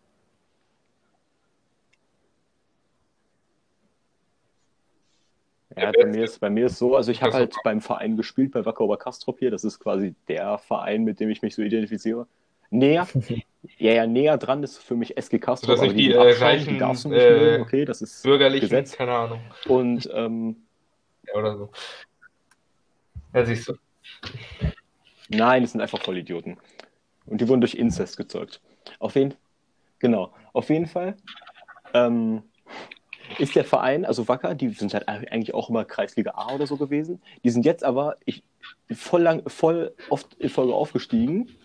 [5.75, 8.51] Ja, bei mir ist bei mir ist so, also ich habe halt beim Verein gespielt,
[8.51, 9.49] bei Wacker Oberkastrop hier.
[9.49, 12.27] Das ist quasi der Verein, mit dem ich mich so identifiziere.
[12.73, 13.07] Näher,
[13.77, 16.43] ja, ja, näher dran ist für mich SG Kastrop, Sodass aber nicht die, sind äh,
[16.43, 18.93] reichen, die äh, okay, das ist Bürgerlichen, Gesetz.
[18.93, 19.41] keine Ahnung.
[19.67, 20.55] Und ähm,
[21.27, 21.69] Ja, oder so.
[23.33, 23.73] Ja, siehst du.
[25.29, 26.57] nein, das sind einfach Vollidioten.
[27.27, 28.59] Und die wurden durch Inzest gezeugt.
[28.97, 29.35] Auf jeden,
[29.99, 31.15] genau, auf jeden Fall
[31.93, 32.41] ähm,
[33.37, 36.77] ist der Verein, also Wacker, die sind halt eigentlich auch immer Kreisliga A oder so
[36.77, 37.21] gewesen.
[37.43, 38.43] Die sind jetzt aber ich,
[38.91, 41.55] voll lang, voll oft in Folge aufgestiegen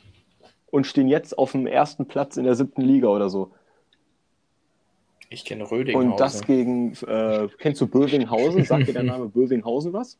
[0.70, 3.52] und stehen jetzt auf dem ersten Platz in der siebten Liga oder so.
[5.30, 6.12] Ich kenne Rödinghausen.
[6.12, 8.64] Und das gegen, äh, kennst du Bövinghausen?
[8.64, 10.18] Sagt dir der Name Bövinghausen was?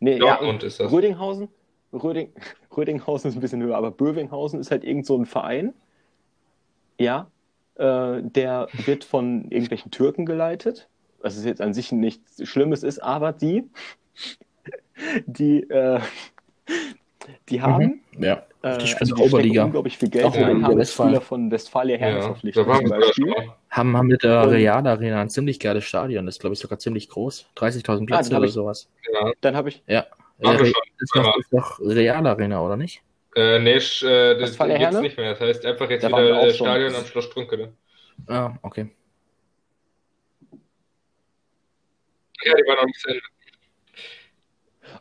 [0.00, 0.90] Nee, ja, Dortmund ist das.
[0.90, 1.48] Rödinghausen,
[1.92, 2.32] Röding,
[2.76, 5.72] Rödinghausen ist ein bisschen höher, aber Bövinghausen ist halt irgend so ein Verein,
[6.98, 7.30] ja,
[7.76, 10.88] äh, der wird von irgendwelchen Türken geleitet,
[11.20, 13.64] was es jetzt an sich nichts Schlimmes ist, aber die,
[15.26, 16.00] die, äh,
[17.48, 19.64] die haben, Ja, äh, die spielen also die Oberliga.
[19.64, 21.10] unglaublich viel Geld Auch rein, haben Westfalen.
[21.10, 23.34] Spieler von Westfalia Herne Ja, verpflichtet zum Beispiel.
[23.70, 26.26] Haben, haben mit der Real Arena ein ziemlich geiles Stadion.
[26.26, 27.46] Das ist, glaube ich, sogar ziemlich groß.
[27.56, 28.88] 30.000 Plätze hab oder ich- sowas.
[29.12, 29.32] Ja.
[29.40, 30.06] Dann habe ich, Ja.
[30.40, 30.66] Äh, schon.
[30.66, 33.02] ist, doch, ist doch Real Arena, oder nicht?
[33.36, 35.06] Äh, nee, sch- äh, das Westfalia gibt's Herne?
[35.06, 35.30] nicht mehr.
[35.32, 36.66] Das heißt einfach jetzt Da wieder äh, schon.
[36.66, 37.72] Stadion am Schloss Strünkele.
[38.28, 38.90] Ah, okay.
[42.44, 43.22] Ja, die waren noch nicht zu Ende.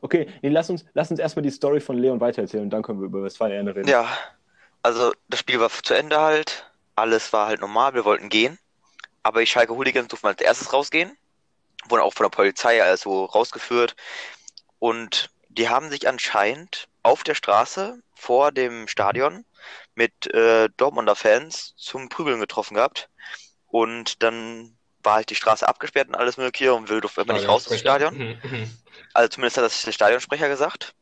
[0.03, 2.99] Okay, nee, lass uns, lass uns erstmal die Story von Leon weitererzählen und dann können
[2.99, 3.87] wir über Westfalia Herne reden.
[3.87, 4.07] Ja,
[4.83, 6.69] also das Spiel war zu Ende halt.
[6.95, 8.59] Alles war halt normal, wir wollten gehen.
[9.23, 11.17] Aber die Schalke Hooligans durften als erstes rausgehen.
[11.87, 13.95] Wurden auch von der Polizei also rausgeführt.
[14.79, 19.45] Und die haben sich anscheinend auf der Straße vor dem Stadion
[19.95, 23.09] mit äh, Dortmunder Fans zum Prügeln getroffen gehabt.
[23.67, 27.47] Und dann war halt die Straße abgesperrt und alles mögliche und will durfte immer nicht
[27.47, 28.37] raus aus dem Stadion.
[29.13, 30.93] Also zumindest hat das der Stadionsprecher gesagt.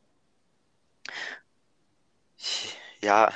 [3.00, 3.32] Ja,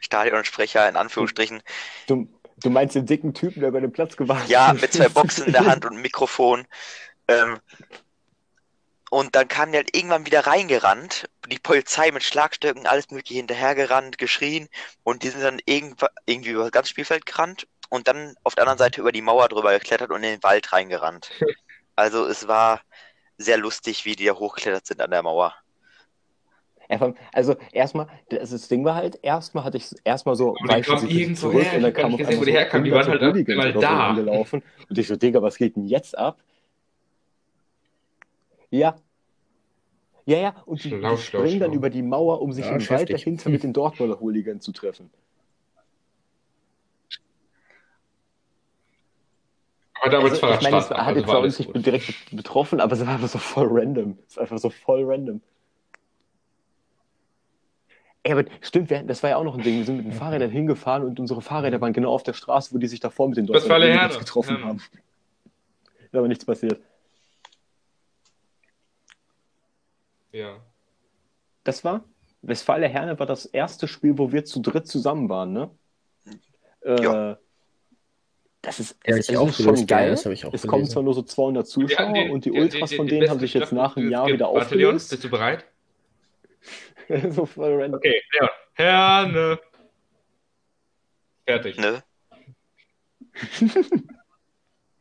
[0.00, 1.62] Stadionsprecher in Anführungsstrichen.
[2.06, 5.46] Du, du meinst den dicken Typen, der über den Platz gewartet Ja, mit zwei Boxen
[5.46, 6.66] in der Hand und einem Mikrofon.
[7.28, 7.58] Ähm,
[9.10, 14.18] und dann kamen die halt irgendwann wieder reingerannt, die Polizei mit Schlagstöcken, alles mögliche hinterhergerannt,
[14.18, 14.68] geschrien
[15.04, 18.78] und die sind dann irgendwie über das ganze Spielfeld gerannt und dann auf der anderen
[18.78, 21.30] Seite über die Mauer drüber geklettert und in den Wald reingerannt.
[21.98, 22.82] Also es war
[23.38, 25.54] sehr lustig, wie die da hochgeklettert sind an der Mauer.
[27.32, 30.56] Also erstmal, das, Ding war halt, erstmal hatte ich erstmal so,
[31.00, 32.58] sie sich irgendwo zurück her, und ich dann kam auf gesehen, wo einmal die so
[32.58, 34.06] herkamen, die waren halt mal da.
[34.06, 34.62] rumgelaufen.
[34.88, 36.38] Und ich so, Digga, was geht denn jetzt ab?
[38.70, 38.96] Ja.
[40.26, 43.12] Ja, ja, und die, die springen dann über die Mauer, um sich Ja, im Wald
[43.12, 45.10] dahinter mit den Dortmunder Hooligans zu treffen.
[50.00, 52.80] Aber damals Also, ich meine, es hat also jetzt war bei uns nicht direkt betroffen,
[52.80, 54.18] aber es war einfach so voll random.
[54.26, 55.40] Es ist einfach so voll random.
[58.22, 59.78] Ey, aber stimmt, wir, das war ja auch noch ein Ding.
[59.78, 62.78] Wir sind mit den Fahrrädern hingefahren und unsere Fahrräder waren genau auf der Straße, wo
[62.78, 63.48] die sich davor mit den.
[63.48, 64.64] Hooligans getroffen Ja.
[64.64, 64.78] haben.
[66.04, 66.80] Ist aber nichts passiert.
[70.32, 70.60] Ja.
[71.64, 72.04] Das war,
[72.42, 75.70] Westfalia Herne war das erste Spiel, wo wir zu dritt zusammen waren, ne?
[76.82, 77.38] Äh, Ja.
[78.62, 80.10] Das ist, Ja, es, ich es auch ist schon gelesen, ja, geil.
[80.10, 80.68] das habe ich auch es gelesen.
[80.70, 83.30] kommen zwar nur so 200 Zuschauer die- und die die- Ultras die- von die denen
[83.30, 85.10] haben sich jetzt nach einem Jahr wieder aufgelöst.
[85.10, 85.64] Bist du bereit?
[87.30, 87.98] so voll random.
[87.98, 88.50] Okay, ja.
[88.74, 89.60] Herne.
[91.46, 91.78] Fertig.
[91.78, 92.02] Ne?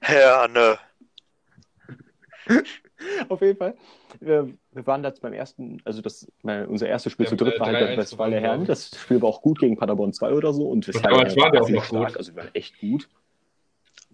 [0.02, 0.78] Herne.
[3.30, 3.76] Auf jeden Fall.
[4.20, 7.56] Wir, wir waren jetzt beim ersten, also das, mein, unser erstes Spiel Ja, zu dritt
[7.56, 8.66] äh, war halt 3-1 bei Westfalia Herne.
[8.66, 11.70] Das Spiel war auch gut gegen Paderborn 2 oder so und damals waren wir auch
[11.70, 12.00] noch gut.
[12.00, 13.10] stark, also wir waren echt gut.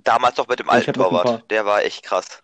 [0.03, 1.23] Damals doch mit dem alten noch Torwart.
[1.25, 2.41] paar- Der war echt krass.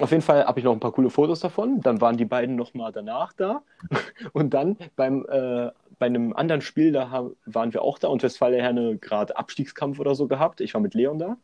[0.00, 1.80] Auf jeden Fall habe ich noch ein paar coole Fotos davon.
[1.80, 3.62] Dann waren die beiden nochmal danach da.
[4.32, 8.22] Und dann beim, äh, bei einem anderen Spiel, da haben, waren wir auch da und
[8.22, 10.60] Westfalia Herne gerade Abstiegskampf oder so gehabt.
[10.60, 11.36] Ich war mit Leon da.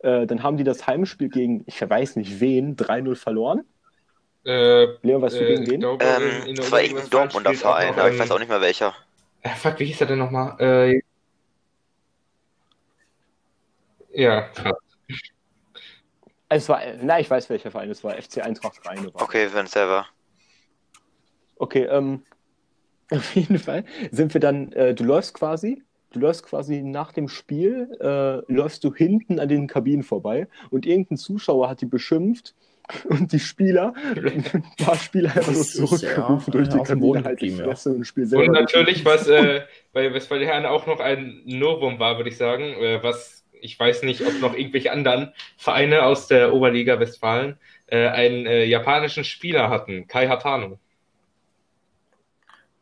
[0.00, 3.64] Äh, dann haben die das Heimspiel gegen, ich weiß nicht wen, 3-0 verloren.
[4.44, 5.80] Äh, Leon, weißt du äh, gegen ich wen?
[5.80, 8.94] glaube, Ähm, das war irgendein Dortmunder Verein, noch aber ich weiß auch nicht mehr welcher.
[9.42, 10.56] Äh, fuck, wie hieß er denn nochmal?
[10.58, 11.00] Äh,
[14.18, 14.78] ja, krass.
[16.48, 18.20] Es war, nein, ich weiß welcher Verein es war.
[18.20, 19.22] FC Eintracht Rheine war.
[19.22, 20.06] Okay, wenn es selber.
[21.56, 22.22] Okay, ähm,
[23.10, 25.82] auf jeden Fall sind wir dann, äh, du läufst quasi,
[26.12, 30.84] du läufst quasi nach dem Spiel, äh, läufst du hinten an den Kabinen vorbei und
[30.84, 32.54] irgendein Zuschauer hat die beschimpft
[33.04, 37.22] und die Spieler, ein paar Spieler einfach so Das ist ja zurückgerufen durch die Kabine
[37.22, 37.66] halt die ja.
[37.66, 38.46] Und Spiel selber.
[38.46, 39.62] Und natürlich, was äh,
[39.92, 44.02] bei Westfalia Herne auch noch ein Novum war, würde ich sagen, äh, was ich weiß
[44.02, 49.70] nicht, ob noch irgendwelche anderen Vereine aus der Oberliga Westfalen äh, einen äh, japanischen Spieler
[49.70, 50.78] hatten, Kai Hatano.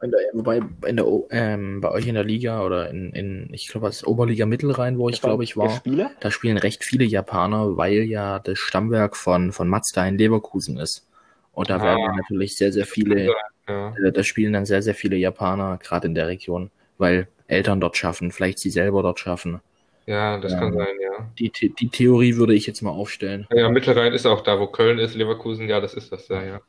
[0.02, 3.48] In der, wobei in der, O- ähm, bei euch in der Liga oder in, in
[3.52, 5.82] ich glaube, das ist Oberliga Mittelrhein, wo ich glaube ich war,
[6.20, 11.08] da spielen recht viele Japaner, weil ja das Stammwerk von, von Mazda in Leverkusen ist.
[11.52, 11.82] Und da Ah.
[11.84, 13.32] werden natürlich sehr, sehr viele,
[13.68, 13.94] Ja.
[13.96, 17.96] äh, da spielen dann sehr, sehr viele Japaner, gerade in der Region, weil Eltern dort
[17.96, 19.60] schaffen, vielleicht sie selber dort schaffen.
[20.06, 20.58] Ja, das Ja.
[20.60, 21.30] kann sein, ja.
[21.38, 23.46] Die, die Theorie würde ich jetzt mal aufstellen.
[23.52, 26.60] Ja, Mittelrhein ist auch da, wo Köln ist, Leverkusen, ja, das ist das da, ja.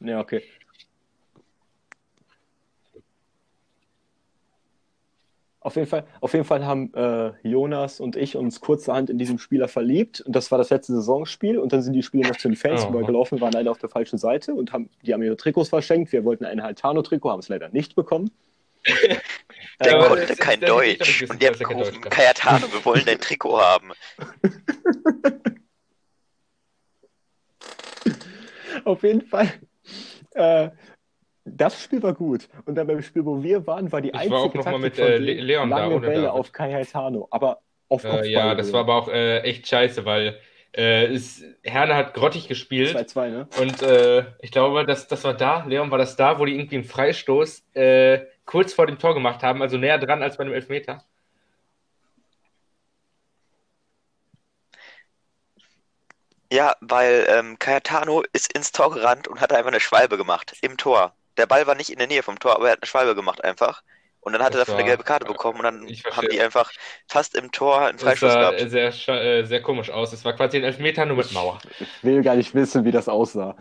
[0.00, 0.42] Ja, okay.
[5.60, 9.38] Auf jeden Fall, auf jeden Fall haben äh, Jonas und ich uns kurzerhand in diesen
[9.38, 10.20] Spieler verliebt.
[10.20, 11.58] Und das war das letzte Saisonspiel.
[11.58, 12.90] Und dann sind die Spieler noch zu den Fans Oh.
[12.90, 16.12] übergelaufen, waren leider auf der falschen Seite und haben, die haben ihre Trikots verschenkt.
[16.12, 18.30] Wir wollten ein Haltano-Trikot, haben es leider nicht bekommen.
[19.84, 21.22] Der aber Äh, konnte ist- kein Deutsch.
[21.28, 22.00] Und die haben er gerufen.
[22.02, 23.92] Kayatano, wir wollen dein Trikot haben.
[28.84, 29.48] Auf jeden Fall.
[30.32, 30.70] Äh,
[31.44, 32.48] das Spiel war gut.
[32.66, 34.72] Und dann beim Spiel, wo wir waren, war die Ich war einzige auch noch mal
[34.72, 36.30] Taktik mit, von äh, Leon da, lange ohne Bälle David.
[36.30, 37.28] auf Kai Haitano.
[37.30, 38.24] Aber auf Kopfball.
[38.26, 40.38] Äh, ja, das war aber auch äh, echt scheiße, weil
[40.76, 42.94] äh, es, Herne hat grottig gespielt.
[42.96, 43.48] 2-2, ne?
[43.58, 46.76] Und äh, ich glaube, das, das war da, Leon, war das da, wo die irgendwie
[46.76, 50.54] einen Freistoß äh, kurz vor dem Tor gemacht haben, also näher dran als bei einem
[50.54, 51.04] Elfmeter.
[56.50, 60.56] Ja, weil ähm, Kayatano ist ins Tor gerannt und hat einfach eine Schwalbe gemacht.
[60.62, 61.12] Im Tor.
[61.36, 63.44] Der Ball war nicht in der Nähe vom Tor, aber er hat eine Schwalbe gemacht
[63.44, 63.82] einfach.
[64.20, 66.40] Und dann hat er Das dafür eine war- gelbe Karte bekommen und dann haben die
[66.40, 66.72] einfach
[67.06, 68.60] fast im Tor einen Das Freistoß sah gehabt.
[68.62, 70.12] äh, sehr, äh, sehr komisch aus.
[70.12, 71.58] Es war quasi ein Elfmeter nur mit Mauer.
[71.78, 73.56] Ich will gar nicht wissen, wie das aussah.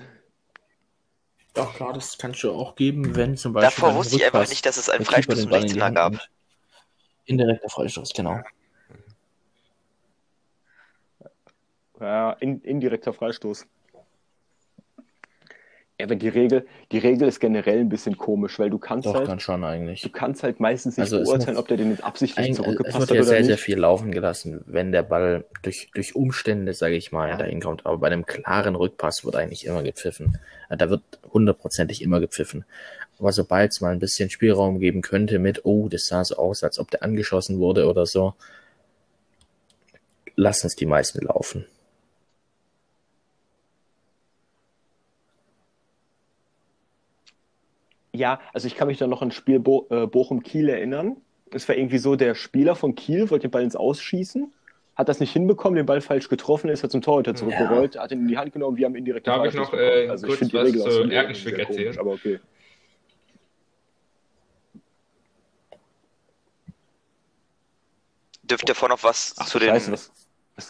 [1.57, 3.81] Ja, klar, das kannst du auch geben, wenn zum Beispiel.
[3.81, 6.13] Davor wusste ich einfach nicht, dass es einen Freistoß im 16er gab.
[7.25, 8.41] Indirekter Freistoß, genau.
[11.99, 13.65] Ja, in, indirekter Freistoß.
[15.99, 19.15] Ja, aber die Regel, die Regel ist generell ein bisschen komisch, weil du kannst Doch,
[19.15, 20.01] halt, kann schon eigentlich.
[20.01, 22.57] du kannst halt meistens nicht Also es beurteilen, ob der den jetzt absichtlich Ein, es
[22.57, 23.47] zurückgepasst wird hat ja oder sehr, nicht.
[23.47, 27.37] sehr viel laufen gelassen, wenn der Ball durch, durch Umstände, sage ich mal, Ja.
[27.37, 27.87] dahin kommt.
[27.87, 30.37] Aber bei einem klaren Rückpass wird eigentlich immer gepfiffen.
[30.69, 31.01] Da wird
[31.33, 32.63] hundertprozentig immer gepfiffen.
[33.17, 36.63] Aber sobald es mal ein bisschen Spielraum geben könnte mit, oh, das sah so aus,
[36.63, 38.35] als ob der angeschossen wurde oder so,
[40.35, 41.65] lassen es die meisten laufen.
[48.17, 51.17] Ja, also ich kann mich da noch an das Spiel Bo äh, Bochum-Kiel erinnern.
[51.51, 54.51] Es war irgendwie so, der Spieler von Kiel wollte den Ball ins Ausschießen,
[54.95, 58.21] hat das nicht hinbekommen, den Ball falsch getroffen, ist er zum Torhüter zurückgerollt, hat ihn
[58.21, 60.65] in die Hand genommen, wir haben indirekten Darf ich noch, äh, also kurz ich was
[60.65, 61.99] Regel zu Erkenschwick sehr komisch, erzählen?
[61.99, 62.39] aber okay.
[68.41, 70.11] Dürft ihr vor noch was Ach, zu den Scheiße, was?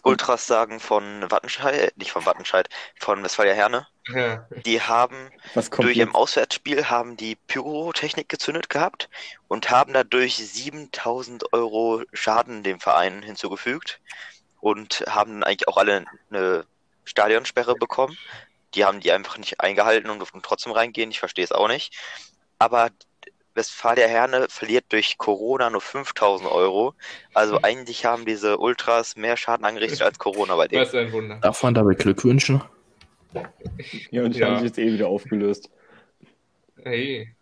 [0.04, 2.68] Ultras sagen von Wattenscheid, nicht von Wattenscheid,
[3.00, 3.88] von Westfalia Herne?
[4.08, 4.46] Ja.
[4.66, 6.08] Die haben Was kommt durch jetzt?
[6.08, 9.10] im Auswärtsspiel haben die Pyrotechnik gezündet gehabt
[9.48, 14.00] und haben dadurch 7000 Euro Schaden dem Verein hinzugefügt
[14.60, 16.66] und haben eigentlich auch alle eine
[17.06, 18.18] Stadionsperre bekommen.
[18.76, 21.12] Die haben die einfach nicht eingehalten und durften trotzdem reingehen.
[21.12, 21.94] Ich verstehe es auch nicht.
[22.60, 22.90] Aber
[23.58, 26.94] Westfalia Herne verliert durch Corona nur 5000 Euro.
[27.34, 30.84] Also eigentlich haben diese Ultras mehr Schaden angerichtet als Corona bei denen.
[30.84, 31.40] Was ein Wunder.
[31.42, 32.62] Darf man dabei Glückwünschen?
[34.12, 34.48] Ja, und die Ja.
[34.48, 35.70] haben sich jetzt eh wieder aufgelöst.
[36.84, 37.34] Hey.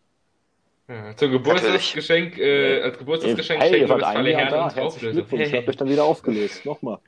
[0.87, 5.11] Ja, zum Geburtstagsgeschenk, äh, als Geburtstagsgeschenk hey, ihr schenken wir Westfalia Herne da, Auflösung.
[5.13, 6.65] Glückwunsch, ihr habt euch dann wieder aufgelöst.
[6.65, 6.99] Nochmal.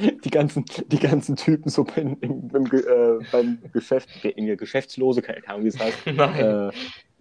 [0.24, 5.22] Die ganzen, die ganzen Typen so beim, im, im, äh, beim Geschäft, in der Geschäftslose,
[5.22, 6.06] keine Ahnung, wie es heißt.
[6.14, 6.70] Nein.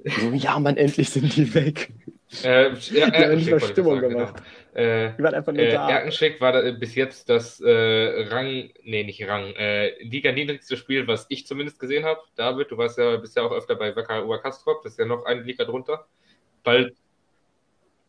[0.04, 1.92] Äh, so, ja, Mann, endlich sind die weg.
[2.44, 4.36] Äh, ja, nicht mal Stimmung sagen, gemacht.
[4.74, 4.88] Genau.
[4.88, 5.90] Äh, Die waren einfach nur äh, da.
[5.90, 11.08] Erkenschwick war da, bis jetzt das äh, Rang, nee, nicht Rang, äh, Liga niedrigste Spiel,
[11.08, 12.22] was ich zumindest gesehen habe.
[12.36, 15.42] David, du warst ja bisher auch öfter bei Wacker Oberkastrop, das ist ja noch eine
[15.42, 16.06] Liga drunter.
[16.64, 16.96] Bald.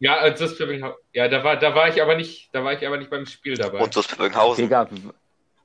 [0.01, 0.15] Ja,
[0.57, 3.27] für ja, da war, da war ich aber nicht, da war ich aber nicht beim
[3.27, 3.81] Spiel dabei.
[3.81, 4.65] Und Bögenhausen.
[4.65, 4.89] Digga,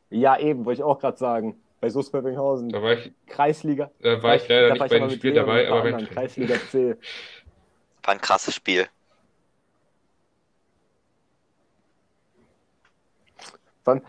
[0.09, 1.59] ja, eben, wollte ich auch gerade sagen.
[1.79, 2.69] Bei SUS Bövinghausen.
[2.69, 3.91] Da war ich, Kreisliga.
[3.99, 6.95] da war ich leider da nicht war bei dem Spiel dabei, aber Kreisliga C.
[8.03, 8.87] War ein krasses Spiel.
[13.37, 13.59] Vor
[13.93, 14.03] allem,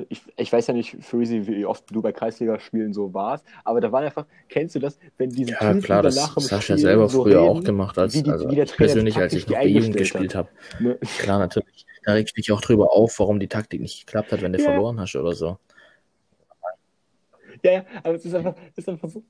[0.00, 3.80] äh, ich, ich weiß ja nicht, Freezy, wie oft du bei Kreisliga-Spielen so warst, aber
[3.80, 6.78] da war einfach, kennst du das, wenn diese Ja, Typen klar, das hast du ja
[6.78, 9.46] selber so früher reden, auch gemacht, als, wie die- also wie ich persönlich, als ich
[9.46, 10.48] noch bei gespielt habe.
[10.78, 10.98] Ne?
[11.00, 11.86] Klar, natürlich.
[12.04, 14.58] Da regst du dich auch drüber auf, warum die Taktik nicht geklappt hat, wenn du
[14.58, 14.64] Ja.
[14.64, 15.58] verloren hast oder so.
[17.62, 19.24] Ja, ja, aber es ist einfach, es ist einfach so.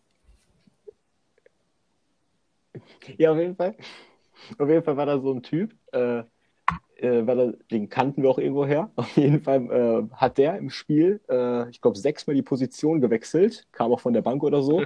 [3.18, 3.76] Ja, auf jeden Fall.
[4.58, 6.22] Auf jeden Fall war da so ein Typ, äh,
[6.96, 8.90] äh, war da, den kannten wir auch irgendwo her.
[8.96, 13.66] Auf jeden Fall äh, hat der im Spiel, äh, ich glaube, sechsmal die Position gewechselt,
[13.72, 14.84] kam auch von der Bank oder so.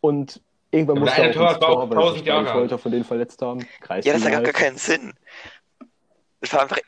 [0.00, 2.92] Und irgendwann musste er auch ins Tor, auch weil sich 1000 beide Jahre Torhüter von
[2.92, 3.60] denen verletzt haben.
[3.60, 4.54] Ja, Kreisliga das ergab halt.
[4.54, 5.12] gar keinen Sinn.
[6.40, 6.78] Das war einfach.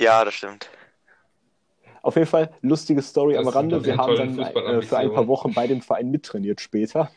[0.00, 0.70] Ja, das stimmt.
[2.02, 3.84] Auf jeden Fall lustige Story Das am Rande.
[3.84, 7.10] Wir haben dann äh, für ein paar Wochen bei dem Verein mittrainiert später.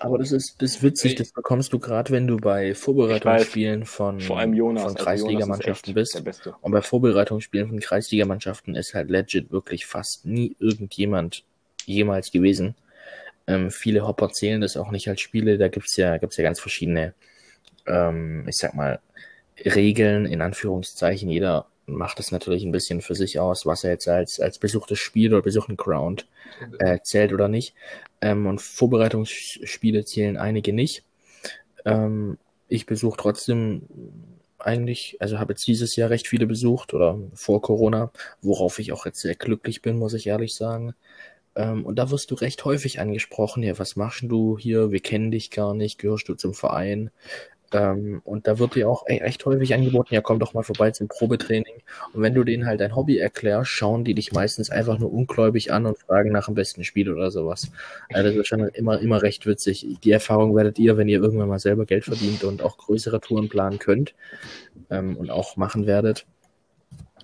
[0.00, 4.20] Aber das ist, das ist witzig, das bekommst du gerade, wenn du bei Vorbereitungsspielen von,
[4.20, 4.84] Vor allem Jonas.
[4.84, 6.22] von also Kreisligamannschaften bist.
[6.60, 11.44] Und bei Vorbereitungsspielen von Kreisligamannschaften ist halt legit wirklich fast nie irgendjemand
[11.84, 12.76] jemals gewesen.
[13.48, 15.58] Ähm, viele Hopper zählen das auch nicht als Spiele.
[15.58, 17.14] Da gibt's ja, gibt's ja ganz verschiedene,
[17.86, 19.00] ähm, ich sag mal,
[19.64, 21.28] Regeln in Anführungszeichen.
[21.28, 24.98] Jeder macht das natürlich ein bisschen für sich aus, was er jetzt als, als besuchtes
[24.98, 26.26] Spiel oder besuchten Ground
[26.78, 27.74] äh, zählt oder nicht.
[28.20, 31.04] Ähm, und Vorbereitungsspiele zählen einige nicht.
[31.84, 32.38] Ähm,
[32.68, 33.82] ich besuche trotzdem
[34.58, 38.10] eigentlich, also habe jetzt dieses Jahr recht viele besucht oder vor Corona,
[38.42, 40.94] worauf ich auch jetzt sehr glücklich bin, muss ich ehrlich sagen.
[41.54, 44.90] Ähm, und da wirst du recht häufig angesprochen, ja, was machst du hier?
[44.90, 47.10] Wir kennen dich gar nicht, gehörst du zum Verein?
[47.72, 50.90] Ähm, und da wird dir auch e- echt häufig angeboten, ja, komm doch mal vorbei
[50.90, 51.82] zum Probetraining.
[52.14, 55.72] Und wenn du denen halt dein Hobby erklärst, schauen die dich meistens einfach nur ungläubig
[55.72, 57.70] an und fragen nach dem besten Spiel oder sowas.
[58.12, 59.86] Also das ist schon immer, immer recht witzig.
[60.02, 63.48] Die Erfahrung werdet ihr, wenn ihr irgendwann mal selber Geld verdient und auch größere Touren
[63.48, 64.14] planen könnt
[64.90, 66.26] ähm, und auch machen werdet.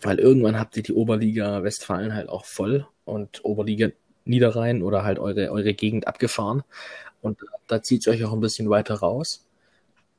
[0.02, 3.88] Weil irgendwann habt ihr die Oberliga Westfalen halt auch voll und Oberliga
[4.26, 6.62] Niederrhein oder halt eure, eure Gegend abgefahren.
[7.22, 9.43] Und da zieht es euch auch ein bisschen weiter raus.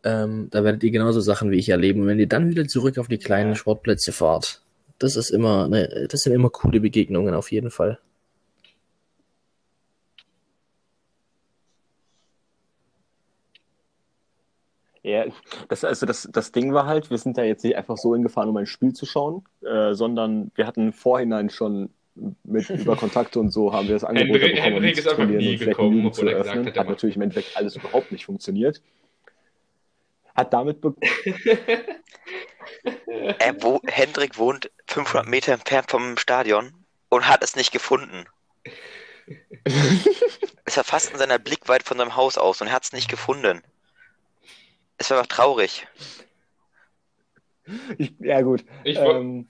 [0.05, 2.01] Ähm, da werdet ihr genauso Sachen wie ich erleben.
[2.01, 4.61] Und wenn ihr dann wieder zurück auf die kleinen Sportplätze fahrt,
[4.99, 7.99] das ist immer, ne, das sind immer coole Begegnungen auf jeden Fall.
[15.01, 15.25] Ja,
[15.69, 18.49] das, also das, das Ding war halt, wir sind da jetzt nicht einfach so hingefahren,
[18.49, 21.89] um ein Spiel zu schauen, äh, sondern wir hatten vorhinein schon
[22.43, 25.57] mit über Kontakte und so haben wir das Angebot Henrik, bekommen, Henrik ist einfach nie
[25.57, 26.65] gekommen, zu eröffnen.
[26.65, 28.81] Hat, hat natürlich im Endeffekt alles überhaupt nicht funktioniert.
[30.35, 30.83] Hat damit
[33.39, 36.73] er wo Hendrik wohnt 500 Meter entfernt vom Stadion
[37.09, 38.25] und hat es nicht gefunden.
[40.65, 43.09] es war fast in seiner Blickweite von seinem Haus aus und er hat es nicht
[43.09, 43.63] gefunden.
[44.97, 45.87] Es war einfach traurig.
[47.97, 48.63] Ich, ja, gut.
[48.83, 49.49] Ich ähm,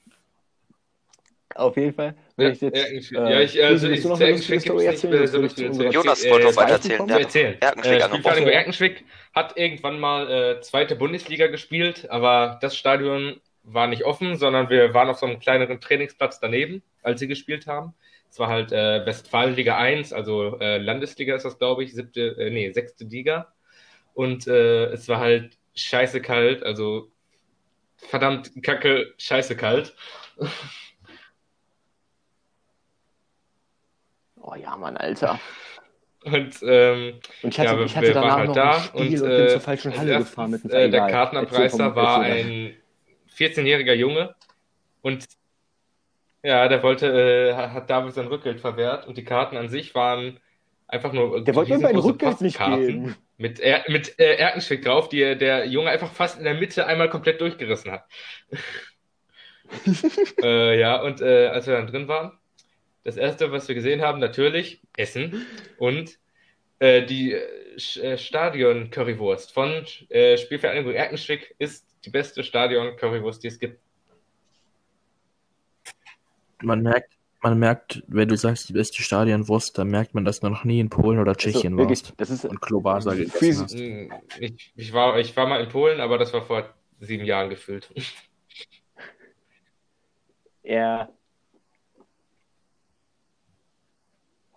[1.54, 2.16] auf jeden Fall.
[2.38, 3.20] Ja, ich jetzt, Erkenschwick.
[3.20, 5.24] ja, ich, also ich, noch Erkenschwick Story gibt's nicht, erzählen?
[5.24, 5.92] äh, soll ich dir erzählen?
[5.92, 7.08] Jonas Äh, wollte noch äh, weiter erzählen.
[7.08, 7.62] Ja, erzählen.
[7.62, 8.52] Erkenschwick Äh.
[8.52, 14.70] Erkenschwick hat irgendwann mal äh, zweite Bundesliga gespielt, aber das Stadion war nicht offen, sondern
[14.70, 17.94] wir waren auf so einem kleineren Trainingsplatz daneben, als sie gespielt haben.
[18.30, 22.50] Es war halt äh, Westfalenliga 1, also äh, Landesliga ist das, glaube ich, siebte, äh,
[22.50, 23.54] nee, sechste Liga.
[24.14, 27.10] Und äh, es war halt scheiße kalt, also
[27.98, 29.96] verdammt kacke, scheiße kalt.
[34.48, 35.40] Oh ja, Mann, Alter.
[36.24, 39.30] Und ähm, Und ich hatte, ja, ich hatte danach halt noch da Spiel und, und,
[39.30, 41.08] bin äh, zur falschen als Halle erstes, gefahren mit dem äh, der.
[41.08, 42.76] Kartenabreißer Erzähl war ein
[43.36, 44.36] 14-jähriger Junge
[45.02, 45.26] und
[46.44, 50.40] ja, der wollte, äh, hat David sein Rückgeld verwehrt und die Karten an sich waren
[50.88, 53.16] einfach nur Der wollte mir mein Rückgeld nicht geben.
[53.38, 57.10] mit, er mit äh, Erkenschwick drauf, die der Junge einfach fast in der Mitte einmal
[57.10, 58.06] komplett durchgerissen hat.
[60.44, 62.38] äh, ja, und äh, als wir dann drin waren,
[63.06, 65.46] das erste, was wir gesehen haben, natürlich Essen
[65.78, 66.20] und
[66.80, 73.80] äh, die äh, Stadion-Currywurst von äh, Spielvereinigung Erkenschwick ist die beste Stadion-Currywurst, die es gibt.
[76.64, 80.50] Man merkt, man merkt, wenn du sagst, die beste Stadionwurst, dann merkt man, dass du
[80.50, 83.64] noch nie in Polen oder Tschechien Also, wirklich, warst das ist und Klobasa gegessen Freeze-
[83.64, 83.76] hast.
[83.80, 87.50] Hm, Ich, ich, war, ich war mal in Polen, aber das war vor sieben Jahren
[87.52, 87.88] gefühlt.
[90.64, 91.02] eher.
[91.04, 91.14] Auf jeden
[94.48, 94.55] Fall,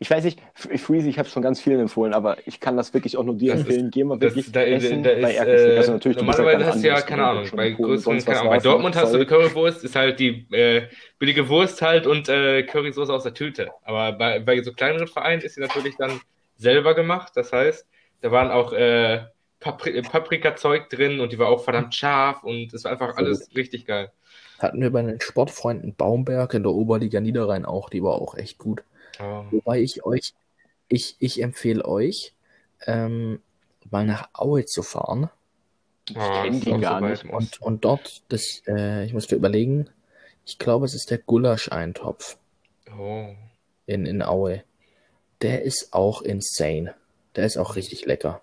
[0.00, 3.16] ich weiß nicht, Freezy, ich habe schon ganz vielen empfohlen, aber ich kann das wirklich
[3.16, 3.90] auch nur dir Das empfehlen.
[3.90, 5.76] Geh mal wirklich da, da, essen da bei ist, Erkenschwick.
[5.76, 8.50] äh, Also natürlich, du normalerweise ganz hast du ja, keine Ahnung, bei größeren, keine Ahnung,
[8.50, 9.28] bei Dortmund hast du Zeug.
[9.28, 10.88] Currywurst, ist halt die äh,
[11.18, 13.74] billige Wurst halt und äh, Currysoße aus der Tüte.
[13.82, 16.20] Aber bei, bei so kleineren Vereinen ist sie natürlich dann
[16.56, 17.32] selber gemacht.
[17.36, 17.86] Das heißt,
[18.20, 19.26] da waren auch äh,
[19.60, 23.86] Papri Paprikazeug drin und die war auch verdammt scharf und es war einfach alles richtig
[23.86, 24.12] geil.
[24.58, 28.58] Hatten wir bei den Sportfreunden Baumberg in der Oberliga Niederrhein auch, die war auch echt
[28.58, 28.82] gut.
[29.20, 29.44] Oh.
[29.50, 30.34] Wobei ich euch,
[30.88, 32.34] ich, ich empfehle euch,
[32.86, 33.40] ähm,
[33.90, 35.30] mal nach Aue zu fahren
[36.10, 37.24] Oh, kenn das die gar so nicht.
[37.24, 39.88] und, und dort, das, äh, ich musste überlegen,
[40.44, 42.36] ich glaube, es ist der Gulasch-Eintopf
[42.98, 43.28] Oh.
[43.86, 44.64] in, in Aue.
[45.40, 46.94] Der ist auch insane.
[47.36, 48.42] Der ist auch richtig lecker.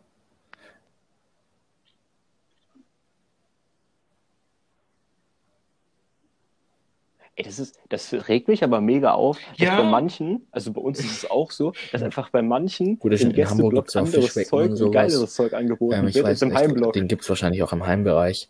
[7.40, 9.78] Ey, das ist, das regt mich aber mega auf, dass Ja.
[9.82, 13.18] bei manchen, also bei uns ist es auch so, dass einfach bei manchen Gut, im
[13.18, 16.42] in Hamburg Gästeblock gibt's auch anderes Fischbecken Zeug und geileres Zeug angeboten Ähm, wird als
[16.42, 16.94] im nicht, Heimblock.
[16.94, 18.50] den gibt es wahrscheinlich auch im Heimbereich.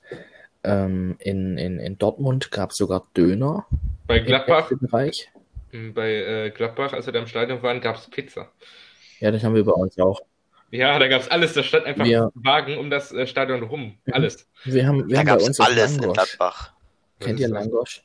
[0.63, 3.67] Ähm, in, in, in Dortmund gab es sogar Döner
[4.07, 5.29] Bei im Gladbach, Bereich.
[5.93, 8.49] bei äh, Gladbach, als wir da im Stadion waren, gab es Pizza.
[9.19, 10.19] Ja, das haben wir bei uns auch.
[10.71, 11.53] Ja, da gab es alles.
[11.53, 13.93] Da stand einfach Wir- Wagen um das äh, Stadion rum.
[14.11, 14.47] Alles.
[14.65, 16.01] Wir haben, wir Da haben bei gab uns es alles in.
[16.11, 16.73] Gladbach.
[17.19, 18.01] Kennt ihr Langosch?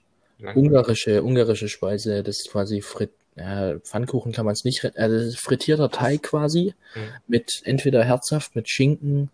[0.55, 5.11] Ungarische, ungarische Speise, das ist quasi Frit ja, Pfannkuchen kann man es nicht, äh, das
[5.25, 7.01] ist frittierter Teig quasi Mhm.
[7.27, 9.31] mit entweder herzhaft mit Schinken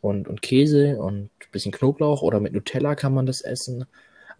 [0.00, 3.84] und, und Käse und ein bisschen Knoblauch oder mit Nutella kann man das essen.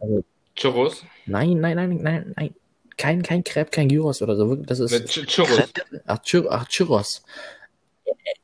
[0.00, 0.24] Also
[0.56, 1.04] Churros.
[1.26, 2.54] nein, nein, nein, nein, nein,
[2.96, 4.54] kein kein Crepe, kein Gyros oder so.
[4.56, 5.70] Das ist Ch- Churros.
[6.06, 7.22] ach, Chur ach Churros.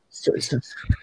[0.09, 0.57] So, so,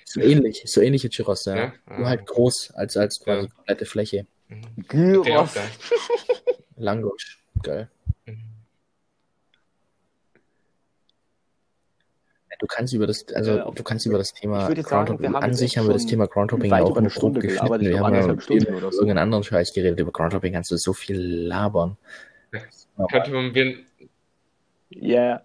[0.04, 1.56] so ähnlich, so ähnliche Churros, ja.
[1.56, 1.72] Ja?
[1.88, 2.10] Nur Ah.
[2.10, 3.52] halt groß als als quasi Ja.
[3.52, 4.26] komplette Fläche.
[4.48, 4.62] Mhm.
[4.88, 5.54] Gyros.
[6.76, 7.88] Langosch, geil.
[8.26, 8.56] Mhm.
[12.58, 15.88] Du kannst über das, also Ja, du kannst über das Thema Groundhopping, an sich haben
[15.88, 17.80] wir das Thema Groundhopping weit auch über eine Stunde geschnitten.
[17.80, 19.00] Wir haben ja Stunden oder so.
[19.00, 20.00] irgendeinen anderen Scheiß geredet.
[20.00, 21.98] Über Groundhopping kannst du so viel labern.
[22.52, 23.06] Ja.
[23.10, 23.52] Könnte man
[24.88, 25.42] Ja.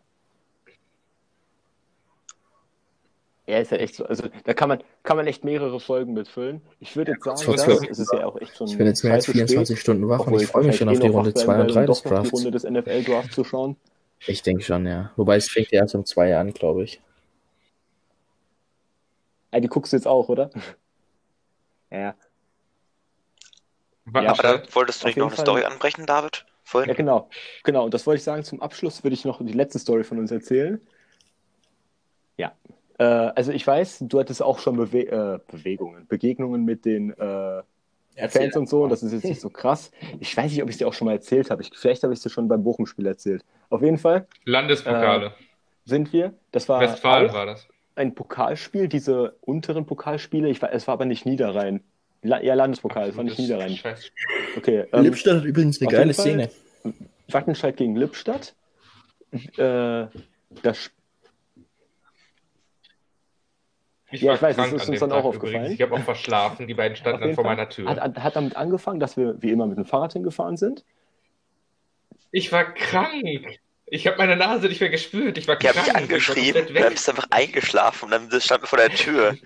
[3.52, 4.06] Ja, ist ja echt so.
[4.06, 6.62] Also da kann man, kann man echt mehrere Folgen mitfüllen.
[6.80, 9.14] Ich würde jetzt sagen, zwölf- es ist ja auch echt schon Ich bin jetzt mehr
[9.14, 11.10] als Zeit zu spät, 24 Stunden wach und ich freue mich schon auf die eh
[11.10, 12.34] noch Runde wach 2 bleiben und werde, 3 um des die Drafts.
[12.34, 13.76] Runde des NFL-Drafts zu schauen.
[14.28, 15.12] Ich denke schon, ja.
[15.18, 17.02] Wobei es fängt ja erst um zwei an, glaube ich.
[19.52, 20.50] Ah, die guckst du jetzt auch, oder?
[21.90, 22.16] Ja,
[24.06, 25.72] War- Ja, Aber da wolltest du nicht noch eine Story Fall.
[25.74, 26.46] anbrechen, David?
[26.64, 26.88] Vorhin?
[26.90, 27.30] ja, genau.
[27.64, 28.44] Genau, und das wollte ich sagen.
[28.46, 30.80] Zum Abschluss würde ich noch die letzte Story von uns erzählen.
[32.38, 32.54] Ja.
[33.02, 37.64] Äh, also ich weiß, du hattest auch schon Bewe äh, Bewegungen, Begegnungen mit den äh,
[38.30, 38.86] Fans und so.
[38.88, 39.90] Das ist jetzt nicht so krass.
[40.20, 41.64] Ich weiß nicht, ob ich es dir auch schon mal erzählt habe.
[41.64, 43.44] Ich, vielleicht habe ich es dir schon beim Bochum-Spiel erzählt.
[43.72, 45.34] Auf jeden Fall Landespokale.
[45.86, 46.34] sind wir.
[46.52, 47.68] Das war Westfalen war das.
[47.96, 50.48] ein Pokalspiel, diese unteren Pokalspiele.
[50.50, 51.82] Ich war, es war aber nicht Niederrhein.
[52.22, 53.76] La ja, Landespokal, es war nicht Niederrhein.
[53.76, 54.12] Scheiß.
[54.58, 56.26] Okay, ähm, Lippstadt hat übrigens eine geile Fall.
[56.26, 56.50] Szene.
[57.30, 58.54] Wattenscheid gegen Lippstadt.
[59.58, 60.06] Äh,
[60.62, 60.94] das Sp-
[64.12, 65.56] Ich Ja, war ich weiß, das krank ist uns dann auch Tag aufgefallen.
[65.56, 65.74] übrigens.
[65.76, 66.68] Ich habe auch verschlafen.
[66.68, 67.90] Die beiden standen dann vor Fall meiner Tür.
[67.90, 70.84] hat, hat, damit angefangen, dass wir wie immer mit dem Fahrrad hingefahren sind.
[72.32, 73.60] Ich war krank.
[73.86, 75.38] Ich habe meine Nase nicht mehr gespürt.
[75.38, 75.76] Ich war krank.
[75.76, 76.90] Ich war angeschrieben, komplett dann weg.
[76.92, 79.38] bist du einfach eingeschlafen und dann stand mir vor der Tür.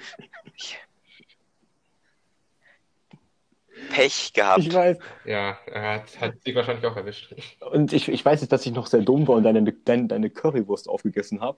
[3.89, 4.59] Pech gehabt.
[4.59, 4.97] Ich weiß.
[5.25, 7.33] Ja, er hat, hat sich wahrscheinlich auch erwischt.
[7.71, 10.29] Und ich, ich weiß jetzt, dass ich noch sehr dumm war und deine, deine, deine
[10.29, 11.57] Currywurst aufgegessen habe.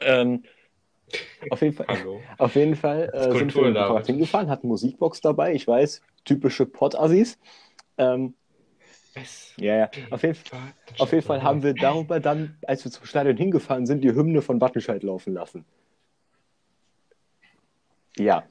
[0.00, 0.44] Ähm,
[1.50, 2.20] auf jeden Fall, Hallo.
[2.38, 4.06] auf jeden Fall äh, sind wir David.
[4.06, 5.54] hingefahren, hatten Musikbox dabei.
[5.54, 7.38] Ich weiß, typische Pottassis.
[7.98, 8.34] Ähm,
[9.56, 9.90] ja, ja.
[10.10, 10.36] Auf jeden,
[10.98, 14.42] auf jeden Fall haben wir darüber dann, als wir zum Stadion hingefahren sind, die Hymne
[14.42, 15.64] von Wattenscheid laufen lassen.
[18.18, 18.44] Ja.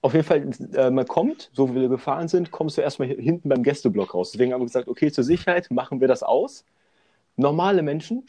[0.00, 3.48] Auf jeden Fall, äh, man kommt, so wie wir gefahren sind, kommst du erstmal hinten
[3.48, 4.30] beim Gästeblock raus.
[4.30, 6.64] Deswegen haben wir gesagt, okay, zur Sicherheit machen wir das aus.
[7.36, 8.24] Normale Menschen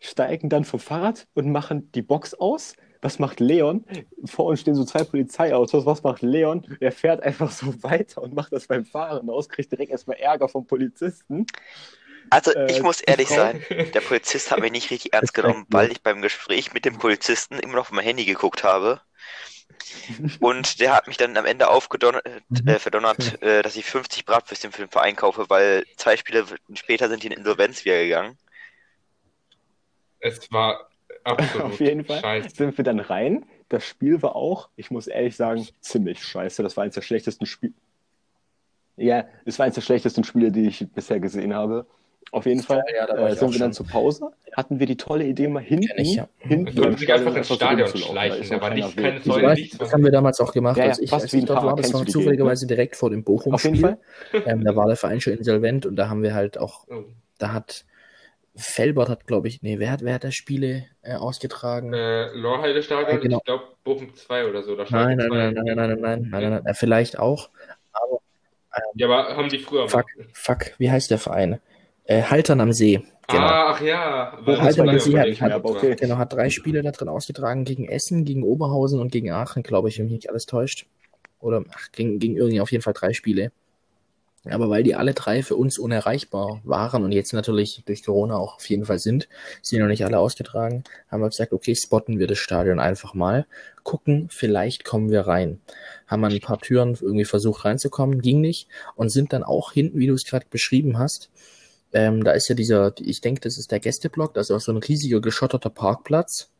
[0.00, 2.74] steigen dann vom Fahrrad und machen die Box aus.
[3.00, 3.84] Was macht Leon?
[4.24, 5.86] Vor uns stehen so zwei Polizeiautos.
[5.86, 6.66] Was macht Leon?
[6.80, 10.48] Er fährt einfach so weiter und macht das beim Fahren aus, kriegt direkt erstmal Ärger
[10.48, 11.46] vom Polizisten.
[12.30, 15.66] Also Äh, ich muss die ehrlich sein, der Polizist hat mich nicht richtig ernst genommen,
[15.70, 19.02] weil ich beim Gespräch mit dem Polizisten immer noch auf mein Handy geguckt habe.
[20.40, 22.58] Und der hat mich dann am Ende aufgedonnert, Mhm.
[22.64, 26.44] äh, verdonnert, äh, dass ich 50 Bratwürstchen für den Verein kaufe, weil zwei Spiele
[26.74, 28.38] später sind die in Insolvenz wieder gegangen.
[30.20, 30.88] Es war
[31.24, 32.56] absolut Auf jeden Fall scheiße.
[32.56, 33.44] sind wir dann rein.
[33.68, 36.62] Das Spiel war auch, ich muss ehrlich sagen, ziemlich scheiße.
[36.62, 37.74] Das war eines der schlechtesten Spiele.
[38.96, 41.86] Ja, es war eines der schlechtesten Spiele, die ich bisher gesehen habe.
[42.30, 43.86] Auf jeden Fall Ja, ja, da äh, sind wir dann schon.
[43.86, 44.30] zur Pause.
[44.52, 46.28] Hatten wir die tolle Idee, mal hinten, ich, ja.
[46.38, 48.14] hinten beim sich einfach ins Stadion rumzulaufen.
[48.16, 49.78] Da schleichen, kleiner nicht keine Säule, nichts.
[49.78, 51.64] das haben wir damals auch gemacht, Ja, ja, als ich, fast als wie ich dort
[51.64, 51.76] war.
[51.76, 53.80] Das war zufälligerweise direkt vor dem Auf jeden Bochum-Spiel.
[53.80, 53.98] Fall.
[54.46, 57.04] Ähm, da war der Verein schon insolvent und da haben wir halt auch, Oh.
[57.38, 57.86] da hat
[58.58, 61.92] Felbert hat, glaube ich, nee, wer hat, wer hat da Spiele äh, ausgetragen?
[61.92, 63.38] Äh, Lorheide-Stadion, Ja, genau.
[63.38, 64.72] ich glaube Bochum 2 oder so.
[64.72, 65.36] Oder nein, nein, 2.
[65.36, 67.50] nein, nein, nein, nein, nein, nein, nein, nein, äh, vielleicht auch.
[67.92, 68.20] Aber
[68.94, 71.60] Ja, aber haben die früher Fuck, fuck, wie heißt der Verein?
[72.04, 73.02] Äh, Haltern am See.
[73.28, 73.42] Genau.
[73.42, 74.38] Ah, ach ja.
[74.40, 75.96] Weil das Haltern am Stadion See hat, hat, mehr, okay.
[75.96, 79.88] genau, hat drei Spiele da drin ausgetragen gegen Essen, gegen Oberhausen und gegen Aachen, glaube
[79.88, 80.86] ich, wenn mich nicht alles täuscht.
[81.40, 83.52] Oder ach, gegen, gegen irgendwie auf jeden Fall drei Spiele.
[84.50, 88.56] Aber weil die alle drei für uns unerreichbar waren und jetzt natürlich durch Corona auch
[88.56, 89.28] auf jeden Fall sind,
[89.62, 93.46] sind noch nicht alle ausgetragen, haben wir gesagt, okay, spotten wir das Stadion einfach mal,
[93.82, 95.60] gucken, vielleicht kommen wir rein.
[96.06, 99.98] Haben an ein paar Türen irgendwie versucht reinzukommen, ging nicht und sind dann auch hinten,
[99.98, 101.30] wie du es gerade beschrieben hast,
[101.92, 104.72] ähm, da ist ja dieser, ich denke, das ist der Gästeblock, da ist auch so
[104.72, 106.50] ein riesiger geschotterter Parkplatz.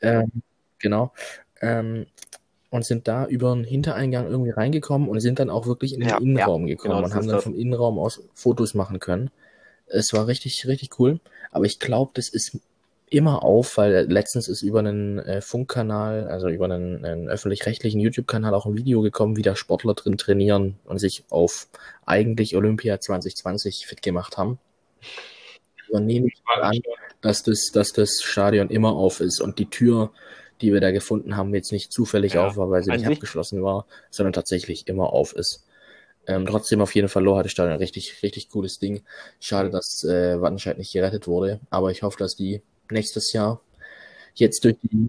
[0.00, 0.42] Ähm,
[0.78, 1.12] genau.
[1.60, 2.06] Ähm,
[2.74, 6.08] und sind da über einen Hintereingang irgendwie reingekommen und sind dann auch wirklich in den
[6.08, 9.30] Ja, Innenraum gekommen genau, und haben dann vom Innenraum aus Fotos machen können.
[9.86, 11.20] Es war richtig, richtig cool.
[11.52, 12.58] Aber ich glaube, das ist
[13.08, 18.52] immer auf, weil letztens ist über einen äh, Funkkanal, also über einen, einen öffentlich-rechtlichen YouTube-Kanal
[18.54, 21.68] auch ein Video gekommen, wie da Sportler drin trainieren und sich auf
[22.06, 24.58] eigentlich Olympia 2020 fit gemacht haben.
[25.86, 26.80] Also nehme ich mal an,
[27.20, 30.10] dass das, dass das Stadion immer auf ist und die Tür,
[30.60, 33.62] die wir da gefunden haben, jetzt nicht zufällig Ja, auf war, weil sie nicht abgeschlossen
[33.62, 35.66] war, sondern tatsächlich immer auf ist.
[36.26, 39.02] Ähm, trotzdem auf jeden Fall Loh hatte Stadion ein richtig, richtig cooles Ding.
[39.40, 43.60] Schade, dass äh, Wattenscheid nicht gerettet wurde, aber ich hoffe, dass die nächstes Jahr
[44.34, 45.08] jetzt durch die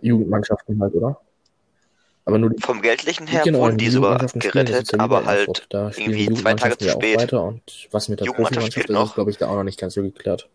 [0.00, 1.20] Jugendmannschaften halt, oder?
[2.24, 4.92] Aber nur die Vom Geldlichen her genau, wurden die die sogar Jugendmannschaften spielen, das ist
[4.92, 5.66] gerettet, ja aber halt.
[5.70, 7.18] Da spielen die irgendwie zwei Tage Jugendmannschaften zu ja auch spät.
[7.18, 9.08] weiter und was mit der Jugendmannschaft Profimannschaft spielt ist, noch.
[9.08, 10.48] ist, glaube ich, da auch noch nicht ganz so geklärt.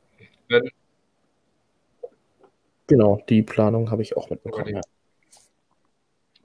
[0.47, 0.69] Wenn-
[2.87, 4.75] Genau, die Planung habe ich auch mitbekommen.
[4.75, 4.81] Ja.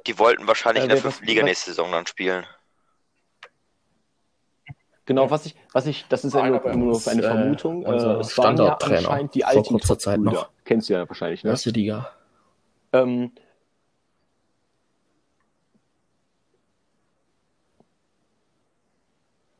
[0.06, 2.44] Die wollten wahrscheinlich Äh, in der fünften Liga nächste Saison dann spielen.
[5.04, 7.84] Genau, was ich, was ich, das ist ja nur, nur uns, eine äh, Vermutung.
[7.84, 10.50] Äh, unser es waren ja Standorttrainer anscheinend die vor alten kurzer Zeit noch.
[10.64, 11.50] Kennst du ja wahrscheinlich, ne?
[11.50, 12.12] Erste Liga.
[12.92, 13.32] Ähm,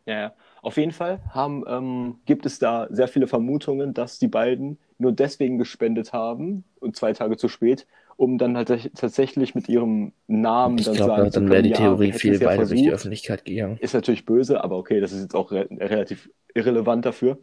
[0.07, 0.35] ja, ja.
[0.63, 5.13] Auf jeden Fall haben, ähm, gibt es da sehr viele Vermutungen, dass die beiden nur
[5.13, 7.87] deswegen gespendet haben und zwei Tage zu spät,
[8.17, 11.77] um dann halt tatsächlich mit ihrem Namen Ich dann glaube, sagen dann wäre die ja,
[11.77, 12.93] Theorie hätten viel es ja weiter durch die.
[12.93, 13.79] Öffentlichkeit gegangen.
[13.81, 17.39] Ist natürlich böse, aber okay, das ist jetzt auch re relativ irrelevant dafür.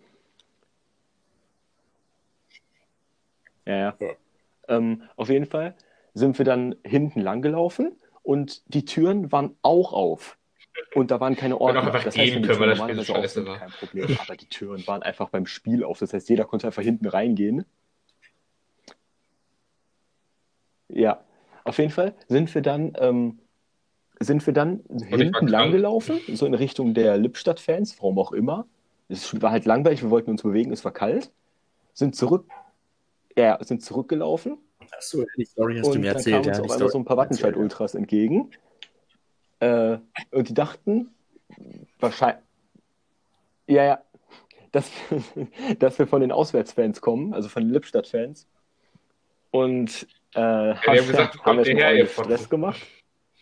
[3.65, 3.95] Ja, ja.
[3.99, 4.07] Ja.
[4.69, 5.75] Ähm, auf jeden Fall
[6.13, 7.93] sind wir dann hinten lang gelaufen
[8.23, 10.37] und die Türen waren auch auf.
[10.93, 11.91] Und da waren keine Ordner.
[11.91, 13.57] Das gehen wenn die können, weil Türen das Spiel so normalerweise auf scheiße sind, war.
[13.57, 14.17] kein Problem.
[14.19, 15.99] Aber die Türen waren einfach beim Spiel auf.
[15.99, 17.65] Das heißt, jeder konnte einfach hinten reingehen.
[20.89, 21.23] Ja,
[21.63, 23.39] auf jeden Fall sind wir dann, ähm,
[24.19, 25.71] sind wir dann hinten lang krank.
[25.73, 28.65] gelaufen, so in Richtung der Lippstadt-Fans, warum auch immer.
[29.09, 31.31] Es war halt langweilig, wir wollten uns bewegen, es war kalt.
[31.93, 32.45] Sind zurück,
[33.35, 34.57] ja, sind zurückgelaufen
[34.95, 36.35] Achso, die Story hast du und mir dann erzählt.
[36.35, 38.51] kamen Ja, uns auf einmal so ein paar du mir Wattenscheid-Ultras entgegen.
[39.59, 39.97] Äh,
[40.31, 41.13] und die dachten,
[41.99, 42.43] wahrscheinlich,
[43.67, 44.01] ja, ja,
[44.71, 44.89] dass,
[45.79, 48.47] dass wir von den Auswärtsfans kommen, also von den Lippstadt-Fans.
[49.51, 52.11] Und äh, haben, haben gesagt, haben kommt jetzt ihr mal her, ihr ordentlich?
[52.25, 52.81] Stress gemacht.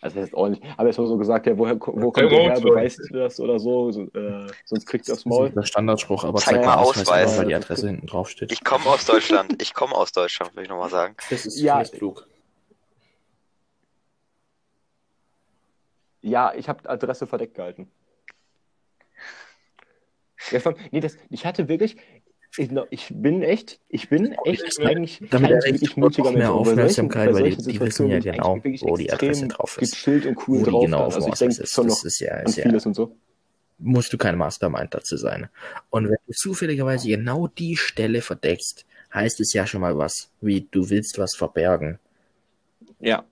[0.00, 0.62] Also das ist ordentlich.
[0.76, 3.40] Aber jetzt mal so gesagt, ja, woher, wo Ja, kommt ihr her, beweist ihr das
[3.40, 5.30] oder so, so äh, sonst kriegt ihr aufs ja.
[5.30, 5.46] Das Maul.
[5.48, 8.52] ist der Standardspruch, aber Zeig mal Ausweis, weil die Adresse hinten drauf steht.
[8.52, 9.60] Ich komme aus Deutschland.
[9.60, 11.16] Ich komme aus Deutschland, will ich nochmal sagen.
[11.30, 11.76] das ist Ja.
[11.76, 11.98] vielleicht
[16.26, 17.88] Ja, ich habe Adresse verdeckt gehalten.
[20.50, 21.96] Ja, von, nee, das, ich hatte wirklich,
[22.58, 27.32] ich, ich bin echt, ich bin echt eigentlich Damit kein wirklich sofort mutiger mehr Aufmerksamkeit,
[27.32, 29.92] weil die- die wissen ja genau, wo die Adresse drauf ist.
[29.92, 30.84] Gechillt und cool Wo die drauf.
[30.84, 31.72] genau dem also ich Ausweis denke ist.
[31.72, 33.16] schon noch ist ja, an ist ja und so.
[33.78, 35.48] musst du kein Mastermind dazu sein.
[35.90, 38.84] Und wenn du zufälligerweise genau die Stelle verdeckst,
[39.14, 42.00] heißt es ja schon mal was, wie du willst was verbergen.
[42.98, 43.24] Ja.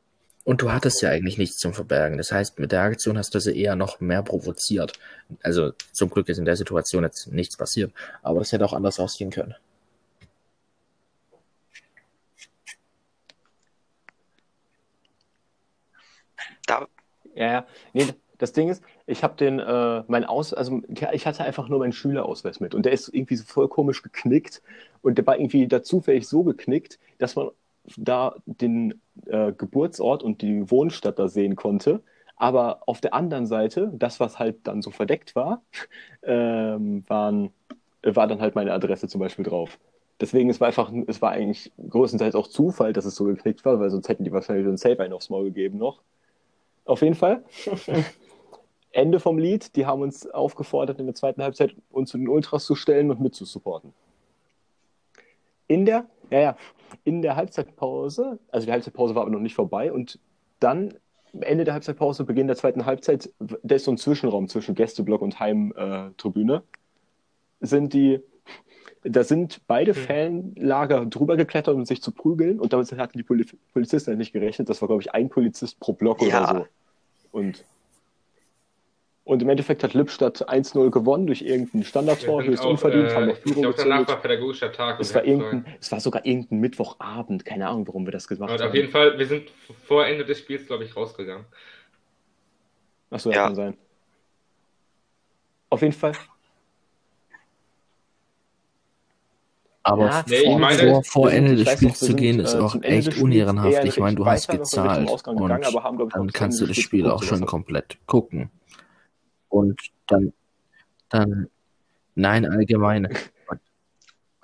[0.45, 2.19] Und du hattest ja eigentlich nichts zum Verbergen.
[2.19, 4.93] Das heißt, mit der Aktion hast du sie eher noch mehr provoziert.
[5.43, 7.93] Also zum Glück ist in der Situation jetzt nichts passiert.
[8.23, 9.55] Aber das hätte auch anders ausgehen können.
[16.67, 16.87] Da,
[17.35, 17.67] Ja, ja.
[17.93, 21.79] Nee, das Ding ist, ich habe den, äh, mein Aus, also ich hatte einfach nur
[21.79, 24.63] meinen Schülerausweis mit und der ist irgendwie so voll komisch geknickt
[25.03, 27.51] und der war irgendwie da zufällig so geknickt, dass man
[27.97, 32.03] da den äh, Geburtsort und die Wohnstadt da sehen konnte.
[32.37, 35.63] Aber auf der anderen Seite, das, was halt dann so verdeckt war,
[36.23, 37.51] ähm, waren,
[38.03, 39.79] war dann halt meine Adresse zum Beispiel drauf.
[40.21, 43.81] Deswegen, es war einfach, es war eigentlich größtenteils auch Zufall, dass es so geknickt war,
[43.81, 46.01] weil sonst hätten die wahrscheinlich so ein Safe einen aufs Maul gegeben noch.
[46.85, 47.43] Auf jeden Fall.
[48.93, 49.75] Ende vom Lied.
[49.75, 53.21] Die haben uns aufgefordert, in der zweiten Halbzeit uns zu den Ultras zu stellen und
[53.21, 53.93] mitzusupporten.
[55.67, 56.57] In der, ja, ja,
[57.05, 60.19] in der Halbzeitpause, also die Halbzeitpause war aber noch nicht vorbei und
[60.59, 60.95] dann
[61.33, 65.21] am Ende der Halbzeitpause, Beginn der zweiten Halbzeit, da ist so ein Zwischenraum zwischen Gästeblock
[65.23, 66.63] und Heimtribüne,
[67.61, 68.21] sind die,
[69.03, 73.47] da sind beide Fanlager drüber geklettert, um sich zu prügeln und damit hatten die Poli
[73.73, 74.69] Polizisten halt nicht gerechnet.
[74.69, 76.45] Das war, glaube ich, ein Polizist pro Block Ja.
[76.51, 76.67] oder so.
[77.33, 77.65] Und,
[79.25, 83.27] und im Endeffekt hat Lippstadt 1-0 gewonnen durch irgendein Standardtor, höchst auch, unverdient, äh, haben
[83.27, 84.09] noch ich Führung glaube, danach gezogen.
[84.17, 85.01] war pädagogischer Tag.
[85.01, 88.53] Es und war, irgendein, es war sogar irgendein Mittwochabend, keine Ahnung, warum wir das gemacht
[88.53, 88.69] Und haben.
[88.69, 89.51] auf jeden Fall, wir sind
[89.87, 91.47] vor Ende des Spiels, glaube ich, rausgegangen.
[93.11, 93.37] Achso, ja.
[93.37, 93.45] Ja.
[93.47, 93.77] kann sein.
[95.71, 96.13] Auf jeden Fall.
[99.87, 102.45] Aber Ja, Nee, ich vor, meine- vor, vor Ende ich des Spiels zu gehen, sind,
[102.47, 103.85] ist äh, auch echt unehrenhaft.
[103.85, 107.23] Ich meine, du hast gezahlt und gegangen, glaub ich, dann kannst du das Spiel auch
[107.23, 108.51] schon komplett gucken.
[109.55, 110.33] Und dann,
[111.11, 111.49] dann,
[112.17, 113.09] nein, allgemein.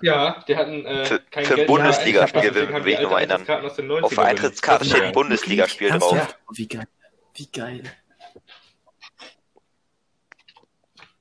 [0.03, 3.13] Ja, die hatten äh, Für- kein für Geld Bundesligaspiel will- ich alte erinnern.
[3.13, 4.97] Eintrittskarten aus den 90ern auf der Eintrittskarte benutzt.
[4.99, 6.11] steht Bundesligaspiel drauf.
[6.13, 6.39] Ernsthaft?
[6.53, 6.87] Wie geil.
[7.35, 7.83] Wie geil.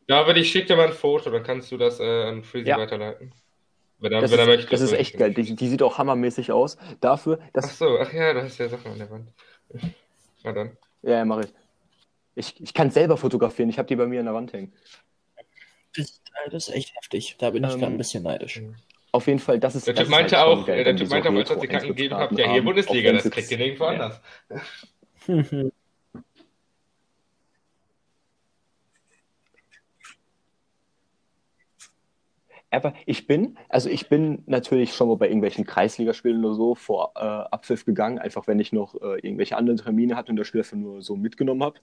[0.06, 2.70] Ja, aber ich schicke dir mal ein Foto, dann kannst du das äh, an Freezy
[2.70, 2.78] Ja.
[2.78, 3.34] weiterleiten.
[3.98, 4.70] Wenn er, Das, wenn er ist, möchte.
[4.70, 5.34] das ist echt geil.
[5.34, 6.78] Die, die sieht auch hammermäßig aus.
[7.02, 7.76] Dafür, Ach dass.
[7.78, 9.28] so, ach ja, da hast du ja Sachen an der Wand.
[10.42, 10.76] Na dann.
[11.02, 11.52] Ja, ja, mache ich.
[12.40, 13.70] Ich, ich kann selber fotografieren.
[13.70, 14.72] Ich habe die bei mir an der Wand hängen.
[15.96, 17.36] Das, das ist echt heftig.
[17.38, 18.60] Da bin ich Ähm, gerade ein bisschen neidisch.
[19.12, 19.86] Auf jeden Fall, das ist.
[19.86, 21.66] Der das Typ meinte halt auch, geil, der wenn Typ meinte auch, als ich die
[21.66, 23.90] Karten gegeben habe, ja, hier Bundesliga, das kriegt ihr nirgendwo ja.
[23.90, 24.20] anders.
[32.72, 37.12] Aber ich bin, also ich bin natürlich schon mal bei irgendwelchen Kreisligaspielen oder so vor
[37.16, 40.60] äh, Abpfiff gegangen, einfach wenn ich noch äh, irgendwelche anderen Termine hatte und das Spiel
[40.60, 41.80] dafür nur so mitgenommen habe.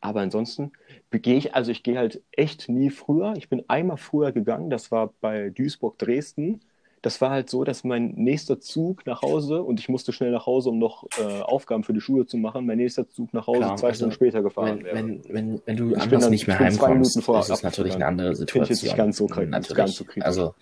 [0.00, 0.72] Aber ansonsten
[1.10, 3.34] gehe ich, also ich gehe halt echt nie früher.
[3.36, 6.60] Ich bin einmal früher gegangen, das war bei Duisburg Dresden.
[7.02, 10.46] Das war halt so, dass mein nächster Zug nach Hause und ich musste schnell nach
[10.46, 12.66] Hause, um noch äh, Aufgaben für die Schule zu machen.
[12.66, 14.94] Mein nächster Zug nach Hause Klar, zwei also Stunden später gefahren Wenn, wäre.
[14.96, 18.06] wenn, wenn, wenn du Ich anders dann- nicht mehr heimkommst, vor ist es natürlich eine
[18.06, 18.88] andere Finde ich jetzt Situation.
[18.88, 19.76] nicht ganz so natürlich.
[19.76, 20.24] ganz so kritisch.
[20.24, 20.54] Also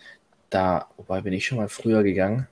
[0.50, 2.48] da, wobei bin ich schon mal früher gegangen.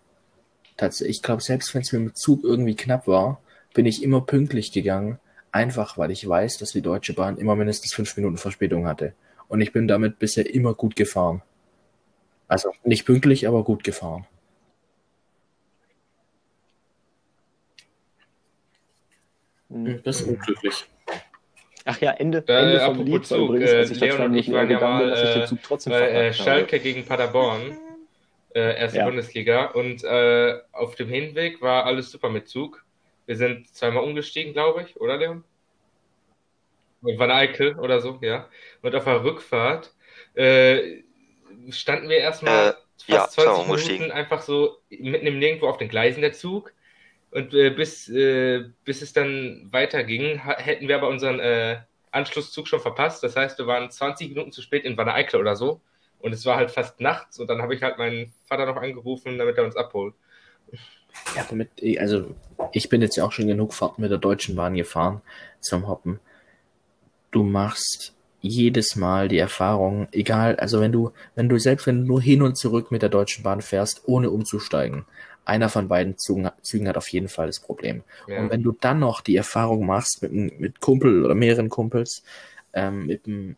[0.76, 3.40] tatsächlich, ich glaube, selbst wenn es mit dem Zug irgendwie knapp war,
[3.74, 5.18] bin ich immer pünktlich gegangen,
[5.54, 9.14] einfach weil ich weiß, dass die Deutsche Bahn immer mindestens fünf Minuten Verspätung hatte.
[9.48, 11.42] Und ich bin damit bisher immer gut gefahren.
[12.48, 14.26] Also nicht pünktlich, aber gut gefahren.
[19.70, 20.02] Hm.
[20.02, 20.86] Das ist unglücklich.
[21.84, 24.22] Ach ja, Ende, Äh, Ende vom apropos Lied war Zug, übrigens, äh, als ich Leon
[24.22, 26.34] und ich waren ja mal dass ich den äh, Zug trotzdem bei äh, habe.
[26.34, 27.76] Schalke gegen Paderborn,
[28.54, 29.04] äh, erste Ja.
[29.04, 29.66] Bundesliga.
[29.66, 32.83] Und äh, auf dem Hinweg war alles super mit Zug.
[33.26, 35.44] Wir sind zweimal umgestiegen, glaube ich, oder Leon?
[37.02, 38.48] Van Eickel oder so, ja.
[38.82, 39.94] Und auf der Rückfahrt
[40.34, 41.02] äh,
[41.70, 45.78] standen wir erstmal Äh, fast ja, 20 zweimal Minuten einfach so mitten im Nirgendwo auf
[45.78, 46.72] den Gleisen der Zug.
[47.30, 51.80] Und äh, bis, äh, bis es dann weiterging, hätten wir aber unseren äh,
[52.12, 53.22] Anschlusszug schon verpasst.
[53.24, 55.80] Das heißt, wir waren 20 Minuten zu spät in Wanne Eickel oder so.
[56.20, 57.38] Und es war halt fast nachts.
[57.40, 60.14] Und dann habe ich halt meinen Vater noch angerufen, damit er uns abholt.
[61.36, 62.34] Ja, damit, also
[62.72, 65.20] ich bin jetzt ja auch schon genug Fahrten mit der Deutschen Bahn gefahren
[65.60, 66.20] zum Hoppen.
[67.30, 72.06] Du machst jedes Mal die Erfahrung, egal, also wenn du, wenn du selbst wenn du
[72.06, 75.06] nur hin und zurück mit der Deutschen Bahn fährst, ohne umzusteigen,
[75.44, 78.02] einer von beiden Zügen, Zügen hat auf jeden Fall das Problem.
[78.28, 78.40] Ja.
[78.40, 82.22] Und wenn du dann noch die Erfahrung machst mit, mit Kumpel oder mehreren Kumpels,
[82.72, 83.56] ähm, mit dem,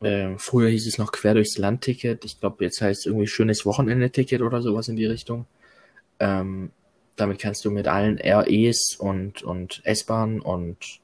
[0.00, 3.64] äh, früher hieß es noch quer durchs Land-Ticket, ich glaube, jetzt heißt es irgendwie schönes
[3.66, 5.46] Wochenende-Ticket oder sowas in die Richtung.
[6.20, 6.70] Ähm,
[7.16, 11.00] damit kannst du mit allen REs und, und S-Bahn und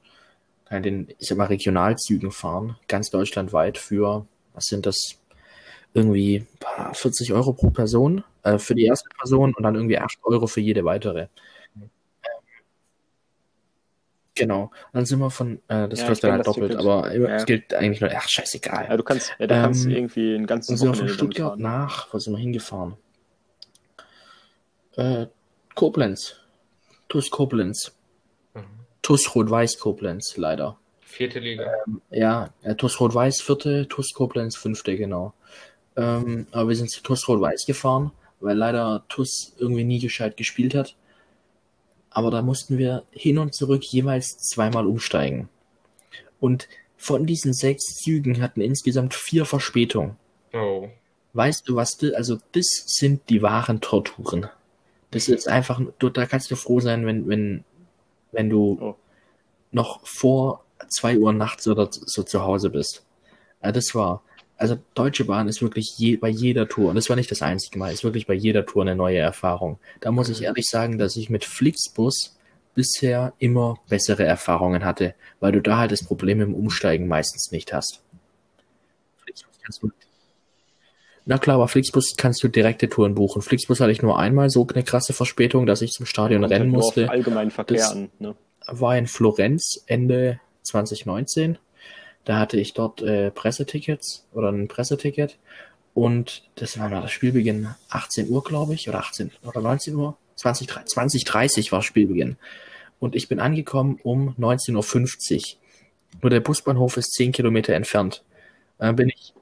[0.71, 5.19] den, ich sag mal, Regionalzügen fahren, ganz deutschlandweit für, was sind das,
[5.93, 10.17] irgendwie paar 40 Euro pro Person äh, für die erste Person und dann irgendwie 8
[10.23, 11.27] Euro für jede weitere.
[14.35, 14.71] Genau.
[14.93, 16.85] Dann sind wir von, äh, das Ja, kostet halt doppelt, Ticket.
[16.85, 17.35] aber Ja.
[17.35, 18.87] es gilt eigentlich nur, ach, scheißegal.
[18.89, 21.59] Ja, du kannst, ja, du kannst Ähm, irgendwie ein ganzes Dann sind wir von Stuttgart
[21.59, 22.97] nach, wo sind wir hingefahren?
[24.95, 25.27] Äh,
[25.75, 26.35] Koblenz.
[27.09, 27.93] TuS Koblenz.
[28.53, 28.63] Mhm.
[29.01, 30.77] TuS Rot-Weiß Koblenz, leider.
[31.01, 31.71] Vierte Liga.
[32.09, 35.33] Ja, äh, TuS Rot-Weiß vierte, TuS Koblenz fünfte, genau.
[35.95, 40.73] Ähm, aber wir sind zu TuS Rot-Weiß gefahren, weil leider TuS irgendwie nie gescheit gespielt
[40.73, 40.95] hat.
[42.09, 45.49] Aber da mussten wir hin und zurück jeweils zweimal umsteigen.
[46.39, 46.67] Und
[46.97, 50.15] von diesen sechs Zügen hatten insgesamt vier Verspätungen.
[50.53, 50.89] Oh.
[51.33, 54.49] Weißt du, was du, also das sind die wahren Torturen.
[55.13, 57.63] Das ist einfach, du, da kannst du froh sein, wenn, wenn,
[58.31, 58.95] wenn du Oh.
[59.71, 63.03] noch vor zwei Uhr nachts oder so zu Hause bist.
[63.63, 64.23] Ja, das war,
[64.57, 67.79] also Deutsche Bahn ist wirklich je, bei jeder Tour, und das war nicht das einzige
[67.79, 69.79] Mal, ist wirklich bei jeder Tour eine neue Erfahrung.
[70.01, 72.37] Da muss ich ehrlich sagen, dass ich mit Flixbus
[72.75, 77.71] bisher immer bessere Erfahrungen hatte, weil du da halt das Problem im Umsteigen meistens nicht
[77.73, 78.01] hast.
[79.23, 79.91] Flixbus kannst du
[81.25, 83.41] na klar, aber Flixbus kannst du direkte Touren buchen.
[83.41, 86.71] Flixbus hatte ich nur einmal so eine krasse Verspätung, dass ich zum Stadion Kommt rennen
[86.71, 87.09] halt musste.
[87.09, 88.09] Allgemeinen Verkehr Das- an.
[88.19, 88.35] Ne?
[88.67, 91.57] War in Florenz Ende 2019.
[92.25, 95.37] Da hatte ich dort äh, Pressetickets oder ein Presseticket.
[95.93, 100.17] Und das war mal das Spielbeginn 18 Uhr, glaube ich, oder 18 oder 19 Uhr.
[100.37, 102.37] 20, 2030 war Spielbeginn.
[102.99, 105.59] Und ich bin angekommen um 19.50 Uhr.
[106.21, 108.23] Nur der Busbahnhof ist 10 Kilometer entfernt.
[108.77, 109.33] Dann bin ich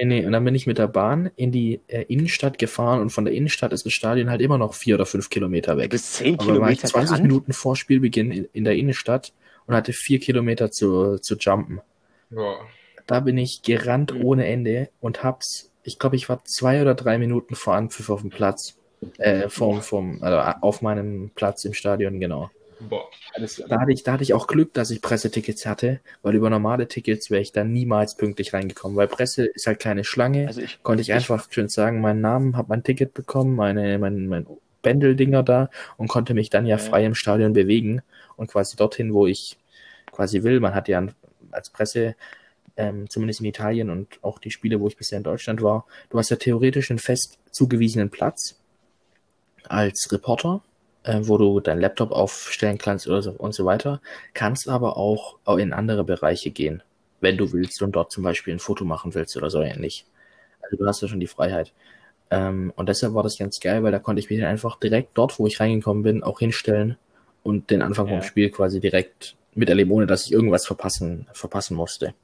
[0.00, 3.10] Nee, nee, und dann bin ich mit der Bahn in die äh, Innenstadt gefahren und
[3.10, 5.90] von der Innenstadt ist das Stadion halt immer noch vier oder fünf Kilometer weg.
[5.90, 7.22] Bis 10 Aber war ich Kilometer 20 dran?
[7.22, 9.34] Minuten vor Spielbeginn in, in der Innenstadt
[9.66, 11.82] und hatte vier Kilometer zu, zu jumpen.
[12.30, 12.66] Boah.
[13.06, 14.24] Da bin ich gerannt Mhm.
[14.24, 18.22] ohne Ende und hab's, ich glaube, ich war zwei oder drei Minuten vor Anpfiff auf
[18.22, 18.76] dem Platz.
[19.18, 22.50] Äh, vom, vom, also auf meinem Platz im Stadion, genau.
[22.88, 23.08] Boah.
[23.68, 26.88] Da, hatte ich, da hatte ich auch Glück, dass ich Pressetickets hatte, weil über normale
[26.88, 30.46] Tickets wäre ich da niemals pünktlich reingekommen, weil Presse ist halt keine Schlange.
[30.48, 34.26] Also ich, Konnte ich einfach schön sagen, meinen Namen, habe mein Ticket bekommen, meine, mein,
[34.26, 34.46] mein
[34.82, 36.82] Bändeldinger da und konnte mich dann ja Ja.
[36.82, 38.02] frei im Stadion bewegen
[38.36, 39.58] und quasi dorthin, wo ich
[40.10, 40.58] quasi will.
[40.60, 41.06] Man hat ja
[41.52, 42.16] als Presse,
[42.76, 46.18] ähm, zumindest in Italien und auch die Spiele, wo ich bisher in Deutschland war, du
[46.18, 48.56] hast ja theoretisch einen fest zugewiesenen Platz
[49.68, 50.62] als Reporter,
[51.04, 54.00] äh, wo du deinen Laptop aufstellen kannst oder so und so weiter,
[54.34, 56.82] kannst aber auch in andere Bereiche gehen,
[57.20, 60.06] wenn du willst und dort zum Beispiel ein Foto machen willst oder so ähnlich.
[60.62, 61.72] Also du hast ja schon die Freiheit.
[62.30, 65.10] Ähm, und deshalb war das ganz geil, weil da konnte ich mich dann einfach direkt
[65.14, 66.96] dort, wo ich reingekommen bin, auch hinstellen
[67.42, 68.14] und den Anfang Ja.
[68.14, 72.14] vom Spiel quasi direkt miterleben, ohne dass ich irgendwas verpassen, verpassen musste.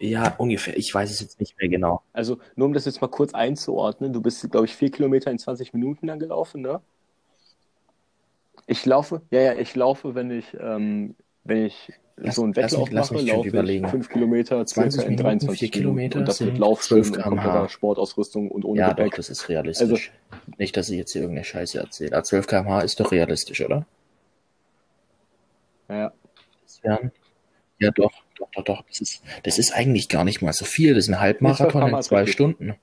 [0.00, 0.76] Ja, ungefähr.
[0.76, 2.02] Ich weiß es jetzt nicht mehr genau.
[2.12, 5.38] also nur um das jetzt mal kurz einzuordnen, du bist, glaube ich, vier Kilometer in
[5.38, 6.80] 20 Minuten dann gelaufen, ne?
[8.66, 11.14] Ich laufe, ja, ja, ich laufe, wenn ich, ähm,
[11.44, 13.88] wenn ich lass, so einen lass mich, Wettlauf lass mache, laufe ich überlegen.
[13.88, 17.22] 5 Kilometer, 20 circa in Minuten, 23 4 Kilometer Und das mit Laufschuhen 12 und
[17.22, 17.28] km/h.
[17.30, 19.16] kompletter Sportausrüstung und ohne Ja, doch, Gepäck.
[19.16, 20.12] das ist realistisch.
[20.58, 22.12] Nicht, dass ich jetzt hier irgendeine Scheiße erzähle.
[22.12, 23.86] Aber 12 km/h ist doch realistisch, oder?
[25.88, 26.12] Ja.
[26.64, 27.10] Das wären,
[27.78, 28.84] ja, doch, doch, doch, doch.
[28.88, 30.94] Das ist, das ist eigentlich gar nicht mal so viel.
[30.94, 31.40] Das ist ein Nee, 12
[31.74, 32.26] Halbmarathon in zwei.
[32.26, 32.74] Stunden.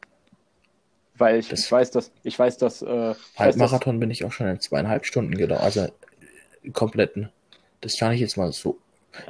[1.18, 4.26] Weil ich, Das- weiß, dass, ich weiß, dass, äh, ich weiß, dass, Halbmarathon bin ich
[4.26, 5.64] auch schon in zweieinhalb Stunden gelaufen.
[5.64, 7.30] Also äh, kompletten.
[7.82, 8.80] Das kann ich jetzt mal so.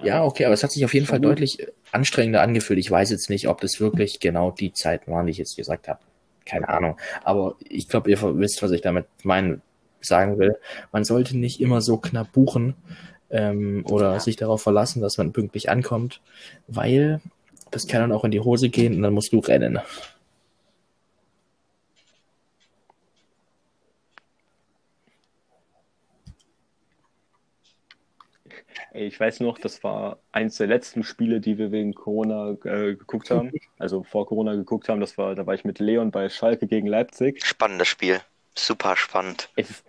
[0.04, 1.26] Ja, okay, aber es hat sich auf jeden Fall gut.
[1.30, 2.80] deutlich äh, anstrengender angefühlt.
[2.80, 5.88] Ich weiß jetzt nicht, ob das wirklich genau die Zeiten waren, die ich jetzt gesagt
[5.88, 6.00] habe.
[6.46, 6.98] Keine Ahnung.
[7.24, 9.62] Aber ich glaube, ihr wisst, was ich damit meinen,
[10.02, 10.58] sagen will.
[10.92, 12.76] Man sollte nicht immer so knapp buchen
[13.30, 14.20] ähm, oder Ja.
[14.20, 16.22] sich darauf verlassen, dass man pünktlich ankommt,
[16.68, 17.22] weil
[17.72, 19.80] das kann dann auch in die Hose gehen und dann musst du rennen.
[28.96, 33.30] ich weiß noch, das war eins der letzten Spiele, die wir wegen Corona äh, geguckt
[33.30, 33.52] haben.
[33.78, 35.02] Also vor Corona geguckt haben.
[35.02, 37.46] Das war, da war ich mit Leon bei Schalke gegen Leipzig.
[37.46, 38.22] Spannendes Spiel.
[38.58, 39.50] Super spannend.
[39.58, 39.84] Es ist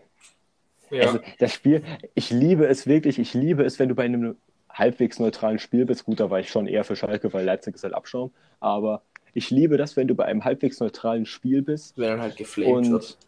[0.91, 1.07] Ja.
[1.07, 1.83] Also das Spiel,
[2.15, 4.37] ich liebe es wirklich, ich liebe es, wenn du bei einem
[4.71, 6.05] halbwegs neutralen Spiel bist.
[6.05, 8.31] Gut, da war ich schon eher für Schalke, weil Leipzig ist halt Abschaum.
[8.61, 9.03] Aber
[9.35, 12.93] ich liebe das, wenn du bei einem halbwegs neutralen Spiel bist Wenn dann halt geflamed
[12.93, 13.19] und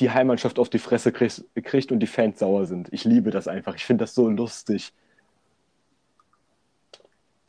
[0.00, 2.88] die Heimmannschaft auf die Fresse kriegst, kriegt und die Fans sauer sind.
[2.92, 3.74] Ich liebe das einfach.
[3.74, 4.92] Ich finde das so lustig.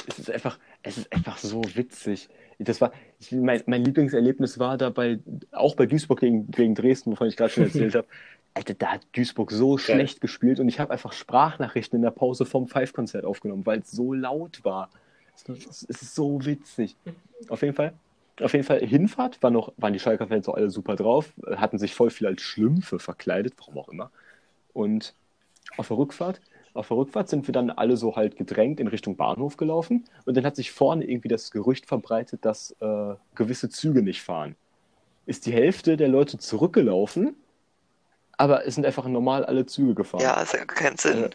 [0.10, 2.30] Es ist einfach, es ist einfach so witzig.
[2.58, 5.20] Das war, ich, mein, mein Lieblingserlebnis war dabei,
[5.52, 8.08] auch bei Duisburg gegen, gegen Dresden, wovon ich gerade schon erzählt habe.
[8.56, 12.46] Alter, da hat Duisburg so schlecht gespielt und ich habe einfach Sprachnachrichten in der Pause
[12.46, 14.90] vom Five-Konzert aufgenommen, weil es so laut war.
[15.48, 16.96] Es ist so witzig.
[17.48, 17.94] Auf jeden Fall.
[18.42, 21.94] Auf jeden Fall, Hinfahrt war noch, waren die Schalker-Fans auch alle super drauf, hatten sich
[21.94, 24.12] voll viel als Schlümpfe verkleidet, warum auch immer.
[24.74, 25.14] Und
[25.78, 26.42] auf der Rückfahrt,
[26.80, 30.36] auf der Rückfahrt sind wir dann alle so halt gedrängt in Richtung Bahnhof gelaufen und
[30.36, 34.56] dann hat sich vorne irgendwie das Gerücht verbreitet, dass äh, gewisse Züge nicht fahren.
[35.26, 37.36] Ist die Hälfte der Leute zurückgelaufen,
[38.38, 40.24] aber es sind einfach normal alle Züge gefahren.
[40.24, 41.24] Ja, das hat keinen Sinn.
[41.26, 41.30] Äh,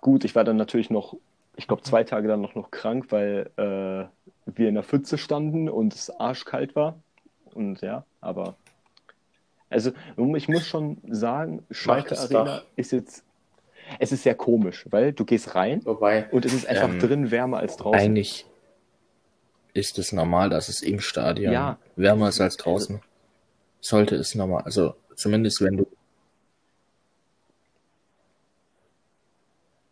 [0.00, 1.16] Gut, ich war dann natürlich noch,
[1.56, 4.06] ich glaube, zwei Tage dann noch, noch krank, weil äh,
[4.46, 7.00] wir in der Pfütze standen und es arschkalt war.
[7.52, 8.54] Und ja, aber.
[9.68, 9.90] Also,
[10.36, 13.24] ich muss schon sagen, Schalke Arena ist jetzt.
[14.00, 17.30] Es ist sehr komisch, weil du gehst rein Wobei, und es ist einfach Ähm, drin
[17.30, 17.98] wärmer als draußen.
[18.00, 18.46] eigentlich
[19.74, 21.78] ist es normal, dass es im Stadion Ja.
[21.94, 23.00] wärmer ist als draußen.
[23.80, 25.86] Sollte es normal, also zumindest wenn du.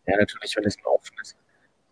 [0.07, 1.35] Ja, natürlich, wenn es ein offenes.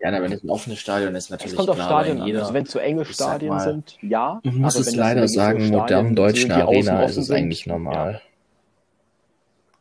[0.03, 2.21] Ja, na, wenn es ein offenes Stadion ist, natürlich Es kommt auf klar, Stadion weil
[2.23, 2.27] an.
[2.27, 4.41] jeder, Also wenn es so enge Stadien mal, sind, ja.
[4.43, 7.65] Man muss aber es leider so sagen, Stadien modernen deutschen Arena ist es sind, eigentlich
[7.67, 8.21] normal.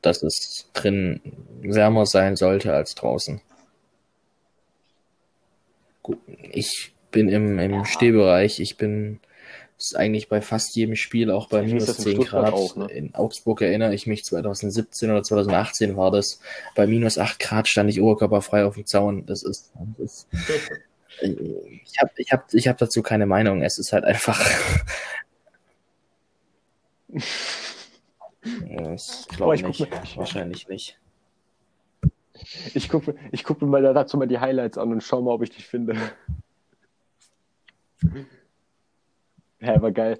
[0.01, 1.21] Dass es drin
[1.61, 3.41] wärmer sein sollte als draußen.
[6.05, 6.19] Gut,
[6.53, 7.85] ich bin im, im Ja.
[7.85, 9.19] Stehbereich, ich bin
[9.83, 12.55] ist eigentlich bei fast jedem Spiel, auch bei minus das in 10 Stuttgart Grad.
[12.55, 12.87] auch, ne?
[12.87, 16.41] In Augsburg erinnere ich mich, 2017 oder 2018 war das.
[16.75, 19.27] Bei minus 8 Grad stand ich oberkörperfrei auf dem Zaun.
[19.27, 20.29] Das ist, das ist
[21.21, 23.63] ich habe ich hab, ich hab dazu keine Meinung.
[23.63, 24.41] Es ist halt einfach.
[28.77, 30.17] Das glaube ich nicht.
[30.17, 30.99] Wahrscheinlich nicht.
[32.75, 35.43] Ich gucke ich guck mir mal dazu mal die Highlights an und schau mal, ob
[35.43, 35.97] ich dich finde.
[39.67, 40.19] Ja, war geil.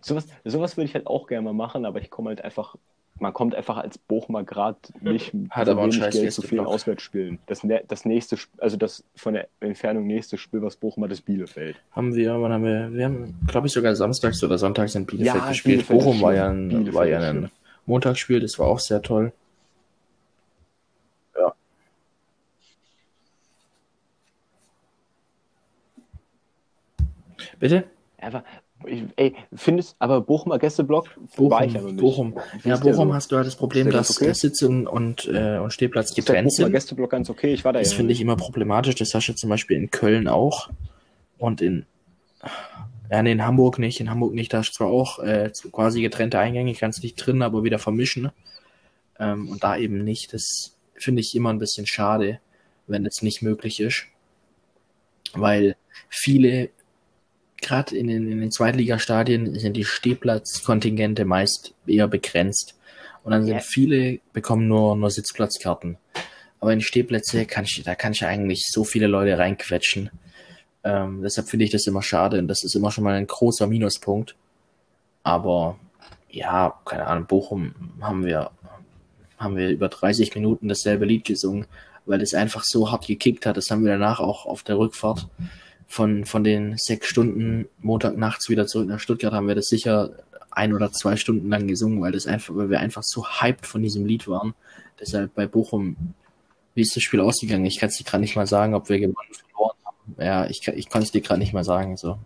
[0.00, 2.74] Sowas, sowas würde ich halt auch gerne mal machen, aber ich komme halt einfach,
[3.20, 6.66] man kommt einfach als Bochumer gerade nicht Hat für aber wenig scheiß Geld zu vielen.
[6.66, 7.38] Auswärtsspielen.
[7.46, 11.12] Das, nä- das nächste, Sp- also das von der Entfernung nächste Spiel, was Bochum hat,
[11.12, 11.76] ist Bielefeld.
[11.92, 15.42] Haben wir, wann haben wir, wir haben, glaube ich, sogar samstags oder sonntags in Bielefeld
[15.42, 15.86] Ja, gespielt.
[15.86, 16.36] Bielefeld ist Bochum war schön.
[16.38, 17.50] ja ein, Bielefeld war ja ist ein schön.
[17.86, 19.32] Montagsspiel, das war auch sehr toll.
[21.38, 21.54] Ja.
[27.58, 27.84] Bitte?
[28.20, 28.44] Aber,
[28.86, 32.00] ich, ey, findest, aber Bochumer Gästeblock Bochum, war ich ja noch nicht.
[32.00, 32.38] Bochum.
[32.64, 33.14] Ja, Bochum so?
[33.14, 34.24] hast du halt das Problem, dass ganz okay?
[34.26, 36.72] der Sitz und, und, äh, und Stehplatz getrennt sind.
[36.72, 37.52] Gästeblock ganz okay?
[37.52, 38.94] Ich war da Das ja finde ich immer problematisch.
[38.94, 40.70] Das hast du zum Beispiel in Köln auch.
[41.38, 41.86] Und in,
[43.10, 44.00] ja, nee, in Hamburg nicht.
[44.00, 44.52] In Hamburg nicht.
[44.52, 48.30] Da hast du zwar auch äh, quasi getrennte Eingänge, kannst nicht drin, aber wieder vermischen.
[49.18, 50.32] Ähm, und da eben nicht.
[50.32, 52.40] Das finde ich immer ein bisschen schade,
[52.86, 54.06] wenn das nicht möglich ist.
[55.34, 55.76] Weil
[56.08, 56.70] viele,
[57.62, 62.74] gerade in den, in den Zweitligastadien, sind die Stehplatzkontingente meist eher begrenzt.
[63.24, 63.60] Und dann sind Ja.
[63.60, 65.96] viele, bekommen nur, nur Sitzplatzkarten.
[66.60, 70.10] Aber in Stehplätze kann ich, da kann ich eigentlich so viele Leute reinquetschen.
[70.84, 73.66] Ähm, deshalb finde ich das immer schade und das ist immer schon mal ein großer
[73.66, 74.34] Minuspunkt.
[75.22, 75.78] Aber
[76.28, 78.50] ja, keine Ahnung, Bochum haben wir,
[79.38, 81.66] haben wir über 30 Minuten dasselbe Lied gesungen,
[82.06, 83.56] weil es einfach so hart gekickt hat.
[83.56, 85.28] Das haben wir danach auch auf der Rückfahrt
[85.92, 90.10] von, von den sechs Stunden Montag nachts wieder zurück nach Stuttgart haben wir das sicher
[90.50, 93.82] ein oder zwei Stunden lang gesungen, weil das einfach, weil wir einfach so hyped von
[93.82, 94.54] diesem Lied waren.
[94.98, 96.14] Deshalb bei Bochum,
[96.74, 97.66] wie ist das Spiel ausgegangen?
[97.66, 100.14] Ich kann es dir gerade nicht mal sagen, ob wir gewonnen verloren haben.
[100.18, 101.98] Ja, ich, ich kann es dir gerade nicht mal sagen.
[101.98, 102.18] So.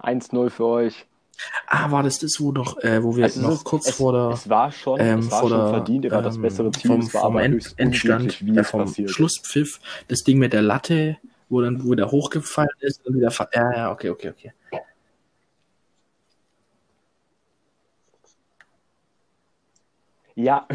[0.00, 1.06] 1-0 für euch.
[1.66, 4.12] Ah, war das das, wo doch, äh, wo wir also noch ist, kurz es, vor
[4.12, 6.70] der, es war schon, ähm, es war vor schon der, verdient, er war das bessere
[6.70, 9.10] Team, vom, vom aber End, Endstand, wie äh, vom passiert.
[9.10, 13.72] Schlusspfiff, das Ding mit der Latte, wo dann, wo der hochgefallen ist und wieder, ja,
[13.72, 14.52] ja, okay, okay, okay.
[20.36, 20.66] Ja,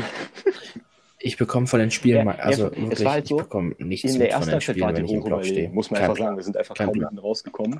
[1.19, 3.75] Ich bekomme von den Spielen Ja, mal, ja, also es wirklich, halt so, ich bekomme
[3.77, 5.69] nichts in der mit von ersten den Spielen, wenn ich im Block stehe.
[5.69, 6.37] muss man Kein einfach sagen.
[6.37, 7.79] Wir sind einfach kaum hinten rausgekommen.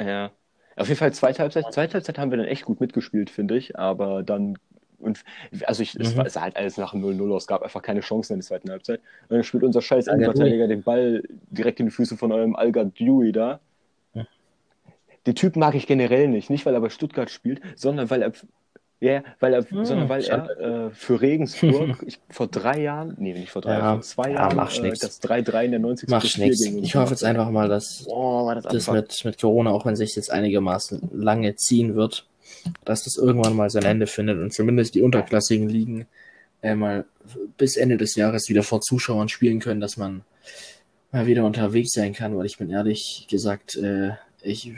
[0.00, 0.30] Ja.
[0.76, 3.78] Auf jeden Fall zweite Halbzeit, zweite Halbzeit haben wir dann echt gut mitgespielt, finde ich.
[3.78, 4.56] Aber dann,
[4.98, 5.22] und,
[5.66, 6.18] also ich, es, Mhm.
[6.18, 8.46] war, es sah halt alles nach dem 0-0 aus, gab einfach keine Chancen in der
[8.46, 9.00] zweiten Halbzeit.
[9.28, 10.06] Und dann spielt unser scheiß.
[10.06, 13.60] Innenverteidiger den Ball direkt in die Füße von eurem Alga Dewey da.
[14.14, 14.26] Ja.
[15.26, 16.48] Den Typ mag ich generell nicht.
[16.48, 18.32] Nicht, weil er bei Stuttgart spielt, sondern weil er,
[19.00, 23.32] ja, weil er, Hm, sondern weil er äh, für Regensburg ich, vor drei Jahren, nee,
[23.32, 24.98] nicht vor drei Ja, Jahren, vor zwei ja, Jahren äh, nix.
[25.00, 26.08] das 3-3 in der 90.
[26.10, 26.62] Macht Spiel nichts.
[26.64, 29.86] gegen uns Ich hoffe jetzt einfach mal, dass war das, das mit, mit Corona, auch
[29.86, 32.26] wenn sich jetzt einigermaßen lange ziehen wird,
[32.84, 36.06] dass das irgendwann mal sein Ende findet und zumindest die unterklassigen Ligen
[36.62, 37.06] äh, mal
[37.56, 40.22] bis Ende des Jahres wieder vor Zuschauern spielen können, dass man
[41.10, 44.10] mal wieder unterwegs sein kann, weil ich bin ehrlich gesagt, äh,
[44.42, 44.72] ich,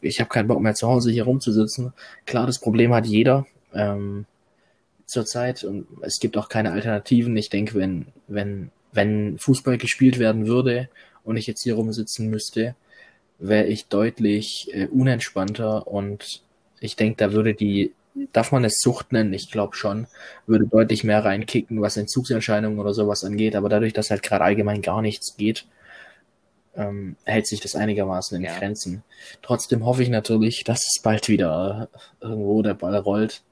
[0.00, 1.92] ich habe keinen Bock mehr zu Hause hier rumzusitzen.
[2.26, 4.26] Klar, das Problem hat jeder ähm,
[5.06, 7.36] zurzeit und es gibt auch keine Alternativen.
[7.36, 10.88] Ich denke, wenn, wenn, wenn Fußball gespielt werden würde
[11.24, 12.74] und ich jetzt hier rumsitzen müsste,
[13.38, 16.42] wäre ich deutlich äh, unentspannter und
[16.80, 17.92] ich denke, da würde die,
[18.32, 19.32] darf man es Sucht nennen?
[19.32, 20.06] Ich glaube schon,
[20.46, 24.82] würde deutlich mehr reinkicken, was Entzugserscheinungen oder sowas angeht, aber dadurch, dass halt gerade allgemein
[24.82, 25.66] gar nichts geht,
[26.78, 28.58] ähm, hält sich das einigermaßen in Ja.
[28.58, 29.02] Grenzen.
[29.42, 31.88] Trotzdem hoffe ich natürlich, dass es bald wieder
[32.20, 33.42] äh, irgendwo der Ball rollt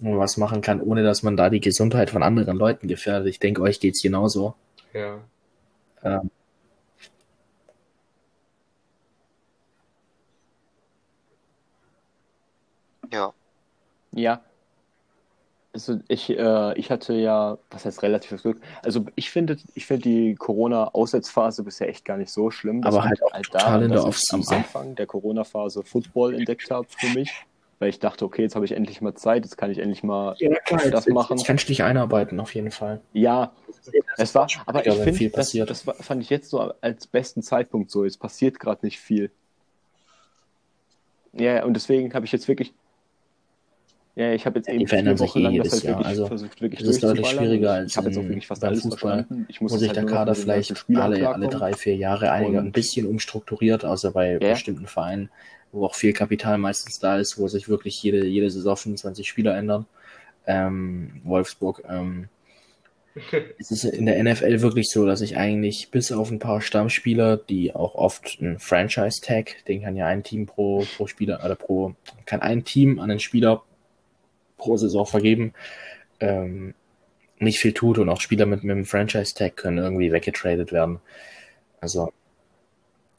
[0.00, 3.28] und was machen kann, ohne dass man da die Gesundheit von anderen Leuten gefährdet.
[3.28, 4.54] Ich denke, euch geht's genauso.
[4.94, 5.18] Ja.
[6.04, 6.30] Ähm,
[13.12, 13.32] Ja.
[14.12, 14.40] Ja.
[15.72, 18.60] Also ich, äh, ich hatte ja, was heißt relatives Glück?
[18.82, 22.82] Also ich finde, ich finde die Corona-Aussetzphase bisher echt gar nicht so schlimm.
[22.82, 24.42] Das Aber halt auch total in der dass ich am.
[24.48, 27.30] Anfang der Corona-Phase Football entdeckt habe für mich,
[27.78, 30.34] weil ich dachte, okay, jetzt habe ich endlich mal Zeit, jetzt kann ich endlich mal
[30.90, 31.36] das machen.
[31.36, 33.00] Jetzt kannst du dich einarbeiten, auf jeden Fall.
[33.12, 33.52] Ja,
[34.16, 35.70] es war, aber Ja, ich finde, viel das, passiert.
[35.70, 38.04] das war- fand ich jetzt so als besten Zeitpunkt so.
[38.04, 39.30] Es passiert gerade nicht viel.
[41.32, 42.74] Ja, ja, und deswegen habe ich jetzt wirklich,
[44.20, 45.72] ja, ich habe jetzt Ja, eben die verändern vier sich Wochen eh lang jedes das
[45.74, 45.92] halt Jahr.
[45.98, 48.60] wirklich Also, versucht, wirklich es ist deutlich schwieriger Ich als habe jetzt auch wirklich fast
[48.60, 49.46] beim alles Fußball, verstanden.
[49.48, 52.58] Ich muss Wo sich halt der Kader den vielleicht alle, alle drei, vier Jahre einiger
[52.60, 54.38] Und- ein bisschen umstrukturiert, außer bei Ja.
[54.38, 55.30] bestimmten Vereinen,
[55.72, 59.56] wo auch viel Kapital meistens da ist, wo sich wirklich jede, jede Saison 25 Spieler
[59.56, 59.86] ändern.
[60.46, 62.28] Ähm, Wolfsburg, ähm,
[63.58, 67.36] es ist in der NFL wirklich so, dass ich eigentlich bis auf ein paar Stammspieler,
[67.36, 71.94] die auch oft ein Franchise-Tag, den kann ja ein Team pro, pro Spieler, oder pro,
[72.26, 73.62] kann ein Team an einen Spieler
[74.60, 75.52] pro Saison vergeben,
[76.20, 76.74] ähm,
[77.38, 81.00] nicht viel tut und auch Spieler mit, mit einem Franchise-Tag können irgendwie weggetradet werden.
[81.80, 82.12] Also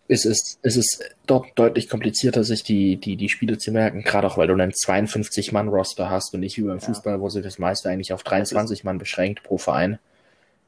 [0.08, 4.28] es ist, es ist dort deutlich komplizierter, sich die, die, die Spiele zu merken, gerade
[4.28, 6.86] auch weil du einen 52-Mann-Roster hast und nicht wie beim Ja.
[6.86, 10.00] Fußball, wo sich das meiste eigentlich auf 23 Mann beschränkt pro Verein.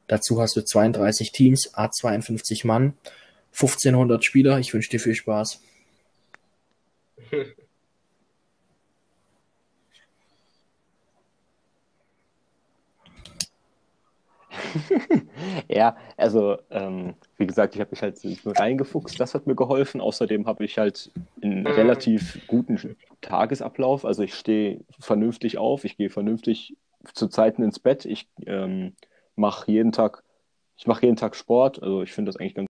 [0.06, 2.94] Dazu hast du 32 Teams, a 52 Mann,
[3.52, 4.58] 1500 Spieler.
[4.58, 5.60] Ich wünsche dir viel Spaß.
[15.68, 20.00] Ja, also ähm, wie gesagt, ich habe mich halt nur reingefuchst, das hat mir geholfen.
[20.00, 21.10] Außerdem habe ich halt
[21.42, 24.04] einen relativ guten Tagesablauf.
[24.04, 26.76] Also ich stehe vernünftig auf, ich gehe vernünftig
[27.12, 28.04] zu Zeiten ins Bett.
[28.04, 28.94] Ich ähm,
[29.36, 30.22] mache jeden Tag,
[30.76, 31.82] ich mache jeden Tag Sport.
[31.82, 32.68] Also ich finde das eigentlich ganz.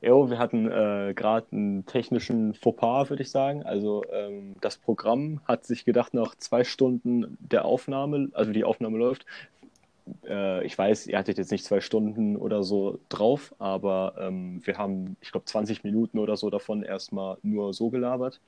[0.00, 3.64] Jo, wir hatten äh, gerade einen technischen Fauxpas, würde ich sagen.
[3.64, 8.96] Also ähm, das Programm hat sich gedacht, nach zwei Stunden der Aufnahme, also die Aufnahme
[8.96, 9.26] läuft,
[10.26, 14.78] äh, ich weiß, ihr hattet jetzt nicht zwei Stunden oder so drauf, aber ähm, wir
[14.78, 18.40] haben, ich glaube, 20 Minuten oder so davon erstmal nur so gelabert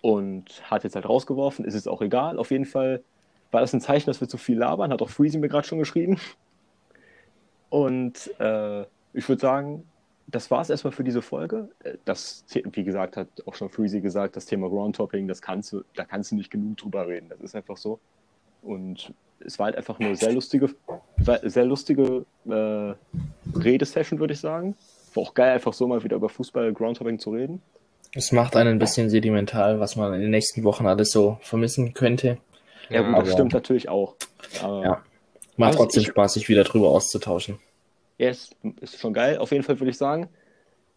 [0.00, 1.64] und hat jetzt halt rausgeworfen.
[1.64, 2.38] Ist es auch egal.
[2.38, 3.02] Auf jeden Fall
[3.50, 5.78] war das ein Zeichen, dass wir zu viel labern, hat auch Freezy mir gerade schon
[5.78, 6.18] geschrieben.
[7.70, 8.82] Und äh,
[9.12, 9.84] ich würde sagen,
[10.26, 11.68] das war es erstmal für diese Folge.
[11.80, 15.82] Äh, das, wie gesagt, hat auch schon Freezy gesagt, das Thema Groundtopping, das kannst du,
[15.94, 17.28] da kannst du nicht genug drüber reden.
[17.28, 17.98] Das ist einfach so.
[18.62, 19.12] Und
[19.44, 20.70] es war halt einfach eine sehr lustige,
[21.42, 22.94] sehr lustige äh,
[23.58, 24.76] Redesession, würde ich sagen.
[25.14, 27.62] War auch geil, einfach so mal wieder über Fußball, Groundtopping zu reden.
[28.12, 31.94] Es macht einen ein bisschen sedimental, was man in den nächsten Wochen alles so vermissen
[31.94, 32.38] könnte.
[32.88, 34.16] Ja, gut, das stimmt natürlich auch.
[34.62, 35.02] Aber ja.
[35.56, 37.58] Macht trotzdem ich, Spaß, sich wieder drüber auszutauschen.
[38.16, 39.38] Ja, ist, ist schon geil.
[39.38, 40.28] Auf jeden Fall würde ich sagen,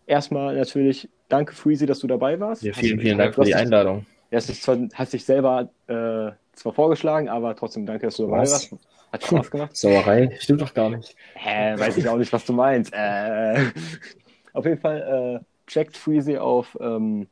[0.06, 2.64] erstmal natürlich danke, Freezy, dass du dabei warst.
[2.64, 4.06] Ja, vielen, vielen Dank für die Einladung.
[4.30, 6.32] Ja, es ist zwar, hast dich selber äh,
[6.62, 8.52] zwar vorgeschlagen, aber trotzdem danke, dass du dabei was?
[8.52, 8.76] warst.
[9.12, 9.72] Hat Spaß gemacht.
[9.76, 11.16] Sauerei, stimmt doch gar nicht.
[11.34, 12.94] Hä, weiß ich auch nicht, was du meinst.
[12.94, 13.66] Äh,
[14.54, 17.28] auf jeden Fall äh, checkt Freezy auf ähm,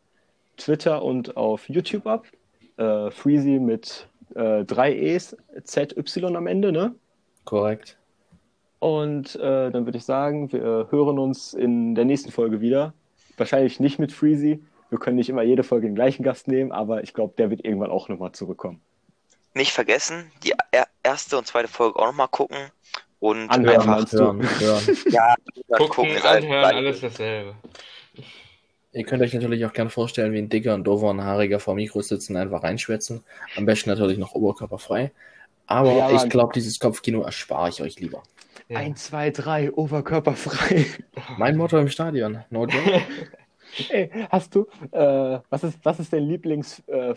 [0.58, 2.26] Twitter und auf YouTube ab.
[2.78, 6.96] Äh, Freezy mit äh, drei E's, ZY am Ende, ne?
[7.46, 7.98] Korrekt.
[8.80, 12.94] Und äh, dann würde ich sagen, wir hören uns in der nächsten Folge wieder.
[13.38, 14.64] Wahrscheinlich nicht mit Freezy.
[14.90, 17.64] Wir können nicht immer jede Folge den gleichen Gast nehmen, aber ich glaube, der wird
[17.64, 18.82] irgendwann auch nochmal zurückkommen.
[19.54, 20.54] Nicht vergessen, die
[21.04, 22.58] erste und zweite Folge auch nochmal gucken
[23.20, 24.98] und anhören, einfach hören, hören.
[25.10, 25.36] ja,
[25.70, 27.56] gucken, gucken anhören, alles dasselbe.
[28.92, 31.76] Ihr könnt euch natürlich auch gerne vorstellen, wie ein dicker und doofer und haariger vor
[31.76, 33.24] Mikro sitzen, einfach reinschwätzen.
[33.56, 35.12] Am besten natürlich noch oberkörperfrei.
[35.68, 38.24] Aber ja, ich glaube, dieses Kopfkino erspare ich euch lieber.
[38.68, 38.80] Ja.
[38.80, 40.86] 1, 2, 3, oberkörperfrei.
[41.38, 42.44] Mein Motto im Stadion.
[42.50, 43.02] No joke.
[43.90, 47.14] Ey, hast du, äh, was, ist, was ist dein Lieblings, äh,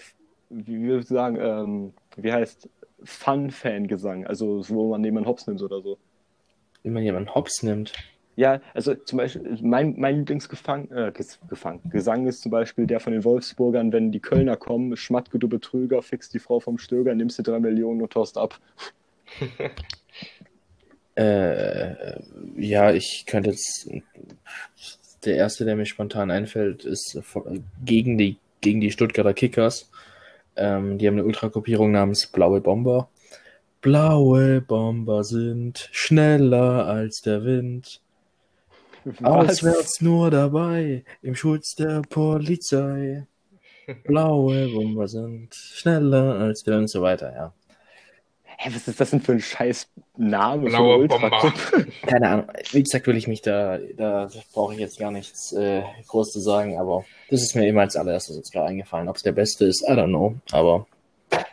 [0.50, 2.68] wie würdest du sagen, ähm, wie heißt
[3.04, 4.26] Fun-Fan-Gesang?
[4.26, 5.98] Also, wo man jemanden hops nimmt oder so.
[6.82, 7.92] Wie man jemanden hops nimmt?
[8.34, 11.12] Ja, also zum Beispiel, mein, mein Lieblingsgesang äh,
[11.90, 16.00] Gesang ist zum Beispiel der von den Wolfsburgern, wenn die Kölner kommen, Schmatke, du Betrüger,
[16.00, 18.58] fix die Frau vom Stöger, nimmst dir drei Millionen und tauchst ab.
[21.14, 22.20] äh,
[22.56, 23.90] ja, ich könnte jetzt,
[25.26, 27.20] der erste, der mir spontan einfällt, ist
[27.84, 29.90] gegen die, gegen die Stuttgarter Kickers.
[30.56, 33.08] Ähm, die haben eine Ultrakopierung namens Blaue Bomber.
[33.80, 38.00] Blaue Bomber sind schneller als der Wind.
[39.22, 43.26] Auswärts nur dabei, im Schutz der Polizei.
[44.04, 47.52] Blaue Bomber sind schneller als wir und so weiter, ja.
[48.64, 50.68] Hä, was ist das denn für ein scheiß Name?
[50.68, 51.30] Blaue Bomber.
[52.06, 52.46] Keine Ahnung.
[52.70, 56.38] Wie gesagt, will ich mich da, da brauche ich jetzt gar nichts äh, groß zu
[56.38, 59.08] sagen, aber das ist mir immer als allererstes jetzt gerade eingefallen.
[59.08, 60.86] Ob es der beste ist, I don't know, aber.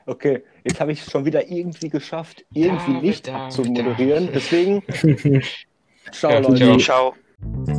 [0.06, 4.30] Okay, jetzt habe ich es schon wieder irgendwie geschafft, irgendwie ja, nicht zu moderieren.
[4.31, 4.84] Deswegen,
[6.11, 6.77] ciao, ja, Leute.
[6.77, 7.15] Ciao.
[7.56, 7.79] ciao.